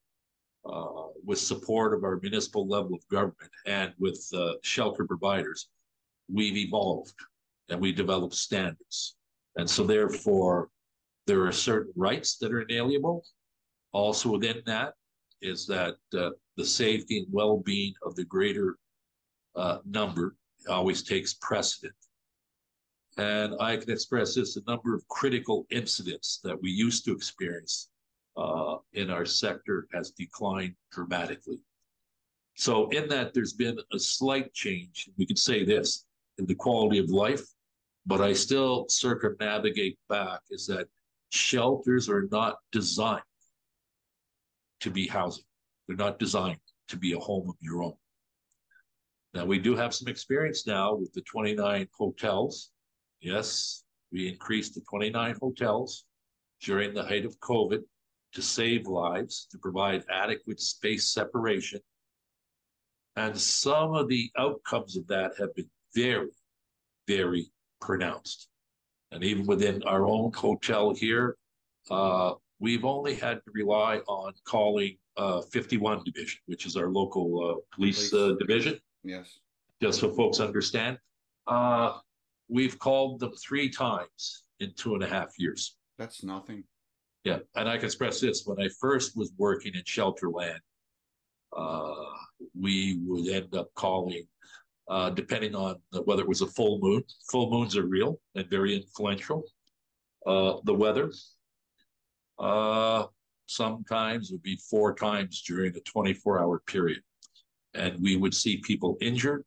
uh, 0.65 1.07
with 1.25 1.39
support 1.39 1.95
of 1.95 2.05
our 2.05 2.19
municipal 2.23 2.67
level 2.69 2.95
of 2.95 3.09
government 3.09 3.51
and 3.67 3.93
with 3.99 4.25
uh, 4.35 4.53
shelter 4.63 5.05
providers, 5.07 5.69
we've 6.33 6.57
evolved 6.57 7.15
and 7.69 7.81
we 7.81 7.93
develop 7.93 8.33
standards. 8.33 9.17
And 9.57 9.69
so, 9.69 9.85
therefore, 9.85 10.69
there 11.27 11.45
are 11.47 11.53
certain 11.53 11.93
rights 11.97 12.37
that 12.39 12.53
are 12.53 12.63
inalienable. 12.63 13.25
Also, 13.93 14.31
within 14.31 14.63
that 14.67 14.95
is 15.43 15.67
that 15.67 15.97
uh, 16.17 16.31
the 16.57 16.65
safety 16.65 17.19
and 17.19 17.27
well 17.31 17.59
being 17.59 17.95
of 18.05 18.15
the 18.17 18.25
greater 18.25 18.77
uh, 19.55 19.79
number 19.85 20.37
always 20.69 21.03
takes 21.03 21.35
precedent. 21.35 21.95
And 23.17 23.55
I 23.61 23.77
can 23.77 23.91
express 23.91 24.35
this 24.35 24.57
a 24.57 24.63
number 24.67 24.95
of 24.95 25.07
critical 25.09 25.67
incidents 25.71 26.41
that 26.45 26.61
we 26.61 26.71
used 26.71 27.05
to 27.07 27.13
experience 27.13 27.89
uh, 28.37 28.77
in 28.93 29.11
our 29.11 29.25
sector 29.25 29.89
has 29.95 30.11
declined 30.11 30.75
dramatically. 30.93 31.59
So, 32.57 32.89
in 32.89 33.09
that, 33.09 33.35
there's 33.35 33.55
been 33.55 33.79
a 33.93 33.99
slight 33.99 34.53
change. 34.53 35.09
We 35.17 35.27
could 35.27 35.39
say 35.39 35.65
this 35.65 36.05
in 36.39 36.47
the 36.47 36.55
quality 36.55 36.99
of 36.99 37.11
life, 37.11 37.45
but 38.07 38.21
I 38.21 38.33
still 38.33 38.87
circumnavigate 38.89 39.99
back 40.09 40.41
is 40.51 40.67
that 40.69 40.87
shelters 41.31 42.09
are 42.09 42.29
not 42.31 42.57
designed 42.71 43.23
to 44.81 44.91
be 44.91 45.09
housing, 45.09 45.45
they're 45.87 45.97
not 45.97 46.19
designed 46.19 46.61
to 46.89 46.97
be 46.97 47.13
a 47.13 47.19
home 47.19 47.49
of 47.49 47.57
your 47.61 47.83
own. 47.83 47.95
Now, 49.35 49.45
we 49.45 49.59
do 49.59 49.75
have 49.75 49.95
some 49.95 50.09
experience 50.09 50.67
now 50.67 50.95
with 50.95 51.13
the 51.13 51.21
29 51.23 51.89
hotels. 51.99 52.71
Yes, 53.21 53.83
we 54.13 54.29
increased 54.29 54.75
to 54.75 54.81
29 54.89 55.37
hotels 55.41 56.05
during 56.63 56.95
the 56.95 57.03
height 57.03 57.25
of 57.25 57.39
COVID 57.41 57.81
to 58.33 58.43
save 58.43 58.87
lives, 58.87 59.49
to 59.51 59.59
provide 59.59 60.05
adequate 60.11 60.61
space 60.61 61.13
separation. 61.13 61.81
And 63.17 63.37
some 63.39 63.95
of 63.95 64.09
the 64.09 64.31
outcomes 64.39 64.97
of 64.97 65.07
that 65.09 65.33
have 65.39 65.55
been 65.55 65.71
very, 65.95 66.31
very 67.07 67.51
pronounced. 67.87 68.49
And 69.13 69.23
even 69.25 69.47
within 69.47 69.83
our 69.85 70.05
own 70.07 70.33
hotel 70.35 70.93
here, 70.93 71.37
uh, 71.91 72.33
we've 72.59 72.85
only 72.85 73.15
had 73.15 73.37
to 73.45 73.51
rely 73.55 73.99
on 74.09 74.33
calling 74.45 74.99
uh, 75.17 75.41
51 75.53 76.03
Division, 76.05 76.41
which 76.47 76.67
is 76.67 76.77
our 76.77 76.91
local 76.91 77.29
uh, 77.43 77.55
police, 77.75 78.11
police. 78.11 78.33
Uh, 78.33 78.35
division, 78.39 78.79
Yes. 79.07 79.39
Just 79.81 80.01
so 80.01 80.11
folks 80.11 80.41
understand, 80.41 80.99
uh, 81.47 81.99
we've 82.49 82.79
called 82.79 83.21
them 83.21 83.33
three 83.35 83.71
times 83.71 84.45
in 84.59 84.73
two 84.75 84.95
and 84.95 85.03
a 85.05 85.07
half 85.07 85.39
years. 85.39 85.77
That's 85.99 86.25
nothing. 86.25 86.65
Yeah, 87.25 87.39
and 87.55 87.69
I 87.69 87.77
can 87.77 87.87
express 87.87 88.21
this: 88.21 88.45
when 88.47 88.61
I 88.61 88.69
first 88.81 89.17
was 89.17 89.33
working 89.37 89.75
in 89.75 89.83
Shelterland, 89.83 90.61
uh, 91.57 91.95
we 92.59 93.01
would 93.05 93.29
end 93.29 93.55
up 93.55 93.69
calling, 93.75 94.27
uh, 94.89 95.11
depending 95.11 95.55
on 95.55 95.77
whether 96.05 96.23
it 96.23 96.29
was 96.29 96.43
a 96.43 96.47
full 96.47 96.79
moon. 96.81 97.03
Full 97.31 97.51
moons 97.51 97.77
are 97.77 97.87
real 97.87 98.21
and 98.35 98.49
very 98.49 98.77
influential. 98.77 99.45
Uh, 100.27 100.57
the 100.65 100.75
weather. 100.75 101.13
Uh, 102.39 103.07
sometimes 103.47 104.31
would 104.31 104.43
be 104.43 104.59
four 104.69 104.95
times 104.95 105.43
during 105.47 105.75
a 105.77 105.81
24 105.81 106.41
hour 106.41 106.61
period 106.67 107.01
and 107.77 108.01
we 108.01 108.17
would 108.17 108.35
see 108.35 108.59
people 108.59 108.97
injured. 109.01 109.45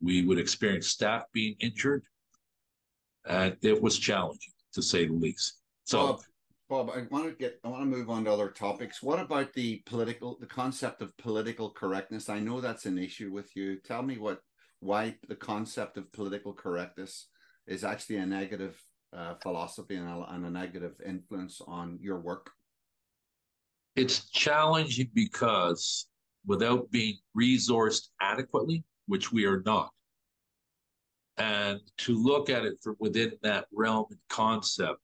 We 0.00 0.24
would 0.24 0.38
experience 0.38 0.88
staff 0.88 1.24
being 1.32 1.56
injured, 1.60 2.04
and 3.26 3.56
it 3.62 3.80
was 3.80 3.98
challenging 3.98 4.52
to 4.74 4.82
say 4.82 5.06
the 5.06 5.12
least. 5.12 5.58
So, 5.84 5.98
Bob, 5.98 6.20
Bob, 6.72 6.88
I 6.88 7.02
want 7.10 7.26
to 7.26 7.32
get, 7.32 7.60
I 7.62 7.68
want 7.68 7.82
to 7.82 7.86
move 7.98 8.08
on 8.08 8.24
to 8.24 8.32
other 8.32 8.48
topics. 8.48 9.02
What 9.02 9.18
about 9.18 9.52
the 9.52 9.82
political, 9.84 10.38
the 10.40 10.46
concept 10.46 11.02
of 11.02 11.14
political 11.18 11.68
correctness? 11.68 12.30
I 12.30 12.38
know 12.38 12.62
that's 12.62 12.86
an 12.86 12.96
issue 12.96 13.30
with 13.30 13.54
you. 13.54 13.76
Tell 13.76 14.02
me 14.02 14.16
what, 14.16 14.40
why 14.80 15.16
the 15.28 15.36
concept 15.36 15.98
of 15.98 16.10
political 16.14 16.54
correctness 16.54 17.28
is 17.66 17.84
actually 17.84 18.16
a 18.16 18.24
negative 18.24 18.82
uh, 19.14 19.34
philosophy 19.42 19.96
and 19.96 20.08
a, 20.08 20.32
and 20.32 20.46
a 20.46 20.50
negative 20.50 20.94
influence 21.04 21.60
on 21.66 21.98
your 22.00 22.20
work. 22.20 22.50
It's 23.94 24.30
challenging 24.30 25.10
because 25.12 26.06
without 26.46 26.90
being 26.90 27.18
resourced 27.38 28.06
adequately, 28.22 28.82
which 29.08 29.30
we 29.30 29.44
are 29.44 29.62
not. 29.66 29.90
And 31.36 31.80
to 31.98 32.14
look 32.14 32.48
at 32.48 32.64
it 32.64 32.78
from 32.82 32.96
within 32.98 33.32
that 33.42 33.66
realm 33.74 34.06
and 34.08 34.18
concept 34.30 35.01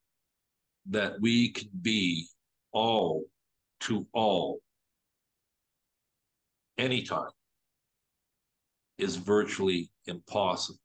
that 0.91 1.21
we 1.21 1.51
can 1.51 1.69
be 1.83 2.27
all 2.73 3.25
to 3.81 4.07
all 4.13 4.61
anytime 6.79 7.31
is 8.99 9.17
virtually 9.17 9.91
impossible. 10.07 10.81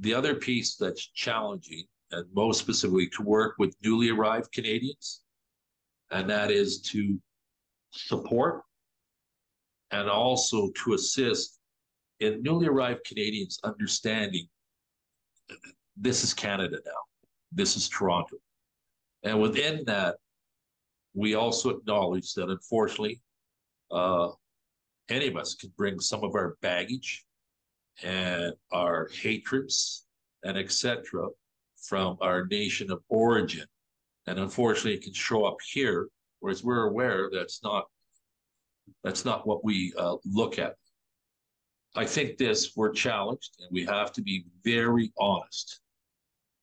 The 0.00 0.14
other 0.14 0.34
piece 0.34 0.76
that's 0.76 1.06
challenging, 1.12 1.84
and 2.10 2.26
most 2.34 2.60
specifically 2.60 3.08
to 3.10 3.22
work 3.22 3.54
with 3.58 3.76
newly 3.82 4.10
arrived 4.10 4.52
Canadians, 4.52 5.22
and 6.10 6.28
that 6.28 6.50
is 6.50 6.80
to 6.82 7.20
support 7.90 8.62
and 9.90 10.08
also 10.08 10.70
to 10.84 10.94
assist 10.94 11.58
in 12.20 12.42
newly 12.42 12.66
arrived 12.66 13.04
Canadians 13.04 13.58
understanding 13.64 14.46
this 15.96 16.24
is 16.24 16.34
Canada 16.34 16.78
now, 16.84 16.92
this 17.52 17.76
is 17.76 17.88
Toronto. 17.88 18.36
And 19.24 19.40
within 19.40 19.84
that, 19.86 20.16
we 21.14 21.34
also 21.34 21.70
acknowledge 21.70 22.34
that 22.34 22.50
unfortunately, 22.50 23.20
uh, 23.90 24.30
any 25.08 25.28
of 25.28 25.36
us 25.36 25.54
can 25.54 25.72
bring 25.76 26.00
some 26.00 26.22
of 26.22 26.34
our 26.34 26.56
baggage 26.60 27.24
and 28.02 28.52
our 28.72 29.08
hatreds 29.22 30.06
and 30.42 30.58
etc. 30.58 31.28
from 31.82 32.16
our 32.20 32.46
nation 32.46 32.90
of 32.90 33.02
origin. 33.08 33.66
And 34.26 34.38
unfortunately, 34.38 34.94
it 34.94 35.04
can 35.04 35.12
show 35.12 35.44
up 35.44 35.56
here, 35.72 36.08
whereas 36.40 36.64
we're 36.64 36.88
aware 36.88 37.30
that's 37.32 37.62
not 37.62 37.86
that's 39.02 39.24
not 39.24 39.46
what 39.46 39.64
we 39.64 39.92
uh, 39.98 40.16
look 40.26 40.58
at. 40.58 40.74
I 41.96 42.04
think 42.04 42.36
this 42.36 42.72
we're 42.76 42.92
challenged, 42.92 43.56
and 43.60 43.68
we 43.70 43.84
have 43.84 44.12
to 44.12 44.22
be 44.22 44.44
very 44.64 45.12
honest. 45.18 45.80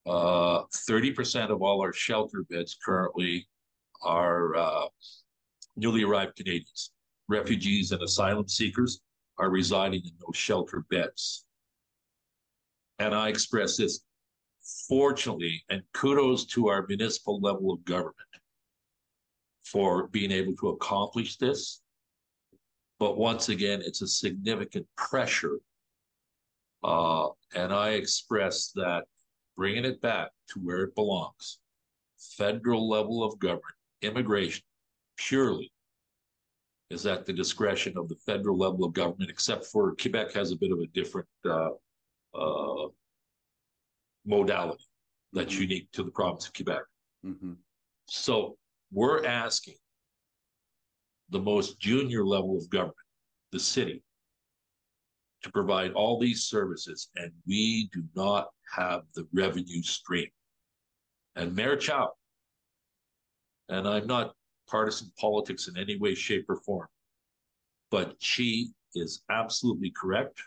Uh, 0.08 0.64
30% 0.90 1.50
of 1.50 1.62
all 1.62 1.82
our 1.82 1.94
shelter 1.94 2.44
beds 2.50 2.78
currently 2.84 3.48
are 4.04 4.56
uh, 4.56 4.88
newly 5.76 6.04
arrived 6.04 6.36
Canadians. 6.36 6.92
Refugees 7.28 7.92
and 7.92 8.02
asylum 8.02 8.48
seekers 8.48 9.02
are 9.38 9.50
residing 9.50 10.02
in 10.04 10.12
those 10.20 10.36
shelter 10.36 10.86
beds. 10.90 11.46
And 13.00 13.14
I 13.14 13.30
express 13.30 13.78
this 13.78 14.02
fortunately, 14.88 15.64
and 15.70 15.82
kudos 15.94 16.46
to 16.46 16.68
our 16.68 16.86
municipal 16.88 17.40
level 17.40 17.72
of 17.72 17.84
government 17.86 18.16
for 19.64 20.08
being 20.08 20.32
able 20.32 20.56
to 20.58 20.70
accomplish 20.70 21.38
this. 21.38 21.82
But 23.00 23.18
once 23.18 23.50
again, 23.50 23.82
it's 23.84 24.02
a 24.02 24.08
significant 24.08 24.86
pressure. 24.96 25.60
Uh, 26.84 27.30
and 27.56 27.74
I 27.74 27.92
express 27.92 28.72
that 28.76 29.06
bringing 29.56 29.86
it 29.86 30.02
back 30.02 30.30
to 30.50 30.60
where 30.60 30.84
it 30.84 30.96
belongs 30.96 31.60
federal 32.22 32.88
level 32.88 33.24
of 33.24 33.38
government, 33.40 33.76
immigration, 34.02 34.64
purely 35.18 35.72
is 36.90 37.06
at 37.06 37.26
the 37.26 37.34
discretion 37.34 37.98
of 37.98 38.10
the 38.10 38.16
federal 38.26 38.58
level 38.58 38.84
of 38.84 38.94
government, 38.94 39.30
except 39.30 39.66
for 39.66 39.96
Quebec 39.96 40.34
has 40.34 40.52
a 40.52 40.56
bit 40.56 40.72
of 40.72 40.80
a 40.80 40.88
different 40.88 41.28
uh, 41.46 41.70
uh, 42.34 42.88
modality 44.26 44.84
that's 45.34 45.54
mm-hmm. 45.54 45.64
unique 45.64 45.92
to 45.94 46.04
the 46.04 46.12
province 46.12 46.48
of 46.48 46.54
Quebec. 46.54 46.82
Mm-hmm. 47.26 47.54
So 48.08 48.58
we're 48.92 49.26
asking 49.26 49.76
the 51.30 51.40
most 51.40 51.80
junior 51.80 52.26
level 52.26 52.58
of 52.58 52.70
government, 52.70 52.96
the 53.52 53.60
city, 53.60 54.04
to 55.44 55.52
provide 55.52 55.92
all 55.94 56.20
these 56.20 56.44
services, 56.44 57.10
and 57.16 57.32
we 57.48 57.90
do 57.92 58.04
not 58.16 58.50
have 58.76 59.02
the 59.16 59.28
revenue 59.34 59.82
stream. 59.82 60.28
And 61.36 61.56
Mayor 61.56 61.76
Chow, 61.76 62.12
and 63.70 63.88
I'm 63.88 64.08
not 64.08 64.36
partisan 64.68 65.12
politics 65.20 65.68
in 65.68 65.78
any 65.78 65.98
way, 65.98 66.16
shape, 66.16 66.46
or 66.50 66.58
form. 66.58 66.88
But 67.90 68.16
she 68.20 68.72
is 68.96 69.24
absolutely 69.30 69.92
correct. 69.92 70.42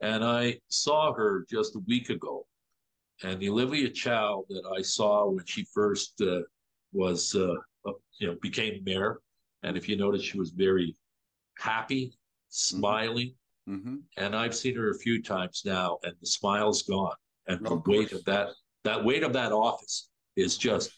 And 0.00 0.24
I 0.24 0.58
saw 0.68 1.12
her 1.12 1.44
just 1.50 1.76
a 1.76 1.80
week 1.80 2.10
ago. 2.10 2.46
And 3.24 3.40
the 3.40 3.48
Olivia 3.48 3.90
Chow 3.90 4.44
that 4.48 4.62
I 4.76 4.82
saw 4.82 5.28
when 5.28 5.44
she 5.44 5.66
first 5.74 6.20
uh, 6.20 6.40
was, 6.92 7.34
uh, 7.34 7.54
uh, 7.86 7.92
you 8.20 8.28
know, 8.28 8.36
became 8.40 8.84
mayor. 8.84 9.20
And 9.64 9.76
if 9.76 9.88
you 9.88 9.96
notice, 9.96 10.22
she 10.22 10.38
was 10.38 10.50
very 10.50 10.94
happy, 11.58 12.16
smiling. 12.48 13.34
Mm-hmm. 13.68 13.96
And 14.16 14.34
I've 14.34 14.54
seen 14.54 14.76
her 14.76 14.90
a 14.90 14.98
few 14.98 15.22
times 15.22 15.62
now, 15.64 15.98
and 16.02 16.14
the 16.20 16.26
smile's 16.26 16.82
gone. 16.82 17.12
And 17.46 17.64
the 17.64 17.82
weight 17.86 18.12
of 18.12 18.24
that, 18.24 18.48
that 18.84 19.04
weight 19.04 19.22
of 19.22 19.32
that 19.34 19.52
office 19.52 20.10
is 20.36 20.56
just, 20.56 20.90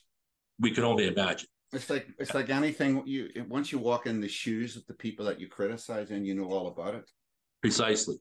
we 0.58 0.70
can 0.70 0.84
only 0.84 1.08
imagine. 1.08 1.48
It's 1.72 1.88
like 1.88 2.08
it's 2.18 2.34
like 2.34 2.50
anything 2.50 3.02
you 3.06 3.30
once 3.48 3.70
you 3.70 3.78
walk 3.78 4.06
in 4.06 4.20
the 4.20 4.28
shoes 4.28 4.74
of 4.74 4.84
the 4.86 4.94
people 4.94 5.24
that 5.26 5.40
you 5.40 5.46
criticize 5.46 6.10
and 6.10 6.26
you 6.26 6.34
know 6.34 6.50
all 6.50 6.66
about 6.66 6.96
it. 6.96 7.08
Precisely. 7.60 8.16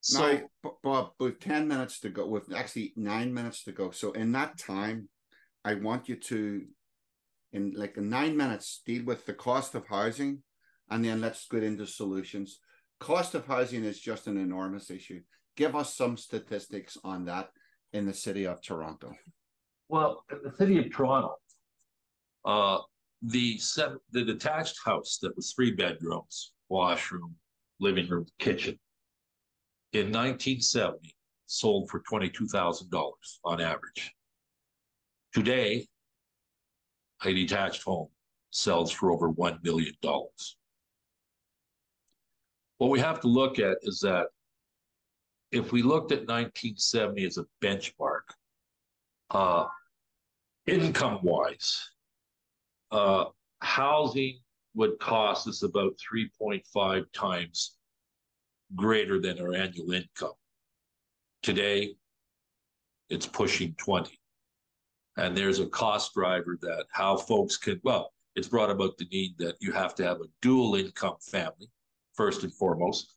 So 0.00 0.40
now, 0.64 0.70
Bob, 0.82 1.10
with 1.20 1.38
10 1.38 1.68
minutes 1.68 2.00
to 2.00 2.08
go, 2.08 2.26
with 2.26 2.52
actually 2.52 2.92
nine 2.96 3.32
minutes 3.32 3.62
to 3.64 3.72
go. 3.72 3.90
So 3.92 4.12
in 4.12 4.32
that 4.32 4.58
time, 4.58 5.08
I 5.64 5.74
want 5.74 6.08
you 6.08 6.16
to 6.16 6.62
in 7.52 7.72
like 7.76 7.96
nine 7.96 8.36
minutes 8.36 8.82
deal 8.84 9.04
with 9.04 9.26
the 9.26 9.34
cost 9.34 9.74
of 9.74 9.86
housing 9.86 10.42
and 10.90 11.04
then 11.04 11.20
let's 11.20 11.46
get 11.48 11.62
into 11.62 11.86
solutions. 11.86 12.58
Cost 13.00 13.34
of 13.34 13.46
housing 13.46 13.84
is 13.84 14.00
just 14.00 14.26
an 14.26 14.36
enormous 14.36 14.90
issue. 14.90 15.20
Give 15.56 15.76
us 15.76 15.94
some 15.94 16.16
statistics 16.16 16.96
on 17.04 17.24
that 17.26 17.50
in 17.92 18.06
the 18.06 18.14
city 18.14 18.44
of 18.44 18.60
Toronto. 18.60 19.12
Well, 19.88 20.24
in 20.30 20.38
the 20.42 20.56
city 20.56 20.78
of 20.78 20.92
Toronto, 20.92 21.36
uh, 22.44 22.78
the 23.22 23.60
the 24.12 24.24
detached 24.24 24.76
house 24.84 25.18
that 25.22 25.34
was 25.34 25.52
three 25.52 25.72
bedrooms, 25.72 26.52
washroom, 26.68 27.34
living 27.80 28.08
room, 28.08 28.26
kitchen, 28.38 28.78
in 29.92 30.12
1970 30.12 31.14
sold 31.46 31.88
for 31.88 32.00
$22,000 32.00 33.12
on 33.44 33.60
average. 33.60 34.12
Today, 35.32 35.86
a 37.24 37.32
detached 37.32 37.82
home 37.82 38.08
sells 38.50 38.92
for 38.92 39.10
over 39.10 39.32
$1 39.32 39.64
million. 39.64 39.94
What 42.78 42.90
we 42.90 43.00
have 43.00 43.20
to 43.20 43.28
look 43.28 43.58
at 43.58 43.78
is 43.82 44.00
that 44.00 44.28
if 45.50 45.72
we 45.72 45.82
looked 45.82 46.12
at 46.12 46.28
1970 46.28 47.24
as 47.24 47.38
a 47.38 47.46
benchmark, 47.62 48.22
uh, 49.30 49.66
income 50.66 51.20
wise, 51.22 51.90
uh, 52.90 53.26
housing 53.60 54.38
would 54.74 54.98
cost 55.00 55.48
us 55.48 55.62
about 55.62 55.98
3.5 56.12 57.04
times 57.12 57.76
greater 58.76 59.20
than 59.20 59.40
our 59.40 59.54
annual 59.54 59.92
income. 59.92 60.34
Today, 61.42 61.94
it's 63.08 63.26
pushing 63.26 63.74
20. 63.78 64.18
And 65.16 65.36
there's 65.36 65.58
a 65.58 65.66
cost 65.66 66.14
driver 66.14 66.58
that 66.60 66.84
how 66.92 67.16
folks 67.16 67.56
can, 67.56 67.80
well, 67.82 68.12
it's 68.36 68.48
brought 68.48 68.70
about 68.70 68.96
the 68.98 69.06
need 69.10 69.36
that 69.38 69.56
you 69.60 69.72
have 69.72 69.94
to 69.96 70.04
have 70.04 70.20
a 70.20 70.28
dual 70.42 70.76
income 70.76 71.16
family, 71.20 71.68
first 72.18 72.42
and 72.42 72.52
foremost. 72.52 73.14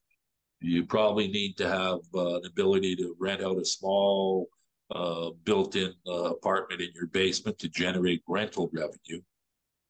You 0.61 0.85
probably 0.85 1.27
need 1.27 1.57
to 1.57 1.67
have 1.67 1.99
uh, 2.13 2.35
an 2.37 2.45
ability 2.45 2.95
to 2.97 3.15
rent 3.19 3.41
out 3.43 3.57
a 3.57 3.65
small 3.65 4.47
uh, 4.93 5.31
built 5.43 5.75
in 5.75 5.91
uh, 6.07 6.35
apartment 6.37 6.81
in 6.81 6.91
your 6.93 7.07
basement 7.07 7.57
to 7.59 7.67
generate 7.67 8.21
rental 8.27 8.69
revenue. 8.71 9.21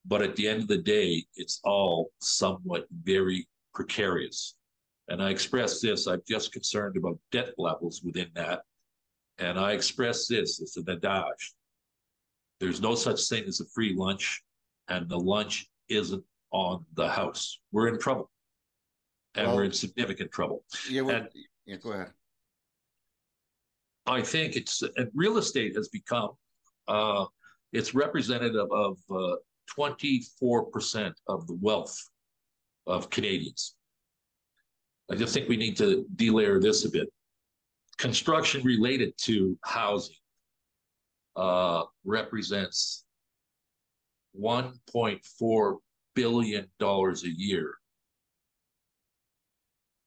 But 0.06 0.22
at 0.22 0.36
the 0.38 0.48
end 0.48 0.62
of 0.62 0.70
the 0.70 0.78
day, 0.78 1.26
it's 1.36 1.60
all 1.66 2.12
somewhat 2.22 2.88
very 3.04 3.48
precarious. 3.76 4.56
And 5.10 5.22
I 5.22 5.30
express 5.30 5.82
this, 5.82 6.08
I'm 6.08 6.22
just 6.26 6.54
concerned 6.54 6.96
about 6.96 7.20
debt 7.34 7.54
levels 7.58 8.02
within 8.04 8.30
that. 8.36 8.62
And 9.40 9.60
I 9.60 9.74
express 9.74 10.28
this 10.28 10.62
as 10.62 10.78
an 10.78 10.88
adage. 10.90 11.54
There's 12.62 12.80
no 12.80 12.96
such 12.96 13.28
thing 13.28 13.44
as 13.46 13.60
a 13.60 13.66
free 13.76 13.94
lunch, 13.94 14.42
and 14.88 15.10
the 15.10 15.20
lunch 15.20 15.68
isn't 15.90 16.24
on 16.52 16.86
the 16.94 17.10
house. 17.10 17.60
We're 17.74 17.90
in 17.90 18.00
trouble. 18.00 18.31
And 19.36 19.48
well, 19.48 19.56
we're 19.58 19.64
in 19.66 19.72
significant 19.72 20.32
trouble. 20.32 20.64
Yeah, 20.90 21.02
well, 21.02 21.28
yeah, 21.66 21.78
go 21.78 21.94
ahead. 21.94 22.12
I 24.06 24.22
think 24.22 24.56
it's 24.56 24.84
real 25.14 25.38
estate 25.38 25.76
has 25.76 25.88
become 25.90 26.32
uh, 26.88 27.26
it's 27.72 27.94
representative 27.94 28.68
of 28.72 28.98
uh, 29.10 29.36
24% 29.78 31.14
of 31.28 31.48
the 31.48 31.58
wealth 31.62 31.98
of 32.88 33.10
Canadians. 33.10 33.76
I 35.10 35.16
just 35.16 35.34
think 35.34 35.48
we 35.48 35.58
need 35.58 35.78
to 35.78 36.06
delayer 36.16 36.62
this 36.62 36.86
a 36.86 36.90
bit. 36.90 37.08
Construction 37.98 38.64
related 38.64 39.14
to 39.20 39.58
housing 39.64 40.16
uh, 41.36 41.84
represents 42.04 43.06
$1.4 44.40 45.78
billion 46.16 46.68
a 46.82 47.16
year 47.24 47.76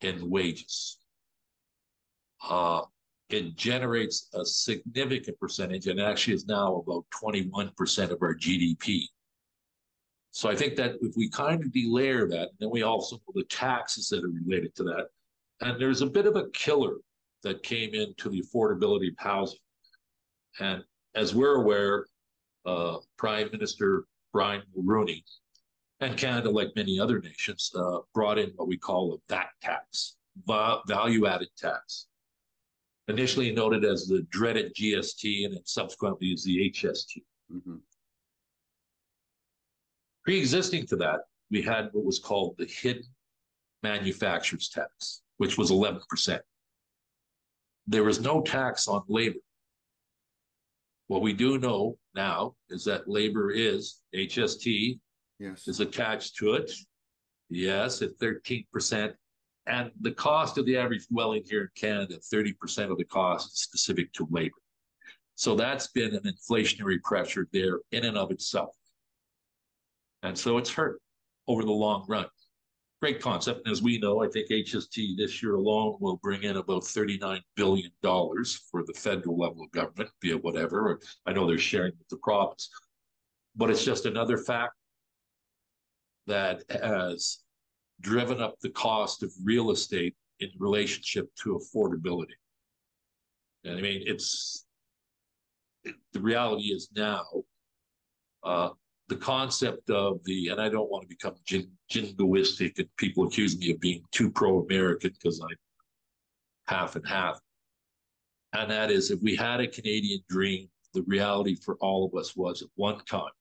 in 0.04 0.30
wages. 0.30 0.98
Uh, 2.48 2.82
it 3.30 3.56
generates 3.56 4.28
a 4.34 4.44
significant 4.44 5.38
percentage 5.40 5.86
and 5.86 6.00
actually 6.00 6.34
is 6.34 6.46
now 6.46 6.76
about 6.76 7.04
21% 7.10 8.10
of 8.10 8.18
our 8.22 8.34
GDP. 8.34 9.04
So 10.30 10.50
I 10.50 10.56
think 10.56 10.76
that 10.76 10.96
if 11.00 11.16
we 11.16 11.30
kind 11.30 11.62
of 11.62 11.70
delayer 11.70 12.28
that, 12.30 12.50
then 12.60 12.70
we 12.70 12.82
also 12.82 13.16
know 13.16 13.32
the 13.34 13.44
taxes 13.44 14.08
that 14.08 14.24
are 14.24 14.28
related 14.28 14.74
to 14.76 14.82
that. 14.84 15.06
And 15.60 15.80
there's 15.80 16.02
a 16.02 16.06
bit 16.06 16.26
of 16.26 16.36
a 16.36 16.50
killer 16.50 16.96
that 17.42 17.62
came 17.62 17.94
into 17.94 18.28
the 18.28 18.42
affordability 18.42 19.08
of 19.08 19.14
housing. 19.18 19.58
And 20.60 20.82
as 21.14 21.34
we're 21.34 21.56
aware, 21.56 22.06
uh, 22.66 22.98
Prime 23.16 23.48
Minister 23.52 24.04
Brian 24.32 24.62
Mulroney 24.76 25.22
and 26.00 26.16
Canada, 26.16 26.50
like 26.50 26.74
many 26.76 26.98
other 26.98 27.20
nations, 27.20 27.70
uh, 27.74 27.98
brought 28.12 28.38
in 28.38 28.50
what 28.56 28.68
we 28.68 28.76
call 28.76 29.14
a 29.14 29.32
VAT 29.32 29.48
tax, 29.62 30.16
value 30.46 31.26
added 31.26 31.48
tax. 31.56 32.06
Initially 33.08 33.52
noted 33.52 33.84
as 33.84 34.06
the 34.06 34.22
dreaded 34.30 34.74
GST 34.74 35.44
and 35.44 35.54
then 35.54 35.62
subsequently 35.64 36.32
as 36.32 36.42
the 36.44 36.70
HST. 36.70 37.22
Mm-hmm. 37.52 37.76
Pre-existing 40.24 40.86
to 40.86 40.96
that, 40.96 41.20
we 41.50 41.60
had 41.60 41.90
what 41.92 42.04
was 42.04 42.18
called 42.18 42.56
the 42.58 42.64
hidden 42.64 43.04
manufacturer's 43.82 44.70
tax, 44.70 45.20
which 45.36 45.58
was 45.58 45.70
11%. 45.70 46.40
there 47.86 48.04
was 48.04 48.20
no 48.20 48.40
tax 48.40 48.88
on 48.88 49.02
labor. 49.08 49.38
What 51.08 51.20
we 51.20 51.34
do 51.34 51.58
know 51.58 51.98
now 52.14 52.54
is 52.70 52.84
that 52.86 53.06
labor 53.06 53.50
is 53.50 54.00
HST 54.14 54.98
Yes. 55.38 55.68
is 55.68 55.80
attached 55.80 56.36
to 56.36 56.54
it. 56.54 56.70
Yes, 57.48 58.02
at 58.02 58.18
13%. 58.18 59.12
And 59.66 59.90
the 60.00 60.12
cost 60.12 60.58
of 60.58 60.66
the 60.66 60.76
average 60.76 61.06
dwelling 61.08 61.42
here 61.48 61.62
in 61.62 61.68
Canada, 61.74 62.16
30% 62.32 62.90
of 62.90 62.98
the 62.98 63.04
cost 63.04 63.52
is 63.52 63.60
specific 63.60 64.12
to 64.14 64.28
labor. 64.30 64.54
So 65.36 65.54
that's 65.54 65.88
been 65.88 66.14
an 66.14 66.22
inflationary 66.22 67.02
pressure 67.02 67.48
there 67.52 67.80
in 67.90 68.04
and 68.04 68.16
of 68.16 68.30
itself. 68.30 68.74
And 70.22 70.36
so 70.36 70.58
it's 70.58 70.70
hurt 70.70 71.00
over 71.48 71.64
the 71.64 71.72
long 71.72 72.04
run. 72.08 72.26
Great 73.02 73.20
concept. 73.20 73.62
And 73.64 73.72
as 73.72 73.82
we 73.82 73.98
know, 73.98 74.22
I 74.22 74.28
think 74.28 74.48
HST 74.50 75.16
this 75.16 75.42
year 75.42 75.56
alone 75.56 75.96
will 76.00 76.16
bring 76.16 76.42
in 76.44 76.56
about 76.56 76.82
$39 76.82 77.40
billion 77.56 77.90
for 78.02 78.84
the 78.84 78.94
federal 78.94 79.38
level 79.38 79.64
of 79.64 79.70
government, 79.72 80.10
be 80.20 80.30
it 80.30 80.42
whatever. 80.42 80.98
I 81.26 81.32
know 81.32 81.46
they're 81.46 81.58
sharing 81.58 81.92
with 81.98 82.08
the 82.08 82.16
province. 82.18 82.70
But 83.56 83.70
it's 83.70 83.84
just 83.84 84.06
another 84.06 84.38
fact 84.38 84.74
that 86.26 86.62
has 86.70 87.38
driven 88.00 88.40
up 88.40 88.58
the 88.60 88.70
cost 88.70 89.22
of 89.22 89.32
real 89.42 89.70
estate 89.70 90.14
in 90.40 90.50
relationship 90.58 91.28
to 91.42 91.60
affordability. 91.60 92.36
And 93.64 93.78
I 93.78 93.80
mean, 93.80 94.02
it's 94.06 94.66
the 95.84 96.20
reality 96.20 96.64
is 96.64 96.88
now 96.94 97.24
uh, 98.42 98.70
the 99.08 99.16
concept 99.16 99.90
of 99.90 100.20
the, 100.24 100.48
and 100.48 100.60
I 100.60 100.68
don't 100.68 100.90
want 100.90 101.02
to 101.02 101.08
become 101.08 101.34
jin, 101.44 101.70
jingoistic 101.92 102.78
and 102.78 102.88
people 102.96 103.26
accuse 103.26 103.58
me 103.58 103.70
of 103.70 103.80
being 103.80 104.02
too 104.12 104.30
pro 104.30 104.62
American 104.64 105.10
because 105.12 105.40
I'm 105.40 105.56
half 106.66 106.96
and 106.96 107.06
half. 107.06 107.38
And 108.54 108.70
that 108.70 108.90
is, 108.90 109.10
if 109.10 109.20
we 109.20 109.36
had 109.36 109.60
a 109.60 109.66
Canadian 109.66 110.20
dream, 110.28 110.68
the 110.94 111.02
reality 111.02 111.56
for 111.56 111.76
all 111.80 112.06
of 112.06 112.18
us 112.18 112.36
was 112.36 112.62
at 112.62 112.68
one 112.76 113.04
time, 113.04 113.32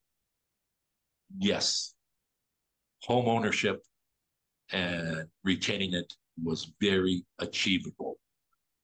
yes, 1.38 1.93
home 3.06 3.28
ownership 3.28 3.82
and 4.72 5.26
retaining 5.44 5.92
it 5.94 6.12
was 6.42 6.72
very 6.80 7.24
achievable. 7.38 8.16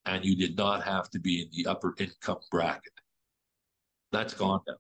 And 0.07 0.25
you 0.25 0.37
did 0.37 0.57
not 0.57 0.83
have 0.85 1.11
to 1.11 1.19
be 1.19 1.43
in 1.43 1.49
the 1.53 1.71
upper 1.71 1.95
income 1.99 2.39
bracket. 2.51 2.93
That's 4.13 4.35
gone 4.35 4.61
now. 4.67 4.75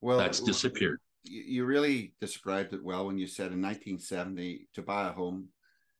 Well, 0.00 0.18
That's 0.18 0.40
disappeared. 0.40 0.98
you 1.22 1.64
really 1.64 2.14
described 2.20 2.72
it 2.72 2.82
well 2.82 3.06
when 3.06 3.18
you 3.18 3.28
said 3.28 3.52
in 3.52 3.62
1970 3.62 4.68
to 4.74 4.82
buy 4.82 5.08
a 5.08 5.12
home, 5.12 5.48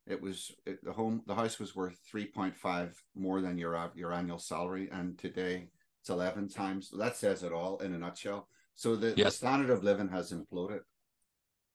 it 0.07 0.21
was 0.21 0.51
it, 0.67 0.85
the 0.85 0.93
home 0.93 1.23
the 1.27 1.35
house 1.35 1.61
was 1.61 1.77
worth 1.77 1.99
3.5 2.13 2.95
more 3.15 3.41
than 3.41 3.57
your 3.57 3.91
your 3.95 4.13
annual 4.13 4.39
salary, 4.39 4.89
and 4.91 5.17
today 5.17 5.69
it's 6.01 6.11
11 6.11 6.49
times. 6.49 6.91
That 6.99 7.17
says 7.17 7.45
it 7.45 7.53
all 7.53 7.79
in 7.79 7.95
a 7.95 7.99
nutshell. 7.99 8.49
So 8.75 8.97
the, 8.97 9.11
the 9.13 9.31
standard 9.31 9.71
of 9.71 9.85
living 9.85 10.09
has 10.09 10.33
imploded. 10.33 10.81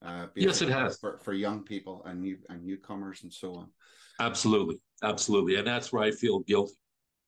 Uh, 0.04 0.28
Yes, 0.36 0.62
it 0.62 0.70
has. 0.70 0.98
for, 1.00 1.20
for 1.20 1.34
young 1.34 1.64
people 1.64 2.04
and 2.06 2.22
new 2.22 2.38
and 2.50 2.64
newcomers 2.64 3.24
and 3.24 3.34
so 3.34 3.56
on. 3.56 3.68
Absolutely. 4.20 4.80
Absolutely. 5.04 5.56
And 5.56 5.68
that's 5.68 5.92
where 5.92 6.04
I 6.04 6.12
feel 6.12 6.40
guilty 6.40 6.74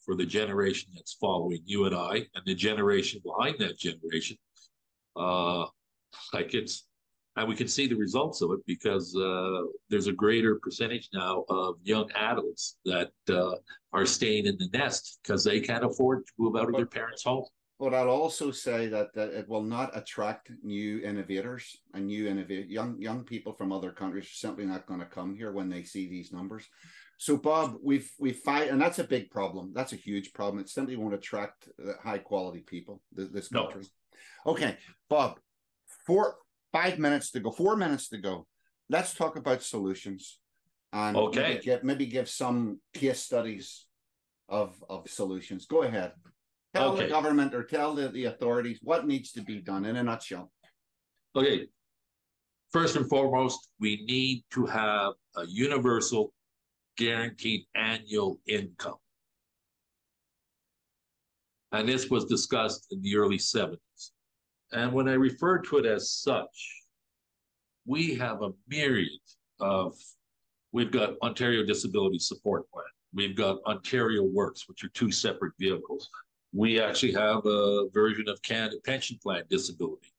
for 0.06 0.16
the 0.16 0.26
generation 0.26 0.92
that's 0.96 1.14
following 1.14 1.60
you 1.66 1.86
and 1.86 1.96
I 1.96 2.26
and 2.36 2.44
the 2.46 2.56
generation 2.56 3.22
behind 3.24 3.58
that 3.60 3.78
generation. 3.78 4.38
Uh, 5.16 5.66
like 6.34 6.54
it's, 6.54 6.86
and 7.36 7.48
we 7.48 7.56
can 7.56 7.68
see 7.68 7.88
the 7.88 7.96
results 7.96 8.42
of 8.42 8.52
it 8.52 8.60
because 8.66 9.16
uh, 9.16 9.62
there's 9.90 10.08
a 10.08 10.12
greater 10.12 10.56
percentage 10.56 11.10
now 11.14 11.46
of 11.50 11.76
young 11.84 12.10
adults 12.14 12.78
that 12.86 13.12
uh, 13.30 13.56
are 13.94 14.06
staying 14.06 14.46
in 14.46 14.58
the 14.58 14.68
nest 14.74 15.20
because 15.24 15.44
they 15.44 15.60
can't 15.60 15.86
afford 15.86 16.26
to 16.26 16.32
move 16.38 16.56
out 16.56 16.68
of 16.68 16.76
their 16.76 16.86
parents' 16.86 17.24
home. 17.24 17.46
But 17.80 17.94
I'll 17.94 18.10
also 18.10 18.52
say 18.52 18.88
that, 18.88 19.14
that 19.14 19.30
it 19.30 19.48
will 19.48 19.64
not 19.64 19.96
attract 19.98 20.52
new 20.62 21.00
innovators 21.02 21.78
and 21.94 22.08
new 22.08 22.28
innovate 22.28 22.68
young 22.68 23.00
young 23.00 23.24
people 23.24 23.54
from 23.54 23.72
other 23.72 23.92
countries 23.92 24.26
are 24.26 24.48
simply 24.48 24.66
not 24.66 24.86
going 24.86 25.00
to 25.00 25.06
come 25.06 25.34
here 25.34 25.54
when 25.54 25.70
they 25.70 25.84
see 25.84 26.10
these 26.10 26.34
numbers. 26.34 26.68
So 27.18 27.38
Bob, 27.38 27.78
we've 27.82 28.12
we 28.20 28.34
fight, 28.34 28.70
and 28.70 28.82
that's 28.82 29.00
a 29.00 29.04
big 29.06 29.30
problem. 29.30 29.72
That's 29.74 29.94
a 29.94 29.98
huge 29.98 30.34
problem. 30.34 30.60
It 30.62 30.70
simply 30.70 30.98
won't 30.98 31.14
attract 31.14 31.70
uh, 31.82 31.94
high 32.04 32.18
quality 32.18 32.60
people. 32.60 33.02
This, 33.14 33.30
this 33.30 33.52
No. 33.52 33.64
country. 33.64 33.86
Okay, 34.46 34.78
Bob, 35.10 35.40
four 36.06 36.36
five 36.74 37.00
minutes 37.00 37.32
to 37.32 37.40
go. 37.40 37.52
Four 37.52 37.78
minutes 37.78 38.10
to 38.10 38.18
go. 38.18 38.46
Let's 38.90 39.14
talk 39.14 39.38
about 39.38 39.64
solutions, 39.64 40.40
and 40.92 41.16
Okay. 41.16 41.42
maybe 41.42 41.62
give, 41.62 41.84
maybe 41.84 42.06
give 42.08 42.28
some 42.30 42.82
case 42.94 43.22
studies 43.22 43.86
of 44.50 44.84
of 44.90 45.10
solutions. 45.10 45.66
Go 45.66 45.84
ahead. 45.84 46.12
Tell 46.74 46.96
the 46.96 47.08
government 47.08 47.56
or 47.56 47.64
tell 47.64 47.96
the, 47.96 48.10
the 48.10 48.26
authorities 48.26 48.80
what 48.84 49.08
needs 49.08 49.32
to 49.32 49.42
be 49.42 49.60
done 49.60 49.86
in 49.86 49.96
a 49.96 50.04
nutshell. 50.04 50.52
Okay. 51.36 51.68
First 52.72 52.96
and 52.96 53.10
foremost, 53.10 53.70
we 53.80 54.06
need 54.06 54.44
to 54.52 54.66
have 54.68 55.14
a 55.36 55.46
universal 55.48 56.32
guaranteed 56.98 57.66
annual 57.76 58.40
income. 58.48 58.98
And 61.72 61.90
this 61.90 62.10
was 62.10 62.26
discussed 62.26 62.88
in 62.92 63.02
the 63.02 63.16
early 63.16 63.38
70s. 63.38 63.78
And 64.72 64.94
when 64.94 65.08
I 65.08 65.14
refer 65.14 65.60
to 65.60 65.78
it 65.78 65.86
as 65.88 66.12
such, 66.12 66.86
we 67.88 68.14
have 68.16 68.44
a 68.44 68.52
myriad 68.68 69.10
of, 69.60 69.96
we've 70.72 70.92
got 70.92 71.16
Ontario 71.24 71.66
Disability 71.66 72.20
Support 72.20 72.70
Plan, 72.72 72.86
we've 73.14 73.36
got 73.36 73.58
Ontario 73.66 74.24
Works, 74.24 74.68
which 74.68 74.84
are 74.84 74.90
two 74.90 75.12
separate 75.12 75.54
vehicles. 75.60 76.08
We 76.54 76.80
actually 76.80 77.14
have 77.14 77.46
a 77.46 77.90
version 77.94 78.28
of 78.28 78.42
Canada 78.42 78.78
Pension 78.84 79.20
Plan 79.22 79.44
Disability. 79.50 80.12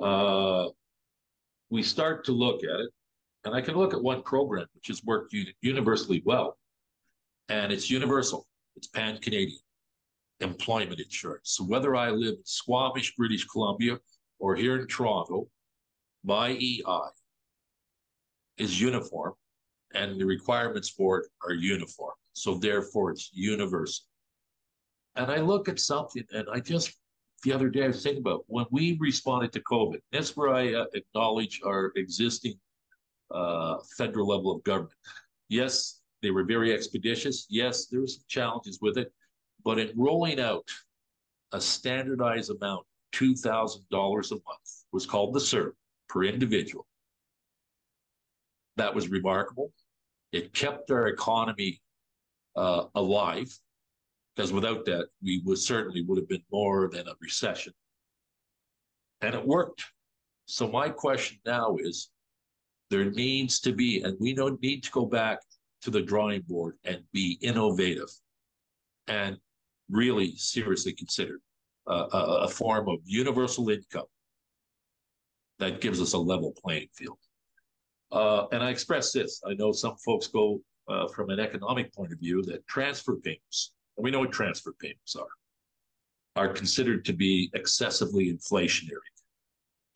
Uh, 0.00 0.68
we 1.70 1.82
start 1.82 2.24
to 2.24 2.32
look 2.32 2.64
at 2.64 2.80
it, 2.80 2.90
and 3.44 3.54
I 3.54 3.60
can 3.60 3.76
look 3.76 3.94
at 3.94 4.02
one 4.02 4.22
program 4.22 4.66
which 4.74 4.88
has 4.88 5.02
worked 5.04 5.32
uni- 5.32 5.54
universally 5.60 6.22
well, 6.24 6.58
and 7.48 7.72
it's 7.72 7.88
universal. 7.88 8.46
It's 8.76 8.88
pan 8.88 9.18
Canadian 9.18 9.58
employment 10.40 10.98
insurance. 10.98 11.50
So 11.50 11.64
whether 11.64 11.94
I 11.94 12.10
live 12.10 12.34
in 12.34 12.44
Squamish, 12.44 13.14
British 13.14 13.46
Columbia, 13.46 13.98
or 14.40 14.56
here 14.56 14.80
in 14.80 14.88
Toronto, 14.88 15.48
my 16.24 16.50
EI 16.50 17.10
is 18.58 18.80
uniform, 18.80 19.34
and 19.94 20.20
the 20.20 20.26
requirements 20.26 20.88
for 20.88 21.20
it 21.20 21.26
are 21.44 21.54
uniform. 21.54 22.14
So 22.32 22.56
therefore, 22.56 23.12
it's 23.12 23.30
universal. 23.32 24.04
And 25.16 25.30
I 25.30 25.38
look 25.38 25.68
at 25.68 25.78
something, 25.78 26.24
and 26.32 26.46
I 26.52 26.60
just 26.60 26.96
the 27.44 27.52
other 27.52 27.68
day 27.68 27.84
I 27.84 27.88
was 27.88 28.02
thinking 28.02 28.22
about 28.22 28.44
when 28.46 28.66
we 28.70 28.96
responded 29.00 29.52
to 29.52 29.60
COVID. 29.60 30.00
That's 30.12 30.36
where 30.36 30.54
I 30.54 30.74
uh, 30.74 30.86
acknowledge 30.94 31.60
our 31.64 31.92
existing 31.96 32.54
uh, 33.32 33.78
federal 33.96 34.28
level 34.28 34.54
of 34.54 34.62
government. 34.62 34.94
Yes, 35.48 36.00
they 36.22 36.30
were 36.30 36.44
very 36.44 36.72
expeditious. 36.72 37.46
Yes, 37.50 37.86
there 37.86 38.00
were 38.00 38.06
some 38.06 38.22
challenges 38.28 38.78
with 38.80 38.96
it, 38.96 39.12
but 39.64 39.78
in 39.78 39.90
rolling 39.96 40.40
out 40.40 40.66
a 41.52 41.60
standardized 41.60 42.50
amount, 42.50 42.86
two 43.12 43.34
thousand 43.34 43.82
dollars 43.90 44.30
a 44.32 44.36
month, 44.36 44.84
was 44.92 45.04
called 45.04 45.34
the 45.34 45.40
CERB 45.40 45.72
per 46.08 46.24
individual. 46.24 46.86
That 48.76 48.94
was 48.94 49.08
remarkable. 49.08 49.72
It 50.32 50.54
kept 50.54 50.90
our 50.90 51.08
economy 51.08 51.82
uh, 52.56 52.84
alive 52.94 53.54
because 54.34 54.52
without 54.52 54.84
that, 54.86 55.08
we 55.22 55.42
would 55.44 55.58
certainly 55.58 56.02
would 56.02 56.18
have 56.18 56.28
been 56.28 56.42
more 56.50 56.88
than 56.90 57.06
a 57.08 57.14
recession. 57.20 57.72
And 59.20 59.34
it 59.34 59.46
worked. 59.46 59.84
So 60.46 60.68
my 60.68 60.88
question 60.88 61.38
now 61.46 61.76
is, 61.78 62.10
there 62.90 63.10
needs 63.10 63.60
to 63.60 63.72
be, 63.72 64.02
and 64.02 64.16
we 64.20 64.34
don't 64.34 64.60
need 64.62 64.82
to 64.84 64.90
go 64.90 65.06
back 65.06 65.38
to 65.82 65.90
the 65.90 66.02
drawing 66.02 66.42
board 66.42 66.76
and 66.84 66.98
be 67.12 67.38
innovative, 67.40 68.10
and 69.06 69.38
really 69.90 70.36
seriously 70.36 70.92
consider 70.92 71.40
uh, 71.88 72.06
a, 72.12 72.18
a 72.44 72.48
form 72.48 72.88
of 72.88 72.98
universal 73.04 73.70
income 73.70 74.06
that 75.58 75.80
gives 75.80 76.00
us 76.00 76.12
a 76.12 76.18
level 76.18 76.52
playing 76.62 76.88
field. 76.94 77.18
Uh, 78.10 78.46
and 78.52 78.62
I 78.62 78.70
express 78.70 79.12
this. 79.12 79.40
I 79.46 79.54
know 79.54 79.72
some 79.72 79.96
folks 80.04 80.26
go 80.26 80.60
uh, 80.88 81.08
from 81.08 81.30
an 81.30 81.40
economic 81.40 81.94
point 81.94 82.12
of 82.12 82.18
view 82.18 82.42
that 82.42 82.66
transfer 82.66 83.16
payments 83.16 83.72
we 83.96 84.10
know 84.10 84.20
what 84.20 84.32
transfer 84.32 84.74
payments 84.80 85.16
are, 85.16 85.26
are 86.36 86.52
considered 86.52 87.04
to 87.04 87.12
be 87.12 87.50
excessively 87.54 88.32
inflationary. 88.32 88.96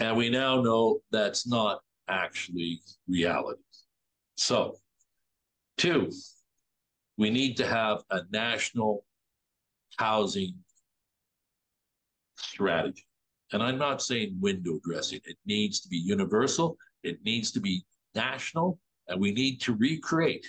And 0.00 0.16
we 0.16 0.28
now 0.28 0.60
know 0.60 1.00
that's 1.10 1.46
not 1.46 1.80
actually 2.08 2.80
reality. 3.08 3.62
So, 4.36 4.76
two, 5.78 6.10
we 7.16 7.30
need 7.30 7.56
to 7.56 7.66
have 7.66 8.02
a 8.10 8.20
national 8.30 9.04
housing 9.98 10.54
strategy. 12.36 13.06
And 13.52 13.62
I'm 13.62 13.78
not 13.78 14.02
saying 14.02 14.36
window 14.40 14.78
dressing, 14.84 15.20
it 15.24 15.36
needs 15.46 15.80
to 15.80 15.88
be 15.88 15.96
universal, 15.96 16.76
it 17.02 17.18
needs 17.24 17.50
to 17.52 17.60
be 17.60 17.84
national, 18.14 18.78
and 19.08 19.20
we 19.20 19.32
need 19.32 19.60
to 19.62 19.74
recreate 19.74 20.46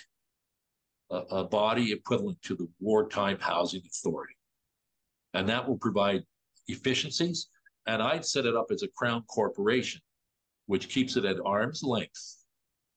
a, 1.10 1.16
a 1.16 1.44
body 1.44 1.92
equivalent 1.92 2.40
to 2.42 2.54
the 2.54 2.68
Wartime 2.80 3.38
Housing 3.40 3.82
Authority. 3.86 4.34
And 5.34 5.48
that 5.48 5.66
will 5.66 5.78
provide 5.78 6.22
efficiencies. 6.68 7.48
And 7.86 8.02
I'd 8.02 8.24
set 8.24 8.44
it 8.46 8.56
up 8.56 8.66
as 8.70 8.82
a 8.82 8.88
crown 8.96 9.22
corporation, 9.22 10.00
which 10.66 10.88
keeps 10.88 11.16
it 11.16 11.24
at 11.24 11.36
arm's 11.44 11.82
length 11.82 12.44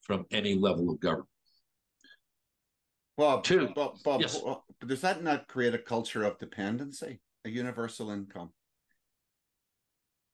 from 0.01 0.25
any 0.31 0.55
level 0.55 0.89
of 0.89 0.99
government. 0.99 1.27
Bob, 3.17 3.43
Two. 3.43 3.69
Bob, 3.75 3.97
Bob 4.03 4.21
Yes. 4.21 4.41
uh, 4.45 4.55
does 4.85 5.01
that 5.01 5.23
not 5.23 5.47
create 5.47 5.73
a 5.73 5.77
culture 5.77 6.23
of 6.23 6.39
dependency, 6.39 7.21
a 7.45 7.49
universal 7.49 8.09
income? 8.09 8.49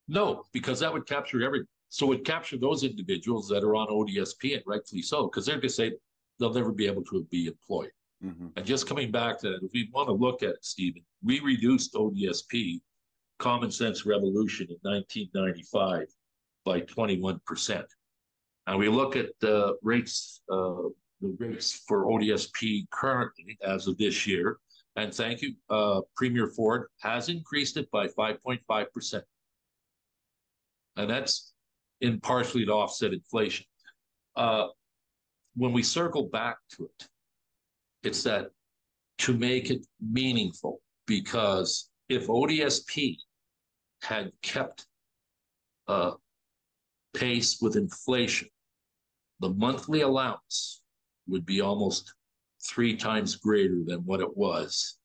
No, 0.07 0.43
because 0.53 0.79
that 0.79 0.93
would 0.93 1.05
capture 1.05 1.43
every, 1.43 1.65
so 1.89 2.13
it 2.13 2.23
capture 2.23 2.57
those 2.57 2.83
individuals 2.83 3.49
that 3.49 3.63
are 3.63 3.75
on 3.75 3.87
ODSP 3.87 4.53
and 4.53 4.63
rightfully 4.65 5.01
so, 5.01 5.27
because 5.27 5.45
they're 5.45 5.57
gonna 5.57 5.69
say 5.69 5.91
they'll 6.39 6.53
never 6.53 6.71
be 6.71 6.87
able 6.87 7.03
to 7.05 7.23
be 7.31 7.47
employed. 7.47 7.91
Mhm. 8.23 8.51
And 8.55 8.65
just 8.65 8.87
coming 8.87 9.11
back 9.11 9.39
to 9.39 9.49
that, 9.49 9.63
if 9.63 9.71
we 9.73 9.89
want 9.93 10.07
to 10.07 10.13
look 10.13 10.41
at 10.43 10.49
it, 10.49 10.65
Stephen, 10.65 11.03
we 11.21 11.39
reduced 11.39 11.93
ODSP, 11.93 12.81
Common 13.37 13.69
Sense 13.71 14.05
Revolution 14.05 14.67
in 14.69 14.77
nineteen 14.83 15.29
ninety-five 15.33 16.07
by 16.63 16.81
twenty-one 16.81 17.39
percent. 17.45 17.85
And 18.65 18.77
we 18.79 18.89
look 18.89 19.15
at 19.15 19.29
the 19.39 19.77
rates, 19.81 20.41
uh, 20.51 20.89
the 21.21 21.35
rates 21.39 21.83
for 21.87 22.05
ODSP 22.05 22.87
currently 22.91 23.57
as 23.61 23.87
of 23.87 23.97
this 23.97 24.25
year. 24.27 24.59
And 24.95 25.13
thank 25.13 25.43
you, 25.43 25.53
uh, 25.69 26.01
Premier 26.15 26.47
Ford 26.47 26.87
has 27.01 27.29
increased 27.29 27.77
it 27.77 27.89
by 27.91 28.07
five 28.07 28.41
point 28.41 28.61
five 28.67 28.91
percent. 28.93 29.23
And 30.95 31.07
that's 31.07 31.53
in 32.01 32.19
partially 32.19 32.65
to 32.65 32.73
offset 32.73 33.13
inflation. 33.13 33.67
Uh, 34.35 34.69
when 35.57 35.73
we 35.73 35.81
circle 35.83 36.27
back 36.27 36.57
to 36.69 36.85
it, 36.85 37.07
it's 38.03 38.23
that 38.23 38.51
to 39.17 39.33
make 39.33 39.71
it 39.71 39.85
meaningful, 39.99 40.79
because 41.07 41.89
if 42.09 42.27
ODSP 42.27 43.17
had 44.03 44.31
kept 44.43 44.85
uh, 45.87 46.11
pace 47.15 47.59
with 47.59 47.75
inflation, 47.75 48.47
the 49.39 49.49
monthly 49.49 50.01
allowance 50.01 50.81
would 51.27 51.45
be 51.45 51.61
almost 51.61 52.13
three 52.63 52.95
times 52.95 53.35
greater 53.35 53.81
than 53.85 53.99
what 54.05 54.21
it 54.21 54.37
was 54.37 54.97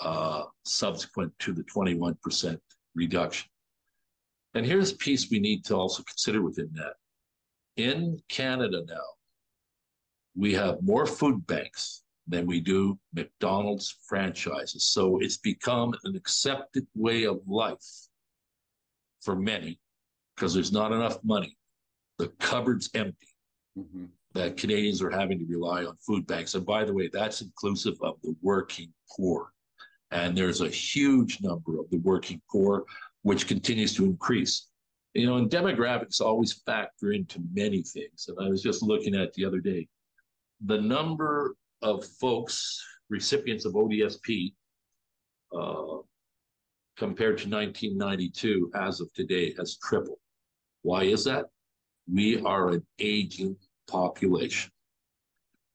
uh, 0.00 0.44
subsequent 0.64 1.32
to 1.38 1.52
the 1.52 1.64
21% 1.64 2.58
reduction. 2.94 3.48
And 4.54 4.64
here's 4.64 4.92
a 4.92 4.96
piece 4.96 5.30
we 5.30 5.38
need 5.38 5.64
to 5.66 5.76
also 5.76 6.02
consider 6.02 6.42
within 6.42 6.70
that. 6.74 6.94
In 7.76 8.18
Canada 8.28 8.82
now, 8.86 9.00
we 10.34 10.52
have 10.54 10.82
more 10.82 11.06
food 11.06 11.46
banks 11.46 12.02
than 12.26 12.46
we 12.46 12.60
do 12.60 12.98
McDonald's 13.12 13.96
franchises. 14.06 14.84
So 14.84 15.18
it's 15.18 15.38
become 15.38 15.94
an 16.04 16.16
accepted 16.16 16.86
way 16.94 17.24
of 17.24 17.40
life 17.46 17.84
for 19.20 19.36
many 19.36 19.80
because 20.34 20.54
there's 20.54 20.72
not 20.72 20.92
enough 20.92 21.22
money. 21.24 21.56
The 22.18 22.28
cupboard's 22.38 22.90
empty 22.94 23.28
Mhm. 23.76 24.10
that 24.34 24.56
Canadians 24.56 25.02
are 25.02 25.10
having 25.10 25.38
to 25.38 25.44
rely 25.46 25.84
on 25.84 25.96
food 25.96 26.26
banks. 26.26 26.54
And 26.54 26.64
by 26.64 26.84
the 26.84 26.92
way, 26.92 27.08
that's 27.08 27.42
inclusive 27.42 28.00
of 28.00 28.20
the 28.22 28.34
working 28.40 28.92
poor. 29.10 29.52
And 30.10 30.36
there's 30.36 30.60
a 30.60 30.68
huge 30.68 31.40
number 31.40 31.78
of 31.78 31.88
the 31.90 31.98
working 31.98 32.40
poor, 32.50 32.86
which 33.22 33.46
continues 33.46 33.94
to 33.94 34.04
increase. 34.04 34.68
You 35.14 35.26
know, 35.26 35.36
and 35.36 35.50
demographics 35.50 36.20
always 36.20 36.52
factor 36.52 37.12
into 37.12 37.42
many 37.52 37.82
things. 37.82 38.28
And 38.28 38.38
I 38.40 38.48
was 38.48 38.62
just 38.62 38.82
looking 38.82 39.14
at 39.14 39.32
the 39.34 39.44
other 39.44 39.60
day, 39.60 39.88
the 40.64 40.80
number 40.80 41.56
of 41.82 42.04
folks, 42.20 42.80
recipients 43.10 43.64
of 43.64 43.72
ODSP, 43.74 44.54
uh, 45.56 45.98
compared 46.96 47.38
to 47.38 47.48
1992 47.48 48.70
as 48.74 49.00
of 49.00 49.12
today 49.14 49.54
has 49.58 49.76
tripled. 49.78 50.18
Why 50.82 51.04
is 51.04 51.24
that? 51.24 51.46
We 52.12 52.40
are 52.42 52.68
an 52.70 52.86
aging 52.98 53.56
population. 53.88 54.70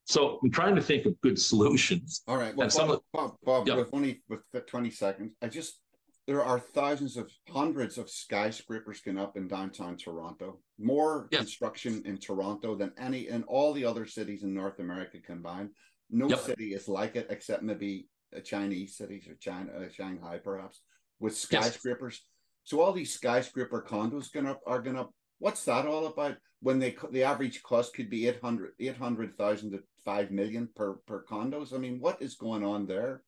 So 0.05 0.39
I'm 0.41 0.51
trying 0.51 0.75
to 0.75 0.81
think 0.81 1.05
of 1.05 1.19
good 1.21 1.39
solutions. 1.51 2.21
All 2.27 2.37
right. 2.37 2.55
Well, 2.55 2.63
And 2.65 2.71
some 2.73 2.87
Bob, 2.87 2.97
of- 2.97 3.03
Bob, 3.13 3.35
Bob 3.43 3.67
Yeah. 3.67 3.75
with 3.75 3.89
only 3.93 4.21
with 4.29 4.41
20 4.67 4.89
seconds, 4.91 5.33
I 5.41 5.47
just 5.47 5.79
there 6.27 6.43
are 6.43 6.59
thousands 6.59 7.15
of 7.15 7.31
hundreds 7.49 7.97
of 7.97 8.09
skyscrapers 8.09 8.99
going 8.99 9.17
up 9.17 9.37
in 9.37 9.47
downtown 9.47 9.95
Toronto. 9.95 10.59
More 10.79 11.27
Yes. 11.31 11.41
construction 11.41 12.03
in 12.05 12.17
Toronto 12.17 12.75
than 12.75 12.93
any 12.97 13.27
in 13.29 13.43
all 13.43 13.73
the 13.73 13.83
other 13.85 14.05
cities 14.05 14.43
in 14.43 14.53
North 14.53 14.79
America 14.79 15.19
combined. 15.19 15.71
No 16.09 16.29
Yep. 16.29 16.39
city 16.39 16.73
is 16.73 16.87
like 16.87 17.15
it 17.15 17.27
except 17.29 17.63
maybe 17.63 18.07
a 18.31 18.41
Chinese 18.41 18.95
cities 18.95 19.27
or 19.27 19.35
China, 19.35 19.71
uh, 19.73 19.89
Shanghai 19.89 20.37
perhaps 20.37 20.81
with 21.19 21.33
Yes. 21.33 21.41
skyscrapers. 21.73 22.23
So 22.63 22.81
all 22.81 22.93
these 22.93 23.13
skyscraper 23.13 23.81
condos 23.81 24.31
gonna 24.31 24.57
are 24.67 24.81
gonna 24.81 25.07
what's 25.39 25.63
that 25.65 25.87
all 25.87 26.05
about? 26.07 26.37
When 26.59 26.79
they 26.79 26.95
the 27.11 27.23
average 27.23 27.63
cost 27.63 27.95
could 27.95 28.09
be 28.09 28.27
800 28.27 28.73
800,000 28.79 29.71
to 29.71 29.83
5 30.05 30.31
million 30.31 30.67
per 30.75 30.95
per 31.07 31.23
condos. 31.25 31.73
I 31.73 31.77
mean, 31.79 31.99
what 31.99 32.21
is 32.21 32.35
going 32.35 32.63
on 32.63 32.85
there? 32.85 33.23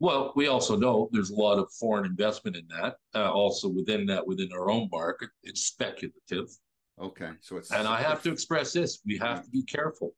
Well, 0.00 0.32
we 0.34 0.48
also 0.48 0.76
know 0.76 1.08
there's 1.12 1.30
a 1.30 1.36
lot 1.36 1.58
of 1.58 1.72
foreign 1.72 2.04
investment 2.04 2.56
in 2.56 2.66
that. 2.68 2.96
Uh, 3.14 3.30
also 3.32 3.68
within 3.68 4.06
that, 4.06 4.26
within 4.26 4.52
our 4.52 4.68
own 4.70 4.88
market, 4.90 5.30
it's 5.44 5.62
speculative. 5.66 6.48
Okay, 7.00 7.30
so 7.40 7.56
it's 7.56 7.72
And 7.72 7.88
I 7.88 8.00
have 8.00 8.22
to 8.22 8.32
express 8.32 8.72
this, 8.72 9.00
we 9.04 9.18
have 9.18 9.44
to 9.44 9.50
be 9.50 9.62
careful. 9.62 10.14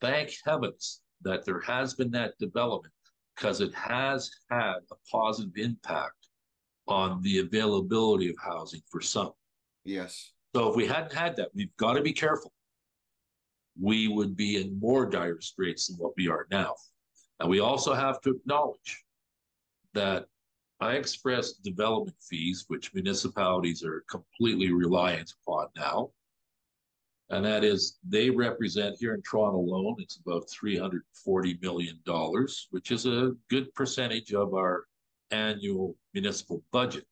Thank 0.00 0.32
heavens 0.44 1.02
that 1.22 1.44
there 1.44 1.60
has 1.60 1.94
been 1.94 2.10
that 2.12 2.38
development 2.38 2.94
because 3.36 3.60
it 3.60 3.74
has 3.74 4.30
had 4.50 4.76
a 4.90 4.96
positive 5.10 5.52
impact 5.56 6.14
on 6.88 7.22
the 7.22 7.38
availability 7.38 8.28
of 8.28 8.36
housing 8.42 8.80
for 8.90 9.00
some. 9.00 9.32
yes. 9.84 10.32
So 10.52 10.68
if 10.68 10.74
we 10.74 10.84
hadn't 10.84 11.12
had 11.12 11.36
that, 11.36 11.50
we've 11.54 11.76
got 11.76 11.92
to 11.92 12.02
be 12.02 12.12
careful. 12.12 12.52
We 13.80 14.08
would 14.08 14.36
be 14.36 14.60
in 14.60 14.80
more 14.80 15.06
dire 15.06 15.40
straits 15.40 15.86
than 15.86 15.96
what 15.96 16.12
we 16.16 16.26
are 16.26 16.48
now. 16.50 16.74
And 17.38 17.48
we 17.48 17.60
also 17.60 17.94
have 17.94 18.20
to 18.22 18.30
acknowledge 18.30 19.04
that 19.94 20.26
I 20.80 20.94
express 20.94 21.52
development 21.52 22.16
fees, 22.20 22.64
which 22.68 22.94
municipalities 22.94 23.84
are 23.84 24.02
completely 24.08 24.72
reliant 24.72 25.34
upon 25.42 25.68
now. 25.76 26.10
And 27.28 27.44
that 27.44 27.64
is, 27.64 27.98
they 28.08 28.30
represent 28.30 28.96
here 28.98 29.14
in 29.14 29.22
Toronto 29.22 29.58
alone, 29.58 29.96
it's 29.98 30.16
about 30.16 30.48
$340 30.48 31.62
million, 31.62 31.98
which 32.70 32.90
is 32.90 33.06
a 33.06 33.32
good 33.48 33.72
percentage 33.74 34.32
of 34.32 34.54
our 34.54 34.84
annual 35.30 35.96
municipal 36.14 36.62
budget. 36.72 37.06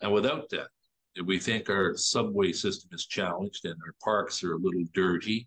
And 0.00 0.12
without 0.12 0.48
that, 0.50 0.68
we 1.24 1.38
think 1.38 1.68
our 1.68 1.96
subway 1.96 2.52
system 2.52 2.90
is 2.92 3.06
challenged 3.06 3.66
and 3.66 3.74
our 3.84 3.94
parks 4.02 4.42
are 4.42 4.54
a 4.54 4.58
little 4.58 4.84
dirty 4.94 5.46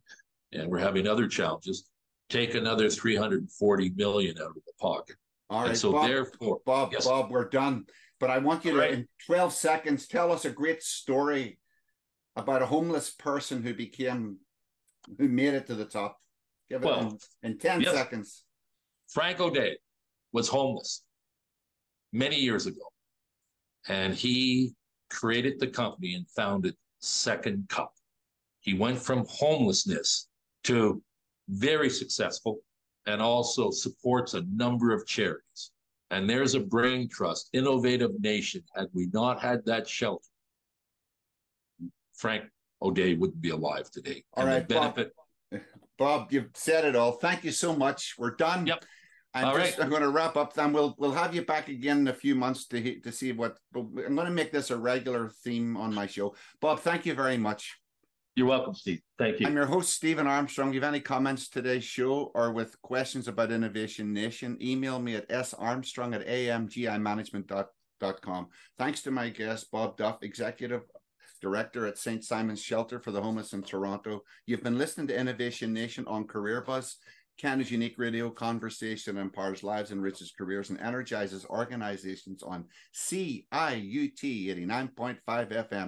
and 0.51 0.69
we're 0.69 0.77
having 0.77 1.07
other 1.07 1.27
challenges, 1.27 1.89
take 2.29 2.55
another 2.55 2.89
340 2.89 3.89
million 3.95 4.37
out 4.37 4.49
of 4.49 4.63
the 4.65 4.73
pocket. 4.79 5.15
All 5.49 5.65
And 5.65 5.77
so 5.77 5.91
Bob, 5.91 6.07
therefore, 6.07 6.59
Bob, 6.65 6.91
yes. 6.91 7.05
Bob, 7.05 7.29
we're 7.29 7.49
done. 7.49 7.85
But 8.19 8.29
I 8.29 8.39
want 8.39 8.65
you 8.65 8.71
to, 8.71 8.77
All 8.77 8.83
right. 8.83 8.93
in 8.93 9.07
12 9.25 9.53
seconds, 9.53 10.07
tell 10.07 10.31
us 10.31 10.45
a 10.45 10.49
great 10.49 10.81
story 10.81 11.59
about 12.35 12.61
a 12.61 12.65
homeless 12.65 13.11
person 13.11 13.61
who 13.61 13.73
became, 13.73 14.37
who 15.17 15.27
made 15.27 15.53
it 15.53 15.67
to 15.67 15.75
the 15.75 15.85
top. 15.85 16.17
Give 16.69 16.81
it 16.81 16.85
Well, 16.85 17.19
in, 17.43 17.51
in 17.51 17.57
10 17.59 17.81
yes. 17.81 17.93
seconds. 17.93 18.43
Frank 19.09 19.39
O'Dea 19.39 19.77
was 20.31 20.47
homeless 20.47 21.03
many 22.11 22.37
years 22.37 22.65
ago. 22.65 22.81
And 23.87 24.15
he 24.15 24.73
created 25.11 25.59
the 25.59 25.67
company 25.67 26.15
and 26.15 26.25
founded 26.35 26.75
Second 26.99 27.69
Cup. 27.69 27.93
He 28.61 28.73
went 28.73 28.97
from 28.97 29.25
homelessness 29.29 30.27
to 30.63 31.03
very 31.49 31.89
successful 31.89 32.57
and 33.05 33.21
also 33.21 33.71
supports 33.71 34.33
a 34.33 34.43
number 34.53 34.93
of 34.93 35.05
charities. 35.05 35.71
And 36.11 36.29
there's 36.29 36.55
a 36.55 36.59
brain 36.59 37.09
trust, 37.09 37.49
innovative 37.53 38.11
nation. 38.19 38.63
Had 38.75 38.87
we 38.93 39.07
not 39.13 39.41
had 39.41 39.65
that 39.65 39.87
shelter, 39.87 40.27
Frank 42.15 42.45
O'Dea 42.81 43.15
wouldn't 43.15 43.41
be 43.41 43.49
alive 43.49 43.89
today. 43.89 44.23
All 44.33 44.45
right, 44.45 44.67
Bob. 44.67 44.95
benefit, 44.95 45.13
Bob, 45.97 46.31
you've 46.31 46.51
said 46.53 46.85
it 46.85 46.95
all. 46.95 47.13
Thank 47.13 47.43
you 47.43 47.51
so 47.51 47.75
much. 47.75 48.15
We're 48.17 48.35
done. 48.35 48.67
Yep. 48.67 48.85
I'm 49.33 49.45
All 49.45 49.57
just 49.57 49.77
right. 49.77 49.83
I'm 49.83 49.89
going 49.89 50.01
to 50.01 50.09
wrap 50.09 50.37
up. 50.37 50.53
Then 50.53 50.71
we'll 50.71 50.95
we'll 50.97 51.11
have 51.11 51.35
you 51.35 51.41
back 51.41 51.67
again 51.67 51.99
in 51.99 52.07
a 52.07 52.13
few 52.13 52.35
months 52.35 52.67
to 52.67 52.99
to 53.01 53.11
see 53.11 53.33
what. 53.33 53.57
But 53.73 53.81
I'm 54.05 54.15
going 54.15 54.27
to 54.27 54.31
make 54.31 54.53
this 54.53 54.71
a 54.71 54.77
regular 54.77 55.29
theme 55.43 55.75
on 55.75 55.93
my 55.93 56.07
show. 56.07 56.35
Bob, 56.61 56.79
thank 56.79 57.05
you 57.05 57.13
very 57.13 57.37
much. 57.37 57.75
You're 58.35 58.47
welcome, 58.47 58.73
Steve. 58.73 59.01
Thank 59.17 59.39
you. 59.39 59.47
I'm 59.47 59.55
your 59.55 59.65
host, 59.65 59.93
Stephen 59.93 60.27
Armstrong. 60.27 60.67
If 60.69 60.75
you 60.75 60.81
have 60.81 60.93
any 60.93 60.99
comments 60.99 61.47
to 61.47 61.61
today's 61.61 61.85
show 61.85 62.31
or 62.35 62.51
with 62.51 62.81
questions 62.81 63.29
about 63.29 63.51
Innovation 63.51 64.13
Nation, 64.13 64.57
email 64.61 64.99
me 64.99 65.15
at 65.15 65.29
sarmstrong 65.29 66.13
at 66.13 66.27
amgimanagement.com. 66.27 68.47
Thanks 68.77 69.01
to 69.03 69.11
my 69.11 69.29
guest, 69.29 69.71
Bob 69.71 69.95
Duff, 69.95 70.17
Executive 70.21 70.81
Director 71.41 71.87
at 71.87 71.97
St. 71.97 72.23
Simon's 72.23 72.61
Shelter 72.61 72.99
for 72.99 73.11
the 73.11 73.21
Homeless 73.21 73.53
in 73.53 73.63
Toronto. 73.63 74.21
You've 74.45 74.63
been 74.63 74.77
listening 74.77 75.07
to 75.07 75.17
Innovation 75.17 75.73
Nation 75.73 76.05
on 76.07 76.25
Career 76.25 76.61
Buzz. 76.61 76.97
Canada's 77.37 77.71
unique 77.71 77.95
radio 77.97 78.29
conversation 78.29 79.17
empowers 79.17 79.61
lives, 79.61 79.91
enriches 79.91 80.31
careers, 80.37 80.69
and 80.69 80.79
energizes 80.79 81.45
organizations 81.45 82.41
on 82.43 82.65
CIUT 82.93 84.21
89.5 84.21 85.19
FM. 85.27 85.83